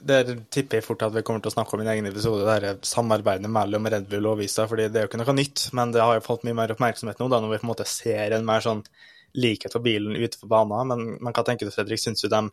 Det 0.02 0.50
tipper 0.50 0.80
jeg 0.80 0.84
fort 0.84 1.04
at 1.06 1.14
vi 1.14 1.22
kommer 1.22 1.44
til 1.44 1.52
å 1.52 1.54
snakke 1.54 1.76
om 1.76 1.82
i 1.82 1.86
en 1.86 1.92
egen 1.94 2.08
episode, 2.10 2.42
det 2.42 2.56
her 2.56 2.80
samarbeidet 2.82 3.50
mellom 3.54 3.86
Red 3.86 4.08
Bull 4.10 4.32
og 4.32 4.40
Visa. 4.40 4.66
fordi 4.68 4.90
det 4.90 4.98
er 4.98 5.06
jo 5.06 5.12
ikke 5.12 5.22
noe 5.22 5.36
nytt, 5.38 5.68
men 5.78 5.92
det 5.94 6.02
har 6.02 6.16
jo 6.18 6.26
fått 6.26 6.44
mye 6.48 6.58
mer 6.58 6.74
oppmerksomhet 6.74 7.20
nå, 7.22 7.30
da, 7.30 7.40
når 7.40 7.52
vi 7.52 7.60
på 7.62 7.68
en 7.68 7.74
måte 7.76 7.86
ser 7.86 8.34
en 8.34 8.48
mer 8.48 8.66
sånn 8.66 8.82
likhet 9.38 9.74
for 9.76 9.84
bilen 9.86 10.18
ute 10.18 10.40
på 10.40 10.50
banen. 10.52 10.92
Men, 10.92 11.16
men 11.22 11.36
hva 11.36 11.46
tenker 11.48 11.68
du, 11.68 11.74
Fredrik? 11.74 12.02
Syns 12.02 12.24
du 12.24 12.30
de 12.32 12.46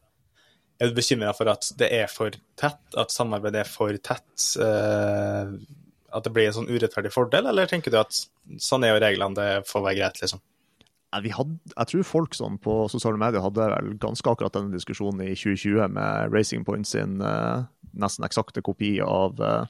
er 0.78 0.92
du 0.92 0.94
bekymra 0.94 1.32
for 1.34 1.50
at 1.50 1.72
det 1.78 1.88
er 1.90 2.06
for 2.10 2.34
tett, 2.58 2.80
at 2.94 3.10
samarbeidet 3.10 3.64
er 3.64 3.70
for 3.70 3.96
tett? 3.98 4.52
eh, 4.62 5.56
at 6.08 6.24
det 6.24 6.32
blir 6.32 6.48
en 6.48 6.56
sånn 6.60 6.70
urettferdig 6.70 7.12
fordel, 7.12 7.50
eller 7.50 7.68
tenker 7.68 7.92
du 7.92 7.98
at 8.00 8.16
sånn 8.62 8.86
er 8.86 8.94
jo 8.94 9.02
reglene, 9.02 9.36
det 9.36 9.66
får 9.68 9.84
være 9.84 9.98
greit, 10.00 10.22
liksom? 10.22 10.40
Vi 11.24 11.32
hadde, 11.32 11.56
jeg 11.72 11.88
tror 11.90 12.04
folk 12.04 12.36
sånn 12.36 12.58
på 12.60 12.82
sosiale 12.92 13.20
medier 13.20 13.40
hadde 13.40 13.64
vel 13.72 13.94
ganske 14.00 14.28
akkurat 14.28 14.52
denne 14.52 14.74
diskusjonen 14.76 15.22
i 15.24 15.32
2020 15.32 15.94
med 15.96 16.34
Racing 16.34 16.66
Point 16.68 16.88
sin 16.88 17.22
uh, 17.24 17.64
nesten 17.96 18.26
eksakte 18.28 18.60
kopi 18.64 18.98
av 19.04 19.40
uh, 19.40 19.64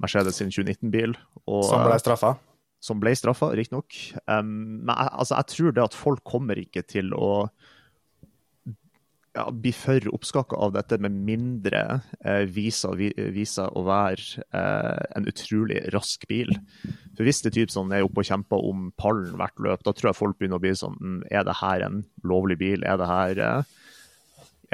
Mercedes 0.00 0.40
sin 0.40 0.52
2019-bil. 0.52 1.12
og, 1.44 1.66
Som 1.68 1.84
ble 1.84 1.98
straffa? 2.00 2.32
Som 2.80 3.00
ble 3.02 3.14
straffa, 3.18 3.50
riktignok. 3.58 3.96
Um, 4.30 4.84
men 4.86 4.94
jeg, 4.94 5.10
altså, 5.10 5.34
jeg 5.34 5.54
tror 5.54 5.74
det 5.74 5.88
at 5.88 5.98
folk 5.98 6.22
kommer 6.26 6.60
ikke 6.60 6.84
til 6.86 7.10
å 7.16 7.48
ja, 9.36 9.44
bli 9.54 9.72
for 9.76 10.02
oppskaka 10.14 10.58
av 10.58 10.72
dette, 10.74 10.98
med 11.02 11.14
mindre 11.26 11.82
eh, 12.24 12.44
viser, 12.50 12.96
vi, 12.98 13.10
viser 13.34 13.70
å 13.76 13.84
være 13.86 14.42
eh, 14.56 15.02
en 15.18 15.28
utrolig 15.30 15.82
rask 15.94 16.24
bil. 16.30 16.50
For 17.14 17.26
Hvis 17.26 17.42
det 17.44 17.54
typ 17.54 17.70
sånn 17.72 17.92
er 17.94 18.06
oppe 18.06 18.24
og 18.24 18.30
kjemper 18.30 18.64
om 18.70 18.88
pallen 18.98 19.36
hvert 19.38 19.62
løp, 19.62 19.84
da 19.86 19.94
tror 19.94 20.10
jeg 20.10 20.18
folk 20.18 20.38
begynner 20.40 20.58
å 20.58 20.64
bli 20.64 20.74
sånn 20.78 20.96
mm, 20.98 21.20
Er 21.34 21.46
det 21.46 21.58
her 21.60 21.84
en 21.86 22.02
lovlig 22.26 22.58
bil? 22.62 22.86
Er 22.88 22.98
det 23.00 23.10
her 23.10 23.44
eh, 23.44 23.76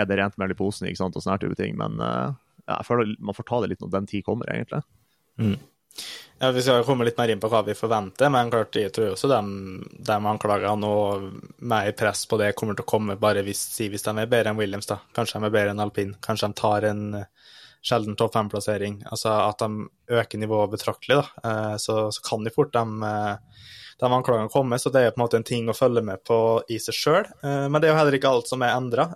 er 0.00 0.08
det 0.08 0.18
rent 0.18 0.38
mel 0.40 0.54
i 0.54 0.58
posen 0.58 0.88
ikke 0.88 1.02
sant, 1.02 1.16
og 1.16 1.24
sånne 1.24 1.40
type 1.44 1.58
ting. 1.58 1.76
Men 1.78 2.00
uh, 2.02 2.34
jeg 2.66 2.88
føler 2.88 3.14
man 3.22 3.36
får 3.36 3.46
ta 3.50 3.60
det 3.62 3.72
litt 3.72 3.84
når 3.84 3.92
den 3.94 4.08
tid 4.10 4.24
kommer, 4.26 4.50
egentlig. 4.50 4.82
Mm. 5.38 5.54
Ja, 6.38 6.50
Vi 6.50 6.62
skal 6.62 6.84
komme 6.84 7.06
litt 7.06 7.18
mer 7.18 7.30
inn 7.30 7.40
på 7.40 7.48
hva 7.48 7.62
vi 7.64 7.76
forventer, 7.78 8.28
men 8.32 8.50
klart, 8.52 8.76
jeg 8.76 8.92
tror 8.92 9.12
også 9.14 9.30
de, 9.30 9.38
de 10.04 10.16
anklagene 10.28 10.88
og 10.90 11.28
mer 11.62 11.92
press 11.96 12.24
på 12.28 12.38
det 12.40 12.52
kommer 12.58 12.76
til 12.76 12.84
å 12.84 12.90
komme 12.90 13.16
bare 13.20 13.44
hvis, 13.46 13.62
hvis 13.78 14.04
de 14.04 14.14
er 14.18 14.30
bedre 14.30 14.52
enn 14.52 14.58
Williams. 14.58 14.90
da. 14.90 14.98
Kanskje 15.16 15.40
de 15.40 15.48
er 15.48 15.54
bedre 15.54 15.74
enn 15.74 15.84
alpin. 15.84 16.16
Kanskje 16.24 16.50
de 16.50 16.58
tar 16.60 16.88
en 16.90 17.04
sjelden 17.84 18.16
topp 18.18 18.34
fem-plassering. 18.34 19.02
Altså 19.12 19.30
at 19.44 19.62
de 19.62 19.86
øker 20.18 20.40
nivået 20.42 20.74
betraktelig. 20.74 21.20
da. 21.22 21.48
Eh, 21.50 21.76
så, 21.78 22.10
så, 22.12 22.26
kan 22.26 22.44
de 22.44 22.52
fort 22.54 22.72
de, 22.74 22.84
de 24.00 24.10
anklagene 24.10 24.52
komme, 24.52 24.78
så 24.80 24.90
det 24.90 25.04
er 25.04 25.14
på 25.14 25.20
en 25.20 25.26
måte 25.26 25.40
en 25.40 25.46
ting 25.46 25.68
å 25.68 25.76
følge 25.76 26.02
med 26.04 26.24
på 26.26 26.38
i 26.68 26.80
seg 26.82 26.98
sjøl. 26.98 27.30
Eh, 27.44 27.66
men 27.68 27.78
det 27.78 27.88
er 27.88 27.94
jo 27.94 28.00
heller 28.00 28.18
ikke 28.18 28.34
alt 28.34 28.50
som 28.50 28.64
er 28.64 28.74
endra. 28.74 29.08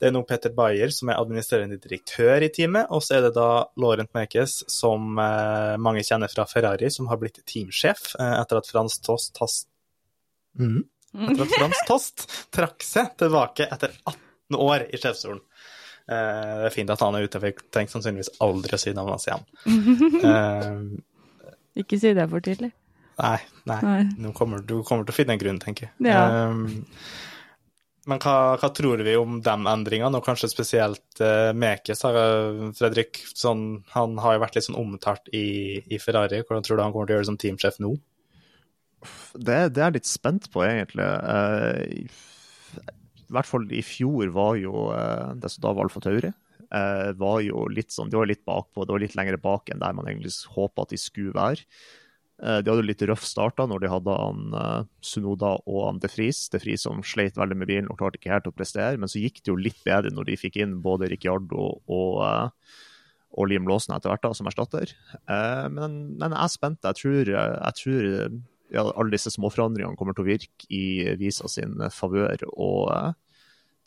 Det 0.00 0.08
er 0.08 0.14
nå 0.14 0.24
Petter 0.26 0.52
Bayer 0.54 0.90
som 0.94 1.10
er 1.10 1.20
administrerende 1.20 1.78
direktør 1.80 2.42
i 2.42 2.50
teamet, 2.52 2.90
og 2.90 3.04
så 3.04 3.18
er 3.18 3.28
det 3.28 3.34
da 3.36 3.48
Laurent 3.80 4.10
Mekes, 4.16 4.56
som 4.70 5.20
eh, 5.22 5.76
mange 5.80 6.02
kjenner 6.06 6.32
fra 6.32 6.46
Ferrari, 6.50 6.90
som 6.90 7.08
har 7.10 7.20
blitt 7.20 7.38
teamsjef 7.46 8.10
eh, 8.18 8.34
etter 8.40 8.60
at 8.60 8.70
Frans 8.70 8.98
Tost 9.04 9.34
Tast 9.38 9.68
mm. 10.58 10.82
Etter 11.14 11.44
at 11.46 11.54
Frans 11.54 11.82
Tost 11.86 12.26
trakk 12.54 12.82
seg 12.82 13.14
tilbake 13.22 13.68
etter 13.70 13.94
18 14.02 14.58
år 14.58 14.88
i 14.90 14.98
sjefsstolen. 14.98 15.42
Eh, 16.10 16.54
det 16.60 16.68
er 16.68 16.74
fint 16.74 16.90
at 16.90 17.04
han 17.06 17.14
er 17.14 17.28
ute, 17.28 17.38
for 17.38 17.48
jeg 17.52 17.68
tenker 17.70 17.94
sannsynligvis 17.94 18.34
aldri 18.44 18.74
å 18.74 18.80
si 18.82 18.94
navnet 18.96 19.14
hans 19.14 19.28
igjen. 19.30 19.44
Ikke 21.84 21.98
si 22.02 22.12
det 22.18 22.26
for 22.30 22.42
tidlig. 22.44 22.74
Nei, 23.14 23.38
nei. 23.70 23.78
nei. 23.86 24.32
Kommer, 24.34 24.58
du 24.66 24.80
kommer 24.82 25.06
til 25.06 25.14
å 25.14 25.16
finne 25.16 25.36
en 25.36 25.40
grunn, 25.40 25.62
tenker 25.62 25.86
jeg. 25.86 26.10
Ja. 26.10 26.50
Eh, 26.50 27.30
men 28.10 28.20
hva, 28.20 28.56
hva, 28.60 28.68
tror 28.76 29.00
vi 29.06 29.14
om 29.16 29.38
de 29.44 29.54
endringene, 29.70 30.18
og 30.18 30.26
kanskje 30.26 30.50
spesielt 30.52 31.22
uh, 31.22 31.52
Mekes? 31.56 32.04
Fredrik, 32.78 33.22
sånn, 33.32 33.84
han 33.94 34.18
har 34.20 34.36
jo 34.36 34.42
vært 34.42 34.58
litt 34.58 34.66
sånn 34.66 34.80
omtalt 34.80 35.30
i, 35.32 35.80
i, 35.88 36.00
Ferrari. 36.02 36.42
Hvordan 36.42 36.66
tror 36.66 36.78
du 36.78 36.84
han 36.84 36.94
kommer 36.94 37.08
til 37.08 37.14
å 37.14 37.18
gjøre 37.18 37.26
det 37.26 37.30
som 37.30 37.40
teamsjef 37.40 37.80
nå? 37.84 37.94
Det, 39.34 39.58
det 39.76 39.82
er 39.82 39.88
jeg 39.88 39.98
litt 39.98 40.10
spent 40.10 40.48
på, 40.52 40.64
egentlig. 40.66 41.04
Uh, 41.04 41.80
I 43.24 43.36
hvert 43.36 43.48
fall 43.48 43.66
i 43.72 43.84
fjor 43.84 44.32
var 44.36 44.60
jo 44.60 44.88
uh, 44.92 45.32
det 45.40 45.52
som 45.54 45.64
da 45.64 45.74
var 45.76 45.88
Alfa 45.88 46.04
Tauri, 46.04 46.34
var 47.14 47.36
jo 47.44 47.68
litt 47.70 47.92
sånn, 47.94 48.08
de 48.10 48.18
var 48.18 48.26
litt 48.26 48.40
bakpå, 48.42 48.82
det 48.82 48.90
var 48.90 49.02
litt 49.04 49.12
lenger 49.14 49.36
bak 49.38 49.68
enn 49.70 49.78
der 49.78 49.92
man 49.94 50.08
egentlig 50.10 50.32
håpa 50.56 50.82
at 50.82 50.90
de 50.90 50.98
skulle 50.98 51.30
være. 51.36 51.62
Eh, 52.44 52.60
de 52.60 52.70
hadde 52.70 52.84
litt 52.84 53.02
røff 53.08 53.24
start 53.24 53.56
da, 53.56 53.64
når 53.70 53.84
de 53.84 53.90
hadde 53.92 54.14
han 54.20 54.40
uh, 54.52 54.86
Sunoda 55.04 55.54
og 55.64 55.78
han 55.86 56.00
De 56.02 56.10
Fries. 56.12 56.42
De 56.52 56.60
Fries 56.60 56.84
som 56.84 57.00
sleit 57.06 57.38
veldig 57.40 57.56
med 57.56 57.70
bilen 57.70 57.88
og 57.88 58.00
klarte 58.00 58.20
ikke 58.20 58.34
helt 58.34 58.50
å 58.50 58.54
prestere. 58.54 58.98
Men 59.00 59.10
så 59.10 59.22
gikk 59.22 59.40
det 59.40 59.52
jo 59.52 59.60
litt 59.60 59.80
bedre 59.86 60.12
når 60.12 60.28
de 60.28 60.40
fikk 60.40 60.60
inn 60.60 60.76
både 60.84 61.08
Ricciardo 61.12 61.70
og, 61.80 62.20
uh, 62.20 62.82
og 63.34 63.48
Liam 63.48 63.68
Lawson 63.70 63.96
etter 63.96 64.12
hvert 64.12 64.26
da, 64.26 64.34
som 64.36 64.50
erstatter. 64.50 64.92
Men, 65.26 65.96
men, 66.20 66.28
jeg 66.28 66.38
er 66.38 66.52
spent. 66.52 66.84
Jeg 66.86 67.00
tror, 67.00 67.30
jeg 67.32 67.78
tror 67.80 68.04
ja, 68.70 68.84
alle 68.84 69.10
disse 69.10 69.32
småforandringene 69.34 69.98
kommer 69.98 70.14
til 70.14 70.22
å 70.22 70.28
virke 70.28 70.68
i 70.70 71.16
Visa 71.18 71.50
sin 71.50 71.82
favør 71.90 72.46
og 72.52 73.16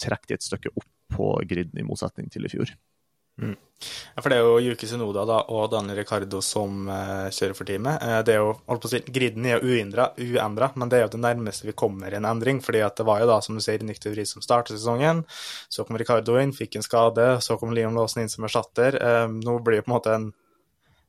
trekke 0.04 0.28
de 0.28 0.36
et 0.36 0.44
stykke 0.44 0.74
opp 0.76 0.90
på 1.16 1.30
griden, 1.48 1.80
i 1.80 1.88
motsetning 1.88 2.28
til 2.34 2.44
i 2.44 2.52
fjor. 2.52 2.76
Mm. 3.42 3.56
For 4.18 4.34
det 4.34 4.40
er 4.40 4.48
jo 4.48 4.72
Yuki 4.72 4.88
Sunoda 4.90 5.22
da, 5.30 5.36
og 5.54 5.68
Daniel 5.70 6.00
Ricardo 6.00 6.40
som 6.42 6.88
uh, 6.90 7.28
kjører 7.30 7.54
for 7.58 7.70
teamet. 7.70 8.02
Uh, 8.02 8.22
det 8.26 8.34
er 8.34 8.42
jo, 8.42 8.56
holdt 8.66 8.82
på 8.84 8.90
å 8.90 8.94
si, 8.96 9.02
Griden 9.14 9.46
er 9.46 9.62
jo 9.62 9.78
uendra, 9.78 10.72
men 10.74 10.90
det 10.90 10.98
er 10.98 11.06
jo 11.06 11.12
det 11.14 11.22
nærmeste 11.22 11.70
vi 11.70 11.76
kommer 11.78 12.16
en 12.18 12.26
endring. 12.26 12.62
fordi 12.66 12.82
at 12.86 12.98
det 12.98 13.06
var 13.08 13.22
jo 13.22 13.30
da, 13.30 13.38
som 13.46 13.58
du 13.58 13.62
sier, 13.62 13.86
Nick 13.86 14.02
Vri 14.02 14.26
som 14.26 14.42
startet 14.42 14.80
sesongen. 14.80 15.22
Så 15.70 15.86
kom 15.86 16.00
Ricardo 16.02 16.40
inn, 16.42 16.56
fikk 16.58 16.80
en 16.80 16.88
skade. 16.88 17.30
Så 17.46 17.60
kom 17.62 17.76
Liam 17.78 17.96
Laasen 17.98 18.26
inn 18.26 18.34
som 18.34 18.50
erstatter. 18.50 18.98
Uh, 18.98 19.30
nå 19.30 19.60
blir 19.62 19.80
det 19.80 19.86
på 19.86 19.94
en 19.94 19.98
måte 20.00 20.18
en 20.18 20.30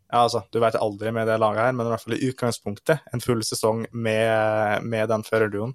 ja, 0.09 0.23
altså, 0.23 0.45
Du 0.53 0.61
vet 0.61 0.77
aldri 0.77 1.13
med 1.13 1.29
det 1.29 1.41
laget 1.41 1.67
her, 1.67 1.75
men 1.77 1.89
i 1.89 1.91
hvert 1.93 2.05
fall 2.05 2.17
i 2.17 2.23
utgangspunktet 2.31 3.11
en 3.13 3.21
full 3.21 3.43
sesong 3.45 3.85
med, 3.93 4.85
med 4.85 5.09
den 5.09 5.25
førerduoen. 5.25 5.75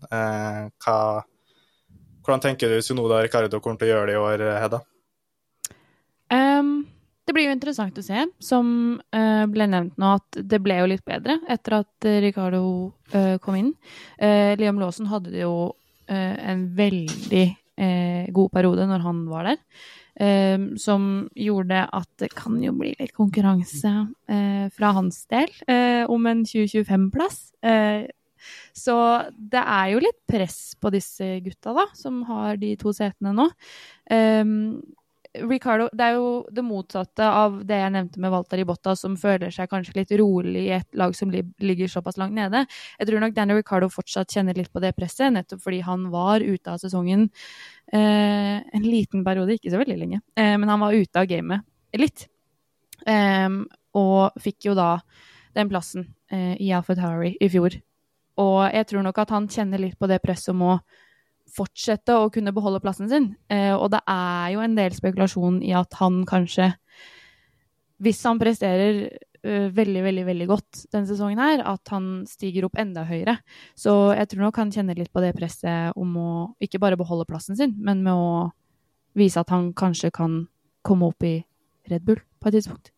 hvordan 2.25 2.41
tenker 2.41 2.69
du 2.69 2.81
Sunoda 2.81 3.19
og 3.19 3.27
Ricardo 3.27 3.59
kommer 3.61 3.77
til 3.77 3.91
å 3.91 3.93
gjøre 3.93 4.09
det 4.09 4.17
i 4.17 4.23
år, 4.23 4.45
Hedda? 4.63 4.81
Det 7.23 7.31
blir 7.31 7.47
jo 7.47 7.55
interessant 7.55 7.97
å 7.97 8.03
se, 8.03 8.25
som 8.43 8.67
uh, 9.15 9.45
ble 9.51 9.67
nevnt 9.71 9.95
nå, 10.01 10.15
at 10.19 10.39
det 10.43 10.59
ble 10.63 10.81
jo 10.81 10.89
litt 10.91 11.05
bedre 11.07 11.38
etter 11.51 11.77
at 11.79 12.07
uh, 12.09 12.19
Ricardo 12.23 12.63
uh, 13.15 13.36
kom 13.43 13.59
inn. 13.59 13.73
Liam 14.59 14.79
Lawson 14.81 15.07
hadde 15.12 15.36
jo 15.38 15.73
en 16.13 16.63
veldig 16.75 17.45
god 18.36 18.49
periode 18.53 18.86
når 18.86 19.03
han 19.05 19.21
var 19.31 19.47
der. 19.47 19.59
Som 20.77 21.05
gjorde 21.39 21.86
at 21.95 22.09
det 22.21 22.29
kan 22.36 22.57
jo 22.62 22.73
bli 22.75 22.91
litt 22.99 23.13
konkurranse 23.15 23.93
fra 24.75 24.91
hans 24.99 25.21
del 25.31 25.49
om 26.12 26.27
en 26.29 26.43
2025-plass. 26.45 27.39
Så 28.75 28.97
det 29.38 29.63
er 29.63 29.93
jo 29.93 30.03
litt 30.03 30.19
press 30.29 30.59
på 30.79 30.91
disse 30.93 31.38
gutta, 31.45 31.73
da, 31.77 31.88
som 31.97 32.21
har 32.27 32.59
de 32.62 32.73
to 32.79 32.93
setene 32.95 33.33
nå. 33.38 33.47
Um, 34.12 34.81
Ricardo, 35.34 35.88
det 35.93 36.06
er 36.06 36.17
jo 36.19 36.28
det 36.54 36.62
motsatte 36.65 37.26
av 37.26 37.56
det 37.65 37.80
jeg 37.80 37.93
nevnte 37.96 38.22
med 38.22 38.32
Walter 38.34 38.60
Ibotta, 38.62 38.93
som 38.98 39.15
føler 39.17 39.54
seg 39.54 39.69
kanskje 39.72 39.96
litt 39.98 40.12
rolig 40.22 40.67
i 40.67 40.74
et 40.76 40.88
lag 41.00 41.15
som 41.17 41.32
ligger 41.34 41.89
såpass 41.89 42.19
langt 42.22 42.38
nede. 42.38 42.65
Jeg 43.00 43.10
tror 43.10 43.24
nok 43.24 43.34
Daniel 43.34 43.62
Ricardo 43.62 43.89
fortsatt 43.89 44.36
kjenner 44.36 44.58
litt 44.58 44.69
på 44.74 44.82
det 44.84 44.93
presset, 44.98 45.34
nettopp 45.34 45.63
fordi 45.63 45.82
han 45.88 46.06
var 46.13 46.46
ute 46.46 46.76
av 46.76 46.78
sesongen 46.82 47.26
eh, 47.89 48.60
en 48.62 48.86
liten 48.86 49.26
periode, 49.26 49.58
ikke 49.58 49.74
så 49.74 49.82
veldig 49.82 49.98
lenge, 50.04 50.22
eh, 50.38 50.54
men 50.54 50.69
han 50.69 50.84
var 50.86 50.93
ute 50.93 51.24
av 51.24 51.30
gamet 51.32 51.65
litt. 51.98 52.28
Eh, 53.10 53.50
og 53.98 54.43
fikk 54.43 54.69
jo 54.69 54.78
da 54.78 54.91
den 55.58 55.69
plassen 55.72 56.12
eh, 56.30 56.54
i 56.62 56.69
Alfa 56.78 56.93
Towery 56.98 57.36
i 57.41 57.50
fjor. 57.50 57.80
Og 58.41 58.60
jeg 58.69 58.89
tror 58.89 59.06
nok 59.06 59.17
at 59.22 59.34
han 59.34 59.50
kjenner 59.50 59.82
litt 59.82 59.98
på 59.98 60.10
det 60.10 60.22
presset 60.22 60.54
om 60.54 60.63
å 60.65 60.78
fortsette 61.53 62.15
å 62.17 62.31
kunne 62.33 62.53
beholde 62.55 62.81
plassen 62.83 63.09
sin. 63.11 63.33
Eh, 63.51 63.73
og 63.73 63.91
det 63.93 64.01
er 64.09 64.53
jo 64.55 64.63
en 64.63 64.77
del 64.77 64.95
spekulasjon 64.95 65.61
i 65.65 65.73
at 65.77 65.99
han 65.99 66.23
kanskje, 66.29 66.71
hvis 68.03 68.23
han 68.27 68.41
presterer 68.41 69.05
uh, 69.45 69.67
veldig, 69.75 70.01
veldig 70.03 70.23
veldig 70.27 70.47
godt 70.49 70.81
denne 70.91 71.07
sesongen, 71.07 71.39
her, 71.39 71.61
at 71.67 71.93
han 71.93 72.25
stiger 72.27 72.67
opp 72.67 72.79
enda 72.81 73.05
høyere. 73.07 73.37
Så 73.79 73.93
jeg 74.17 74.31
tror 74.31 74.47
nok 74.47 74.59
han 74.59 74.73
kjenner 74.73 74.97
litt 74.99 75.13
på 75.13 75.23
det 75.23 75.31
presset 75.37 75.95
om 75.99 76.17
å 76.19 76.31
ikke 76.63 76.81
bare 76.83 76.99
beholde 76.99 77.27
plassen 77.29 77.59
sin, 77.59 77.77
men 77.79 78.03
med 78.03 78.17
å 78.17 78.49
vise 79.15 79.39
at 79.39 79.53
han 79.53 79.71
kanskje 79.77 80.11
kan 80.15 80.41
komme 80.83 81.13
opp 81.13 81.23
i 81.23 81.37
Red 81.91 82.03
Bull 82.03 82.19
på 82.41 82.49
et 82.49 82.57
tidspunkt. 82.57 82.91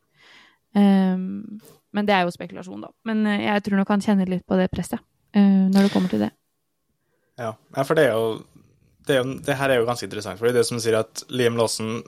Um, 0.73 1.59
men 1.95 2.07
det 2.07 2.15
er 2.15 2.25
jo 2.25 2.33
spekulasjon, 2.33 2.81
da. 2.87 2.89
Men 3.07 3.27
jeg 3.43 3.67
tror 3.67 3.79
nok 3.79 3.93
han 3.93 4.03
kjenner 4.03 4.31
litt 4.31 4.47
på 4.47 4.57
det 4.59 4.71
presset 4.73 5.03
når 5.35 5.85
det 5.85 5.91
kommer 5.91 6.07
til 6.11 6.21
det. 6.23 6.31
Ja, 7.39 7.51
for 7.83 7.97
det 7.97 8.07
er 8.07 8.15
jo 8.15 8.29
det, 9.05 9.15
er 9.15 9.21
jo, 9.21 9.35
det 9.45 9.57
her 9.59 9.71
er 9.71 9.81
jo 9.81 9.89
ganske 9.89 10.07
interessant. 10.07 10.39
for 10.39 10.55
det 10.55 10.65
som 10.65 10.81
sier 10.81 10.99
at 11.01 11.25
Liam 11.29 11.59
Lawson 11.59 11.99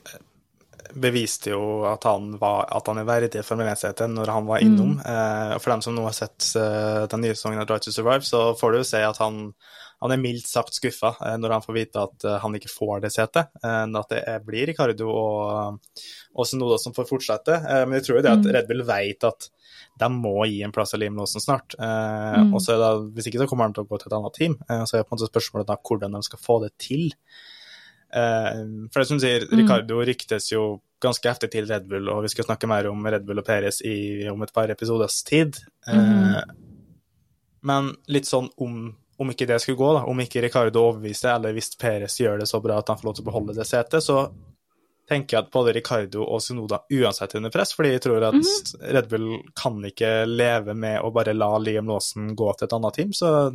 beviste 0.97 1.51
jo 1.51 1.83
at 1.87 2.05
han, 2.07 2.31
var, 2.39 2.67
at 2.73 2.87
han 2.89 3.01
er 3.01 3.07
verdig 3.07 3.43
Formel 3.45 3.67
1-sete 3.71 4.07
når 4.11 4.31
han 4.33 4.47
var 4.47 4.63
innom. 4.63 4.95
Mm. 4.97 5.03
Eh, 5.03 5.57
for 5.61 5.73
dem 5.73 5.83
som 5.85 5.95
nå 5.95 6.05
har 6.07 6.15
sett 6.15 6.51
eh, 6.59 7.03
den 7.11 7.23
nye 7.23 7.35
sesongen 7.35 7.61
av 7.61 7.67
Drive 7.69 7.85
to 7.85 7.93
Survive, 7.93 8.23
så 8.27 8.51
får 8.57 8.73
du 8.73 8.79
jo 8.79 8.87
se 8.87 9.01
at 9.05 9.19
han, 9.21 9.41
han 10.03 10.13
er 10.13 10.21
mildt 10.21 10.47
sagt 10.49 10.77
skuffa 10.77 11.13
eh, 11.19 11.35
når 11.41 11.57
han 11.57 11.65
får 11.65 11.77
vite 11.77 12.05
at 12.07 12.27
uh, 12.27 12.37
han 12.43 12.55
ikke 12.57 12.71
får 12.71 13.03
det 13.05 13.13
setet. 13.15 13.51
Eh, 13.63 13.83
at 13.83 14.13
det 14.13 14.23
er, 14.23 14.41
blir 14.45 14.69
Ricardo 14.71 15.11
og, 15.11 15.99
og 16.33 16.49
Senoda 16.49 16.79
som 16.81 16.95
får 16.97 17.09
fortsette. 17.09 17.59
Eh, 17.59 17.83
men 17.85 17.99
jeg 17.99 18.07
tror 18.07 18.19
jo 18.19 18.25
det 18.25 18.35
at 18.35 18.45
mm. 18.45 18.51
Red 18.57 18.71
Bull 18.71 18.85
vet 18.87 19.29
at 19.31 19.51
de 19.97 20.09
må 20.13 20.33
gi 20.49 20.61
en 20.65 20.73
plass 20.73 20.93
til 20.93 21.01
Liam 21.03 21.17
Lawson 21.17 21.43
snart. 21.43 21.75
Eh, 21.77 22.39
mm. 22.43 22.53
og 22.55 22.63
så 22.63 22.77
da, 22.79 22.93
Hvis 23.15 23.29
ikke 23.29 23.41
så 23.41 23.47
kommer 23.49 23.67
han 23.67 23.75
til 23.75 23.85
å 23.85 23.89
gå 23.89 23.99
til 23.99 24.11
et 24.11 24.17
annet 24.17 24.35
team. 24.37 24.57
Eh, 24.67 24.83
så 24.85 24.97
er 24.97 25.03
det 25.03 25.07
på 25.07 25.15
en 25.15 25.19
måte 25.19 25.31
spørsmålet 25.31 25.69
da 25.69 25.77
hvordan 25.89 26.17
de 26.17 26.21
skal 26.27 26.43
få 26.43 26.59
det 26.65 26.73
til. 26.81 27.07
Eh, 28.13 28.61
for 28.91 29.01
det 29.01 29.07
som 29.09 29.21
sier, 29.23 29.47
mm. 29.47 29.55
Ricardo 29.61 30.03
ryktes 30.05 30.51
jo 30.53 30.67
ganske 31.03 31.29
heftig 31.29 31.51
til 31.53 31.67
Red 31.69 31.89
Bull, 31.89 32.07
og 32.09 32.23
vi 32.25 32.31
skal 32.33 32.47
snakke 32.47 32.69
mer 32.69 32.89
om 32.89 33.03
Red 33.05 33.25
Bull 33.25 33.41
og 33.41 33.45
Peres 33.45 33.83
i, 33.85 34.25
om 34.31 34.41
et 34.41 34.53
par 34.53 34.71
episoders 34.73 35.19
tid. 35.27 35.59
Mm. 35.85 36.55
men 37.67 37.91
litt 38.09 38.25
sånn 38.25 38.47
om, 38.63 38.87
om 39.21 39.31
ikke 39.33 39.45
det 39.49 39.59
skulle 39.61 39.77
gå, 39.77 39.91
da, 39.93 40.01
om 40.09 40.19
ikke 40.23 40.41
Ricardo 40.41 40.87
overbeviser, 40.87 41.35
eller 41.35 41.53
hvis 41.53 41.75
Perez 41.77 42.15
gjør 42.17 42.41
det 42.41 42.47
så 42.49 42.61
bra 42.63 42.79
at 42.81 42.89
han 42.89 42.97
får 42.97 43.09
lov 43.09 43.17
til 43.17 43.25
å 43.25 43.29
beholde 43.29 43.55
det 43.57 43.67
setet, 43.69 44.01
så 44.05 44.23
tenker 45.07 45.37
jeg 45.37 45.45
at 45.45 45.53
både 45.53 45.73
Ricardo 45.77 46.25
og 46.25 46.41
Sunoda 46.43 46.81
uansett 46.91 47.37
under 47.39 47.51
press, 47.53 47.71
fordi 47.75 47.93
jeg 47.95 48.03
tror 48.03 48.23
at 48.27 48.35
mm 48.35 48.41
-hmm. 48.41 48.93
Red 48.93 49.09
Bull 49.09 49.41
kan 49.55 49.85
ikke 49.85 50.25
leve 50.25 50.73
med 50.73 51.01
å 51.01 51.11
bare 51.11 51.33
la 51.33 51.57
Liam 51.57 51.87
Lawson 51.87 52.35
gå 52.35 52.53
til 52.53 52.65
et 52.65 52.73
annet 52.73 52.93
team. 52.93 53.13
Så 53.13 53.49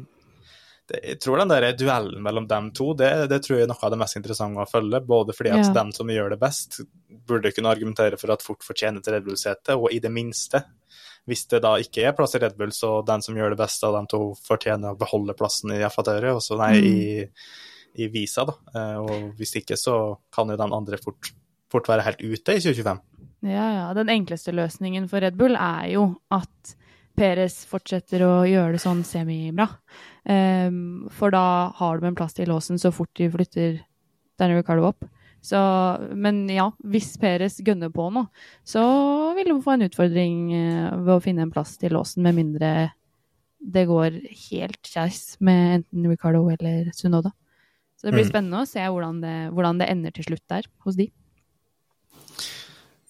det, 0.88 1.00
jeg 1.04 1.20
tror 1.20 1.38
den 1.38 1.48
der 1.48 1.72
duellen 1.72 2.22
mellom 2.22 2.48
dem 2.48 2.70
to, 2.70 2.94
det, 2.94 3.26
det, 3.28 3.42
tror 3.42 3.58
jeg 3.58 3.64
er 3.64 3.68
noe 3.68 3.82
av 3.82 3.90
det 3.90 3.98
mest 3.98 4.16
interessante 4.16 4.60
å 4.60 4.70
følge. 4.70 5.00
Både 5.00 5.32
fordi 5.32 5.50
at 5.50 5.66
ja. 5.66 5.72
dem 5.72 5.92
som 5.92 6.08
gjør 6.08 6.30
det 6.30 6.40
best, 6.40 6.80
burde 7.26 7.52
kunne 7.52 7.68
argumentere 7.68 8.16
for 8.16 8.30
at 8.30 8.42
fort 8.42 8.64
fortjener 8.64 9.00
til 9.00 9.12
Red 9.12 9.24
Bull-setet, 9.24 9.76
og 9.76 9.92
i 9.92 9.98
det 9.98 10.10
minste 10.10 10.64
hvis 11.24 11.46
det 11.46 11.60
da 11.62 11.78
ikke 11.78 12.02
er 12.02 12.12
plass 12.12 12.34
i 12.34 12.38
Red 12.38 12.56
Bull, 12.56 12.72
så 12.72 13.02
den 13.06 13.22
som 13.22 13.36
gjør 13.36 13.50
det 13.50 13.56
best 13.56 13.84
av 13.84 13.92
dem 13.92 14.06
to, 14.06 14.34
fortjener 14.34 14.90
å 14.90 14.98
beholde 14.98 15.34
plassen 15.34 15.70
i 15.70 15.88
FA-tøret, 15.88 16.34
og 16.34 16.42
så 16.42 16.56
nei, 16.56 16.72
mm. 16.80 16.86
i 16.86 17.28
i 17.94 18.08
visa, 18.08 18.44
da. 18.48 18.54
Eh, 18.74 18.98
og 19.02 19.38
hvis 19.38 19.56
ikke, 19.60 19.76
så 19.76 20.16
kan 20.34 20.50
jo 20.50 20.58
de 20.58 20.68
andre 20.68 20.98
fort, 21.02 21.32
fort 21.72 21.88
være 21.90 22.04
helt 22.06 22.20
ute 22.22 22.54
i 22.58 22.62
2025. 22.62 23.00
Ja, 23.48 23.64
ja. 23.74 23.86
Den 23.98 24.12
enkleste 24.12 24.54
løsningen 24.54 25.08
for 25.10 25.24
Red 25.24 25.34
Bull 25.40 25.56
er 25.58 25.88
jo 25.96 26.04
at 26.30 26.76
Peres 27.18 27.58
fortsetter 27.68 28.22
å 28.24 28.34
gjøre 28.48 28.76
det 28.76 28.82
sånn 28.84 29.02
semibra. 29.04 29.66
Um, 30.24 31.08
for 31.12 31.34
da 31.34 31.72
har 31.76 31.98
de 32.00 32.08
en 32.08 32.16
plass 32.16 32.36
til 32.38 32.48
låsen 32.48 32.78
så 32.80 32.92
fort 32.94 33.10
de 33.18 33.26
flytter 33.34 33.82
Daniel 34.40 34.62
Ricardo 34.62 34.86
opp. 34.88 35.04
Så, 35.42 35.58
men 36.14 36.44
ja, 36.54 36.68
hvis 36.86 37.16
Peres 37.18 37.58
gønner 37.66 37.90
på 37.92 38.06
nå, 38.14 38.22
så 38.64 38.82
vil 39.34 39.50
de 39.50 39.56
få 39.64 39.74
en 39.74 39.88
utfordring 39.88 40.36
eh, 40.54 40.92
ved 41.02 41.16
å 41.16 41.22
finne 41.24 41.42
en 41.42 41.50
plass 41.50 41.74
til 41.82 41.96
låsen, 41.96 42.22
med 42.22 42.38
mindre 42.38 42.70
det 43.58 43.84
går 43.90 44.20
helt 44.48 44.86
skeis 44.86 45.34
med 45.42 45.80
enten 45.80 46.06
Ricardo 46.10 46.44
eller 46.54 46.92
Sunoda. 46.94 47.34
Så 47.98 48.06
det 48.06 48.14
blir 48.14 48.24
Mm. 48.24 48.30
spennende 48.30 48.62
å 48.62 48.70
se 48.70 48.86
hvordan 48.86 49.20
det, 49.22 49.34
hvordan 49.54 49.78
det 49.82 49.90
ender 49.90 50.14
til 50.14 50.24
slutt 50.30 50.46
der 50.50 50.62
hos 50.86 50.96
de. 50.98 51.10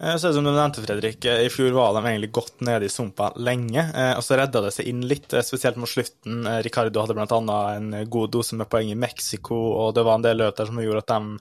Eh, 0.03 0.17
Så 0.17 0.33
som 0.33 0.45
du 0.45 0.51
nevnte, 0.51 0.83
Fredrik, 0.83 1.25
eh, 1.25 1.45
i 1.47 1.51
fjor 1.51 1.71
var 1.73 1.95
de 1.95 2.09
egentlig 2.09 2.33
godt 2.33 2.61
nede 2.67 2.87
i 2.87 2.91
sumpa 2.91 3.33
lenge, 3.37 3.85
eh, 3.95 4.17
og 4.17 4.25
så 4.27 4.37
redda 4.37 4.65
det 4.65 4.73
seg 4.75 4.89
inn 4.91 5.05
litt, 5.07 5.31
spesielt 5.47 5.79
mot 5.79 5.89
slutten. 5.89 6.43
Ricardo 6.67 7.05
hadde 7.05 7.15
bl.a. 7.15 7.77
en 7.77 7.91
god 8.11 8.33
dose 8.35 8.59
med 8.59 8.69
poeng 8.69 8.91
i 8.91 8.99
Mexico, 8.99 9.55
og 9.55 9.95
det 9.95 10.05
var 10.05 10.19
en 10.19 10.27
del 10.27 10.43
løp 10.43 10.57
der 10.59 10.67
som 10.67 10.81
gjorde 10.83 11.05
at 11.05 11.13
de, 11.13 11.39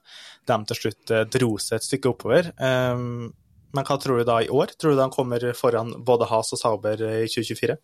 de 0.52 0.60
til 0.70 0.82
slutt 0.82 1.16
dro 1.34 1.56
seg 1.58 1.80
et 1.80 1.88
stykke 1.90 2.14
oppover. 2.14 2.52
Men 3.72 3.88
hva 3.88 3.98
tror 3.98 4.20
du 4.20 4.28
da 4.28 4.42
i 4.44 4.52
år? 4.52 4.76
Tror 4.78 4.94
du 4.94 5.00
de 5.00 5.10
kommer 5.16 5.48
foran 5.58 5.96
både 6.06 6.28
Has 6.30 6.54
og 6.54 6.60
Sauber 6.60 7.02
i 7.02 7.26
2024? 7.32 7.78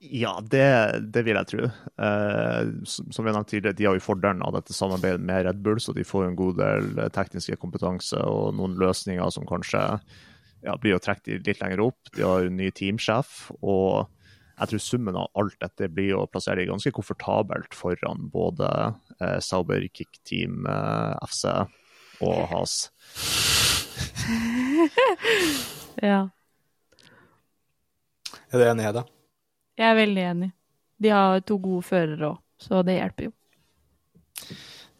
Ja, 0.00 0.38
det, 0.40 0.64
det 1.12 1.26
vil 1.26 1.36
jeg 1.36 1.48
tro. 1.50 1.66
Eh, 2.00 2.68
som 2.88 3.26
jeg 3.26 3.34
nevnte 3.34 3.52
tidligere, 3.52 3.76
de 3.76 3.84
har 3.84 3.98
jo 3.98 4.04
fordelen 4.04 4.40
av 4.46 4.54
dette 4.56 4.72
samarbeidet 4.72 5.20
med 5.20 5.44
Red 5.44 5.60
Bull, 5.60 5.80
så 5.82 5.92
de 5.92 6.06
får 6.08 6.30
en 6.30 6.38
god 6.38 6.56
del 6.56 6.88
eh, 6.96 7.10
tekniske 7.12 7.58
kompetanse 7.60 8.16
og 8.24 8.54
noen 8.56 8.78
løsninger 8.80 9.28
som 9.34 9.44
kanskje 9.48 9.82
ja, 10.64 10.76
blir 10.80 10.94
jo 10.94 11.02
trukket 11.04 11.44
litt 11.44 11.60
lenger 11.60 11.84
opp. 11.84 12.00
De 12.16 12.24
har 12.24 12.48
en 12.48 12.56
ny 12.56 12.70
teamsjef, 12.72 13.50
og 13.60 14.08
jeg 14.56 14.72
tror 14.72 14.84
summen 14.86 15.20
av 15.20 15.28
alt 15.40 15.60
dette 15.60 15.90
blir 15.92 16.16
å 16.16 16.24
plassere 16.32 16.64
de 16.64 16.70
ganske 16.72 16.94
komfortabelt 16.96 17.76
foran 17.76 18.32
både 18.32 18.72
eh, 19.20 19.36
Sauber, 19.44 19.84
Kick 19.92 20.22
Team, 20.24 20.64
eh, 20.64 21.12
FC 21.28 21.44
og 22.24 22.40
Has. 22.54 22.86
Ja. 26.00 26.30
Er 28.48 28.56
du 28.56 28.62
enig 28.64 28.86
i 28.88 28.92
det? 28.96 29.02
Jeg 29.80 29.88
er 29.88 29.96
veldig 29.96 30.24
enig. 30.34 30.50
De 31.00 31.12
har 31.14 31.40
to 31.48 31.56
gode 31.60 31.86
førere 31.88 32.34
òg, 32.34 32.40
så 32.60 32.82
det 32.84 32.98
hjelper 32.98 33.30
jo. 33.30 33.36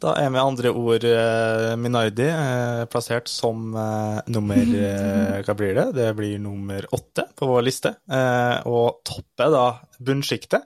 Da 0.00 0.14
er 0.16 0.30
med 0.32 0.40
andre 0.40 0.70
ord 0.72 1.04
eh, 1.04 1.74
Minardi 1.76 2.24
eh, 2.24 2.84
plassert 2.88 3.28
som 3.28 3.74
eh, 3.76 4.20
nummer 4.32 4.70
Hva 5.44 5.56
blir 5.58 5.74
det? 5.76 5.84
Det 5.98 6.06
blir 6.16 6.38
nummer 6.40 6.86
åtte 6.96 7.26
på 7.36 7.48
vår 7.50 7.66
liste. 7.66 7.92
Og 8.70 9.02
topper 9.06 9.52
da 9.52 9.66
bunnsjiktet. 10.00 10.64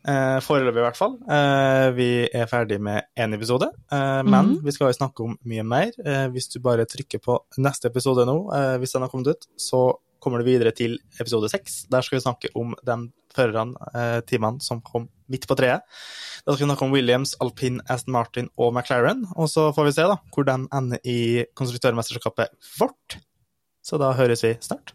Foreløpig, 0.00 0.80
i 0.80 0.84
hvert 0.86 0.96
fall. 0.96 1.16
Vi 1.92 2.08
er 2.24 2.46
ferdig 2.48 2.78
med 2.80 3.10
én 3.20 3.36
episode, 3.36 3.68
men 3.92 4.54
vi 4.64 4.72
skal 4.72 4.88
jo 4.88 4.96
snakke 4.96 5.26
om 5.26 5.34
mye 5.44 5.64
mer. 5.68 5.92
Hvis 6.32 6.48
du 6.54 6.56
bare 6.64 6.88
trykker 6.88 7.20
på 7.20 7.36
neste 7.60 7.90
episode 7.92 8.24
nå, 8.24 8.38
hvis 8.80 8.96
den 8.96 9.04
har 9.04 9.12
kommet 9.12 9.36
ut, 9.36 9.44
så 9.60 9.82
kommer 10.20 10.40
du 10.40 10.48
videre 10.48 10.72
til 10.76 10.98
episode 11.18 11.50
seks. 11.52 11.84
Der 11.90 12.04
skal 12.04 12.18
vi 12.18 12.24
snakke 12.24 12.52
om 12.58 12.74
de 12.86 12.98
førerne, 13.34 13.74
eh, 13.94 14.20
teamene, 14.26 14.60
som 14.60 14.80
kom 14.80 15.08
midt 15.30 15.46
på 15.46 15.56
treet. 15.58 15.82
Da 16.44 16.52
skal 16.52 16.66
vi 16.66 16.70
snakke 16.70 16.86
om 16.86 16.94
Williams, 16.94 17.34
Alpin, 17.40 17.80
Aston 17.88 18.12
Martin 18.12 18.48
og 18.58 18.74
McLaren. 18.74 19.26
Og 19.36 19.48
så 19.48 19.70
får 19.74 19.84
vi 19.88 19.96
se 19.96 20.08
da, 20.10 20.16
hvor 20.34 20.46
de 20.48 20.56
ender 20.66 20.98
i 21.04 21.44
konstruktørmesterskapet 21.54 22.48
vårt. 22.78 23.20
Så 23.82 23.98
da 23.98 24.12
høres 24.12 24.44
vi 24.44 24.56
snart. 24.60 24.94